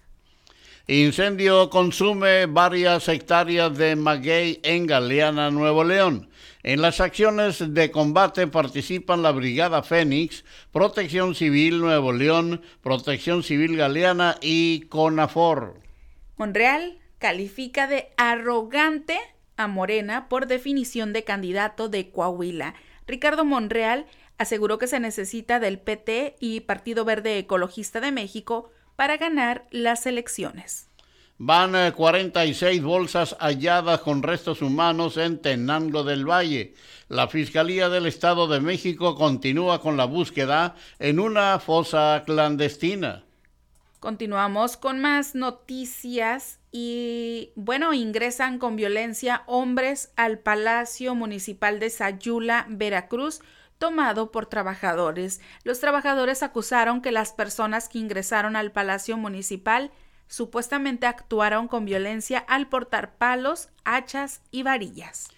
Incendio 0.88 1.70
consume 1.70 2.48
varias 2.48 3.08
hectáreas 3.08 3.78
de 3.78 3.96
maguey 3.96 4.60
en 4.64 4.88
Galeana, 4.88 5.52
Nuevo 5.52 5.84
León. 5.84 6.32
En 6.64 6.82
las 6.82 7.00
acciones 7.00 7.64
de 7.76 7.92
combate 7.92 8.48
participan 8.48 9.22
la 9.22 9.32
Brigada 9.32 9.84
Fénix, 9.84 10.44
Protección 10.72 11.36
Civil 11.36 11.80
Nuevo 11.82 12.14
León, 12.14 12.64
Protección 12.82 13.44
Civil 13.44 13.78
Galeana 13.78 14.38
y 14.42 14.88
CONAFOR. 14.90 15.80
Monreal 16.38 16.98
califica 17.20 17.86
de 17.86 18.08
arrogante 18.18 19.20
a 19.60 19.68
Morena 19.68 20.30
por 20.30 20.48
definición 20.48 21.12
de 21.12 21.26
candidato 21.26 21.90
de 21.90 22.10
Coahuila. 22.10 22.76
Ricardo 23.06 23.44
Monreal 23.44 24.06
aseguró 24.38 24.78
que 24.78 24.88
se 24.88 25.02
necesita 25.02 25.60
del 25.60 25.80
PT 25.80 26.38
y 26.40 26.62
Partido 26.62 27.04
Verde 27.04 27.38
Ecologista 27.38 28.00
de 28.00 28.14
México 28.14 28.72
para 28.96 29.18
ganar 29.18 29.68
las 29.70 30.06
elecciones. 30.06 30.90
Van 31.38 31.76
eh, 31.76 31.92
46 31.94 32.82
bolsas 32.82 33.36
halladas 33.40 34.00
con 34.00 34.24
restos 34.24 34.62
humanos 34.62 35.18
en 35.18 35.42
Tenango 35.42 36.04
del 36.04 36.26
Valle. 36.30 36.74
La 37.10 37.28
Fiscalía 37.28 37.90
del 37.90 38.06
Estado 38.06 38.48
de 38.48 38.62
México 38.62 39.16
continúa 39.16 39.82
con 39.82 39.98
la 39.98 40.06
búsqueda 40.06 40.76
en 41.00 41.20
una 41.20 41.60
fosa 41.60 42.24
clandestina. 42.26 43.24
Continuamos 44.00 44.78
con 44.78 45.00
más 45.00 45.36
noticias 45.36 46.59
y 46.72 47.52
bueno, 47.56 47.94
ingresan 47.94 48.60
con 48.60 48.76
violencia 48.76 49.44
hombres 49.48 50.12
al 50.16 50.40
Palacio 50.40 51.16
Municipal 51.16 51.80
de 51.80 51.90
Sayula, 51.90 52.66
Veracruz, 52.70 53.42
tomado 53.80 54.32
por 54.32 54.46
trabajadores. 54.46 55.42
Los 55.64 55.80
trabajadores 55.80 56.44
acusaron 56.44 57.02
que 57.02 57.12
las 57.12 57.34
personas 57.34 57.90
que 57.90 57.98
ingresaron 57.98 58.56
al 58.56 58.72
Palacio 58.72 59.18
Municipal 59.18 59.92
supuestamente 60.28 61.08
actuaron 61.08 61.68
con 61.68 61.86
violencia 61.86 62.38
al 62.40 62.68
portar 62.68 63.18
palos, 63.18 63.70
hachas 63.84 64.42
y 64.52 64.62
varillas. 64.64 65.30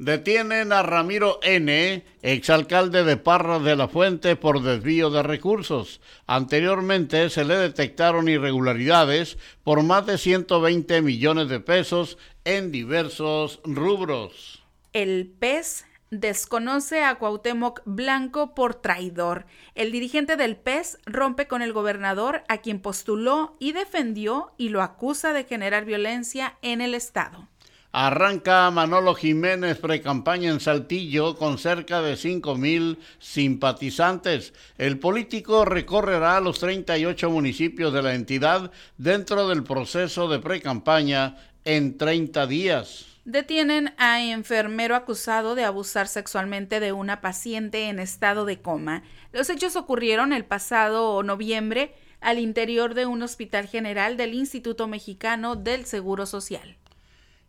Detienen 0.00 0.72
a 0.72 0.82
Ramiro 0.82 1.40
N., 1.42 2.02
exalcalde 2.22 3.04
de 3.04 3.18
Parra 3.18 3.58
de 3.58 3.76
la 3.76 3.86
Fuente, 3.86 4.34
por 4.34 4.62
desvío 4.62 5.10
de 5.10 5.22
recursos. 5.22 6.00
Anteriormente 6.26 7.28
se 7.28 7.44
le 7.44 7.54
detectaron 7.58 8.26
irregularidades 8.26 9.36
por 9.62 9.82
más 9.82 10.06
de 10.06 10.16
120 10.16 11.02
millones 11.02 11.50
de 11.50 11.60
pesos 11.60 12.16
en 12.46 12.72
diversos 12.72 13.60
rubros. 13.64 14.64
El 14.94 15.34
PES 15.38 15.84
desconoce 16.10 17.04
a 17.04 17.16
Cuauhtémoc 17.16 17.82
Blanco 17.84 18.54
por 18.54 18.76
traidor. 18.76 19.44
El 19.74 19.92
dirigente 19.92 20.36
del 20.36 20.56
PES 20.56 20.96
rompe 21.04 21.46
con 21.46 21.60
el 21.60 21.74
gobernador 21.74 22.42
a 22.48 22.56
quien 22.62 22.80
postuló 22.80 23.54
y 23.60 23.72
defendió 23.72 24.54
y 24.56 24.70
lo 24.70 24.80
acusa 24.80 25.34
de 25.34 25.44
generar 25.44 25.84
violencia 25.84 26.56
en 26.62 26.80
el 26.80 26.94
Estado. 26.94 27.50
Arranca 27.92 28.70
Manolo 28.70 29.16
Jiménez 29.16 29.78
precampaña 29.78 30.48
en 30.48 30.60
Saltillo 30.60 31.36
con 31.36 31.58
cerca 31.58 32.00
de 32.00 32.16
5 32.16 32.54
mil 32.54 32.98
simpatizantes. 33.18 34.54
El 34.78 35.00
político 35.00 35.64
recorrerá 35.64 36.38
los 36.40 36.60
38 36.60 37.28
municipios 37.30 37.92
de 37.92 38.02
la 38.02 38.14
entidad 38.14 38.70
dentro 38.96 39.48
del 39.48 39.64
proceso 39.64 40.28
de 40.28 40.38
precampaña 40.38 41.36
en 41.64 41.98
30 41.98 42.46
días. 42.46 43.06
Detienen 43.24 43.92
a 43.98 44.22
enfermero 44.22 44.94
acusado 44.94 45.56
de 45.56 45.64
abusar 45.64 46.06
sexualmente 46.06 46.78
de 46.78 46.92
una 46.92 47.20
paciente 47.20 47.88
en 47.88 47.98
estado 47.98 48.44
de 48.44 48.60
coma. 48.60 49.02
Los 49.32 49.50
hechos 49.50 49.74
ocurrieron 49.74 50.32
el 50.32 50.44
pasado 50.44 51.24
noviembre 51.24 51.92
al 52.20 52.38
interior 52.38 52.94
de 52.94 53.06
un 53.06 53.22
hospital 53.22 53.66
general 53.66 54.16
del 54.16 54.34
Instituto 54.34 54.86
Mexicano 54.86 55.56
del 55.56 55.86
Seguro 55.86 56.24
Social. 56.26 56.76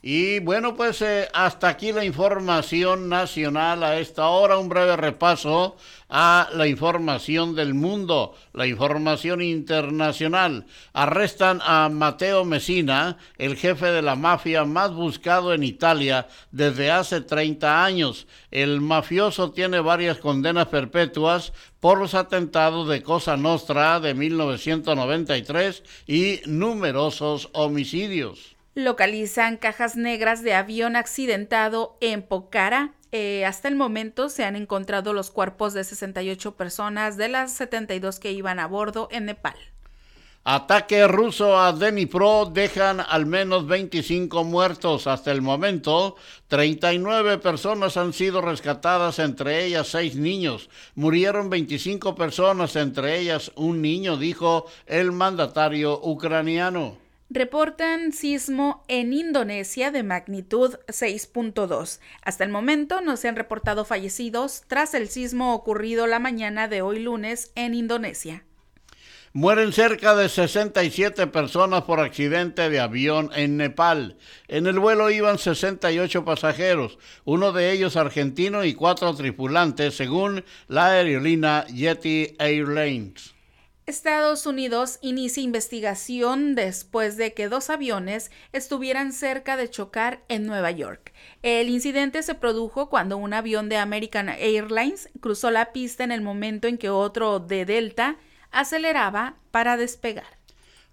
Y 0.03 0.39
bueno, 0.39 0.75
pues 0.75 0.99
eh, 1.03 1.27
hasta 1.31 1.67
aquí 1.69 1.91
la 1.91 2.03
información 2.03 3.07
nacional 3.07 3.83
a 3.83 3.99
esta 3.99 4.29
hora, 4.29 4.57
un 4.57 4.67
breve 4.67 4.97
repaso 4.97 5.75
a 6.09 6.49
la 6.53 6.67
información 6.67 7.53
del 7.53 7.75
mundo, 7.75 8.33
la 8.53 8.65
información 8.65 9.43
internacional. 9.43 10.65
Arrestan 10.93 11.59
a 11.63 11.87
Mateo 11.89 12.45
Messina, 12.45 13.17
el 13.37 13.55
jefe 13.57 13.91
de 13.91 14.01
la 14.01 14.15
mafia 14.15 14.65
más 14.65 14.91
buscado 14.91 15.53
en 15.53 15.63
Italia 15.63 16.27
desde 16.51 16.89
hace 16.89 17.21
30 17.21 17.85
años. 17.85 18.25
El 18.49 18.81
mafioso 18.81 19.51
tiene 19.51 19.81
varias 19.81 20.17
condenas 20.17 20.65
perpetuas 20.65 21.53
por 21.79 21.99
los 21.99 22.15
atentados 22.15 22.89
de 22.89 23.03
Cosa 23.03 23.37
Nostra 23.37 23.99
de 23.99 24.15
1993 24.15 25.83
y 26.07 26.39
numerosos 26.47 27.49
homicidios 27.53 28.55
localizan 28.81 29.57
cajas 29.57 29.95
negras 29.95 30.43
de 30.43 30.53
avión 30.53 30.95
accidentado 30.95 31.97
en 32.01 32.21
Pokhara. 32.21 32.93
Eh, 33.11 33.45
hasta 33.45 33.67
el 33.67 33.75
momento 33.75 34.29
se 34.29 34.43
han 34.43 34.55
encontrado 34.55 35.13
los 35.13 35.31
cuerpos 35.31 35.73
de 35.73 35.83
68 35.83 36.55
personas 36.55 37.17
de 37.17 37.27
las 37.29 37.53
72 37.53 38.19
que 38.19 38.31
iban 38.31 38.59
a 38.59 38.67
bordo 38.67 39.07
en 39.11 39.25
Nepal. 39.25 39.55
Ataque 40.43 41.07
ruso 41.07 41.59
a 41.59 41.71
Dnipro 41.71 42.49
dejan 42.51 42.99
al 42.99 43.27
menos 43.27 43.67
25 43.67 44.43
muertos. 44.43 45.05
Hasta 45.05 45.31
el 45.31 45.43
momento, 45.43 46.15
39 46.47 47.37
personas 47.37 47.95
han 47.95 48.11
sido 48.11 48.41
rescatadas, 48.41 49.19
entre 49.19 49.65
ellas 49.65 49.89
6 49.89 50.15
niños. 50.15 50.69
Murieron 50.95 51.51
25 51.51 52.15
personas, 52.15 52.75
entre 52.75 53.19
ellas 53.19 53.51
un 53.55 53.83
niño, 53.83 54.17
dijo 54.17 54.65
el 54.87 55.11
mandatario 55.11 55.99
ucraniano 56.01 57.00
reportan 57.33 58.11
sismo 58.11 58.83
en 58.89 59.13
Indonesia 59.13 59.89
de 59.89 60.03
magnitud 60.03 60.75
6.2. 60.87 61.99
Hasta 62.21 62.43
el 62.43 62.49
momento 62.49 62.99
no 62.99 63.15
se 63.15 63.29
han 63.29 63.37
reportado 63.37 63.85
fallecidos 63.85 64.63
tras 64.67 64.93
el 64.93 65.07
sismo 65.07 65.55
ocurrido 65.55 66.07
la 66.07 66.19
mañana 66.19 66.67
de 66.67 66.81
hoy 66.81 66.99
lunes 66.99 67.51
en 67.55 67.73
Indonesia. 67.73 68.43
Mueren 69.33 69.71
cerca 69.71 70.13
de 70.13 70.27
67 70.27 71.25
personas 71.27 71.83
por 71.83 72.01
accidente 72.01 72.69
de 72.69 72.81
avión 72.81 73.29
en 73.33 73.55
Nepal. 73.55 74.17
En 74.49 74.67
el 74.67 74.77
vuelo 74.77 75.09
iban 75.09 75.37
68 75.37 76.25
pasajeros, 76.25 76.99
uno 77.23 77.53
de 77.53 77.71
ellos 77.71 77.95
argentino 77.95 78.65
y 78.65 78.73
cuatro 78.73 79.15
tripulantes, 79.15 79.95
según 79.95 80.43
la 80.67 80.87
aerolínea 80.87 81.65
Yeti 81.67 82.35
Airlines. 82.39 83.33
Estados 83.91 84.45
Unidos 84.45 84.99
inicia 85.01 85.43
investigación 85.43 86.55
después 86.55 87.17
de 87.17 87.33
que 87.33 87.49
dos 87.49 87.69
aviones 87.69 88.31
estuvieran 88.53 89.11
cerca 89.11 89.57
de 89.57 89.69
chocar 89.69 90.23
en 90.29 90.45
Nueva 90.45 90.71
York. 90.71 91.11
El 91.41 91.67
incidente 91.67 92.23
se 92.23 92.33
produjo 92.33 92.89
cuando 92.89 93.17
un 93.17 93.33
avión 93.33 93.67
de 93.67 93.75
American 93.75 94.29
Airlines 94.29 95.09
cruzó 95.19 95.51
la 95.51 95.73
pista 95.73 96.05
en 96.05 96.13
el 96.13 96.21
momento 96.21 96.69
en 96.69 96.77
que 96.77 96.89
otro 96.89 97.39
de 97.39 97.65
Delta 97.65 98.15
aceleraba 98.49 99.35
para 99.51 99.75
despegar. 99.75 100.40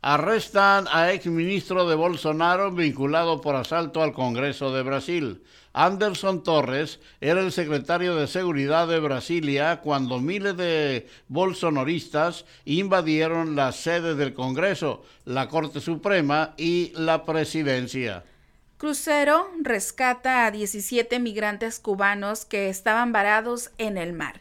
Arrestan 0.01 0.87
a 0.93 1.13
exministro 1.13 1.89
de 1.89 1.97
Bolsonaro 1.97 2.71
vinculado 2.71 3.41
por 3.41 3.57
asalto 3.57 4.01
al 4.01 4.13
Congreso 4.13 4.73
de 4.73 4.85
Brasil. 4.85 5.43
Anderson 5.73 6.45
Torres 6.45 7.01
era 7.21 7.41
el 7.41 7.51
secretario 7.51 8.15
de 8.15 8.29
Seguridad 8.29 8.87
de 8.87 9.01
Brasilia 9.01 9.81
cuando 9.81 10.21
miles 10.21 10.57
de 10.57 11.09
bolsonaristas 11.27 12.45
invadieron 12.65 13.57
la 13.57 13.73
sede 13.73 14.15
del 14.15 14.35
Congreso, 14.35 15.05
la 15.25 15.49
Corte 15.49 15.81
Suprema 15.81 16.55
y 16.57 16.93
la 16.95 17.25
Presidencia. 17.25 18.25
Crucero 18.77 19.51
rescata 19.61 20.47
a 20.47 20.53
17 20.53 21.19
migrantes 21.19 21.81
cubanos 21.81 22.45
que 22.45 22.69
estaban 22.69 23.11
varados 23.11 23.73
en 23.79 23.99
el 23.99 24.13
mar. 24.13 24.41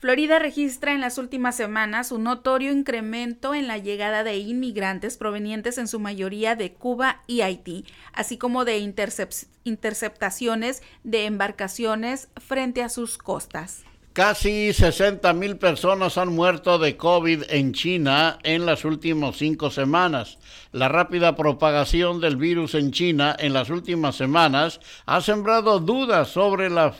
Florida 0.00 0.38
registra 0.38 0.92
en 0.92 1.00
las 1.00 1.18
últimas 1.18 1.56
semanas 1.56 2.12
un 2.12 2.22
notorio 2.22 2.70
incremento 2.70 3.52
en 3.52 3.66
la 3.66 3.78
llegada 3.78 4.22
de 4.22 4.36
inmigrantes 4.36 5.16
provenientes 5.16 5.76
en 5.76 5.88
su 5.88 5.98
mayoría 5.98 6.54
de 6.54 6.72
Cuba 6.72 7.24
y 7.26 7.40
Haití, 7.40 7.84
así 8.12 8.38
como 8.38 8.64
de 8.64 8.78
interceptaciones 8.78 10.84
de 11.02 11.24
embarcaciones 11.24 12.28
frente 12.36 12.84
a 12.84 12.90
sus 12.90 13.18
costas. 13.18 13.82
Casi 14.12 14.72
60 14.72 15.32
mil 15.34 15.58
personas 15.58 16.18
han 16.18 16.34
muerto 16.34 16.78
de 16.78 16.96
COVID 16.96 17.44
en 17.50 17.72
China 17.72 18.38
en 18.42 18.66
las 18.66 18.84
últimas 18.84 19.36
cinco 19.36 19.70
semanas. 19.70 20.38
La 20.72 20.88
rápida 20.88 21.36
propagación 21.36 22.20
del 22.20 22.36
virus 22.36 22.74
en 22.74 22.90
China 22.90 23.36
en 23.38 23.52
las 23.52 23.70
últimas 23.70 24.16
semanas 24.16 24.80
ha 25.06 25.20
sembrado 25.20 25.78
dudas 25.78 26.28
sobre 26.28 26.68
la 26.68 26.94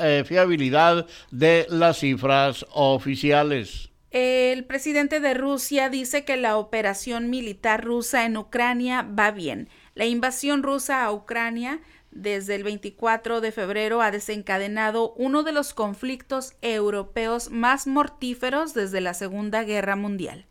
eh, 0.00 0.24
fiabilidad 0.26 1.06
de 1.30 1.66
las 1.70 2.00
cifras 2.00 2.66
oficiales. 2.70 3.88
El 4.10 4.64
presidente 4.64 5.20
de 5.20 5.34
Rusia 5.34 5.90
dice 5.90 6.24
que 6.24 6.38
la 6.38 6.56
operación 6.56 7.28
militar 7.28 7.84
rusa 7.84 8.24
en 8.24 8.38
Ucrania 8.38 9.02
va 9.02 9.30
bien. 9.30 9.68
La 9.94 10.06
invasión 10.06 10.62
rusa 10.62 11.04
a 11.04 11.12
Ucrania 11.12 11.80
desde 12.22 12.56
el 12.56 12.64
24 12.64 13.40
de 13.40 13.52
febrero 13.52 14.02
ha 14.02 14.10
desencadenado 14.10 15.12
uno 15.16 15.42
de 15.44 15.52
los 15.52 15.72
conflictos 15.72 16.54
europeos 16.62 17.50
más 17.50 17.86
mortíferos 17.86 18.74
desde 18.74 19.00
la 19.00 19.14
Segunda 19.14 19.62
Guerra 19.62 19.96
Mundial. 19.96 20.46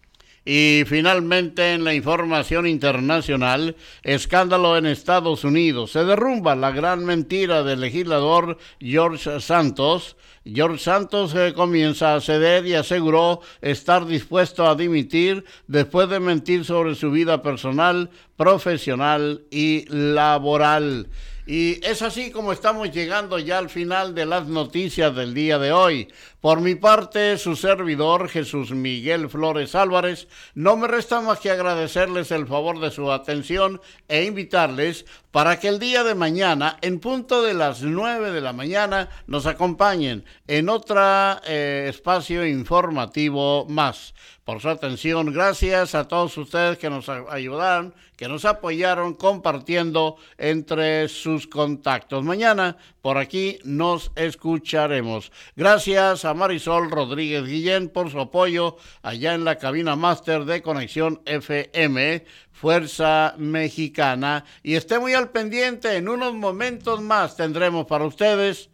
Y 0.49 0.85
finalmente 0.87 1.73
en 1.73 1.83
la 1.83 1.93
información 1.93 2.67
internacional, 2.67 3.75
escándalo 4.03 4.77
en 4.77 4.85
Estados 4.85 5.43
Unidos. 5.43 5.91
Se 5.91 6.05
derrumba 6.05 6.55
la 6.55 6.71
gran 6.71 7.03
mentira 7.03 7.63
del 7.63 7.81
legislador 7.81 8.57
George 8.79 9.41
Santos. 9.41 10.15
George 10.45 10.81
Santos 10.81 11.35
eh, 11.35 11.51
comienza 11.53 12.15
a 12.15 12.21
ceder 12.21 12.65
y 12.65 12.75
aseguró 12.75 13.41
estar 13.59 14.05
dispuesto 14.05 14.65
a 14.65 14.75
dimitir 14.75 15.43
después 15.67 16.07
de 16.07 16.21
mentir 16.21 16.63
sobre 16.63 16.95
su 16.95 17.11
vida 17.11 17.41
personal, 17.41 18.09
profesional 18.37 19.43
y 19.51 19.83
laboral. 19.89 21.09
Y 21.47 21.79
es 21.81 22.01
así 22.01 22.29
como 22.29 22.51
estamos 22.51 22.91
llegando 22.91 23.39
ya 23.39 23.57
al 23.57 23.69
final 23.69 24.13
de 24.13 24.25
las 24.25 24.47
noticias 24.47 25.15
del 25.15 25.33
día 25.33 25.57
de 25.57 25.71
hoy. 25.71 26.09
Por 26.41 26.61
mi 26.61 26.75
parte, 26.75 27.39
su 27.39 27.55
servidor 27.55 28.29
Jesús 28.29 28.69
Miguel 28.71 29.27
Flores 29.27 29.73
Álvarez, 29.73 30.27
no 30.53 30.77
me 30.77 30.87
resta 30.87 31.19
más 31.19 31.39
que 31.39 31.49
agradecerles 31.49 32.29
el 32.29 32.45
favor 32.45 32.79
de 32.79 32.91
su 32.91 33.11
atención 33.11 33.81
e 34.07 34.23
invitarles 34.23 35.05
para 35.31 35.59
que 35.59 35.67
el 35.67 35.79
día 35.79 36.03
de 36.03 36.13
mañana, 36.13 36.77
en 36.81 36.99
punto 36.99 37.41
de 37.41 37.55
las 37.55 37.81
9 37.81 38.31
de 38.31 38.41
la 38.41 38.53
mañana, 38.53 39.09
nos 39.25 39.47
acompañen 39.47 40.25
en 40.47 40.69
otro 40.69 41.01
eh, 41.45 41.87
espacio 41.89 42.45
informativo 42.45 43.65
más. 43.67 44.13
por 44.47 44.61
su 44.61 44.69
atención. 44.69 45.33
Gracias 45.33 45.93
a 45.93 46.07
todos 46.07 46.37
ustedes 46.37 46.77
que 46.77 46.89
nos 46.89 47.09
ayudaron, 47.09 47.93
que 48.15 48.29
nos 48.29 48.45
apoyaron 48.45 49.13
compartiendo 49.13 50.15
entre 50.37 51.09
sus 51.09 51.47
contactos. 51.47 52.23
Mañana 52.23 52.77
por 53.07 53.19
aquí 53.19 53.57
nos 53.63 54.11
escucharemos. 54.17 55.31
Gracias 55.55 56.25
a 56.25 56.33
Marisol 56.33 56.91
Rodríguez 56.91 57.45
Guillén 57.45 57.87
por 57.87 58.11
su 58.11 58.19
apoyo 58.19 58.75
allá 59.01 59.33
en 59.33 59.45
la 59.45 59.57
cabina 59.57 59.95
máster 59.95 60.43
de 60.43 60.61
Conexión 60.61 61.21
FM. 61.23 62.25
Fuerza 62.51 63.33
Mexicana. 63.37 64.43
Y 64.61 64.75
esté 64.75 64.99
muy 64.99 65.13
al 65.13 65.29
pendiente, 65.29 65.95
en 65.95 66.09
unos 66.09 66.33
momentos 66.33 67.01
más 67.01 67.37
tendremos 67.37 67.85
para 67.85 68.03
ustedes 68.03 68.69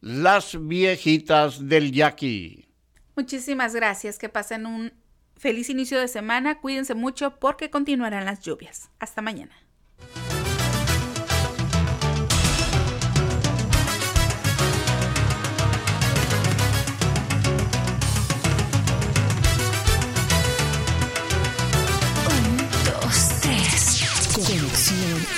las 0.00 0.56
viejitas 0.66 1.68
del 1.68 1.92
Yaqui. 1.92 2.66
Muchísimas 3.16 3.74
gracias, 3.74 4.18
que 4.18 4.30
pasen 4.30 4.64
un 4.64 4.94
Feliz 5.36 5.68
inicio 5.68 6.00
de 6.00 6.08
semana, 6.08 6.58
cuídense 6.62 6.94
mucho 6.94 7.38
porque 7.38 7.68
continuarán 7.68 8.24
las 8.24 8.40
lluvias. 8.40 8.88
Hasta 8.98 9.20
mañana. 9.20 9.54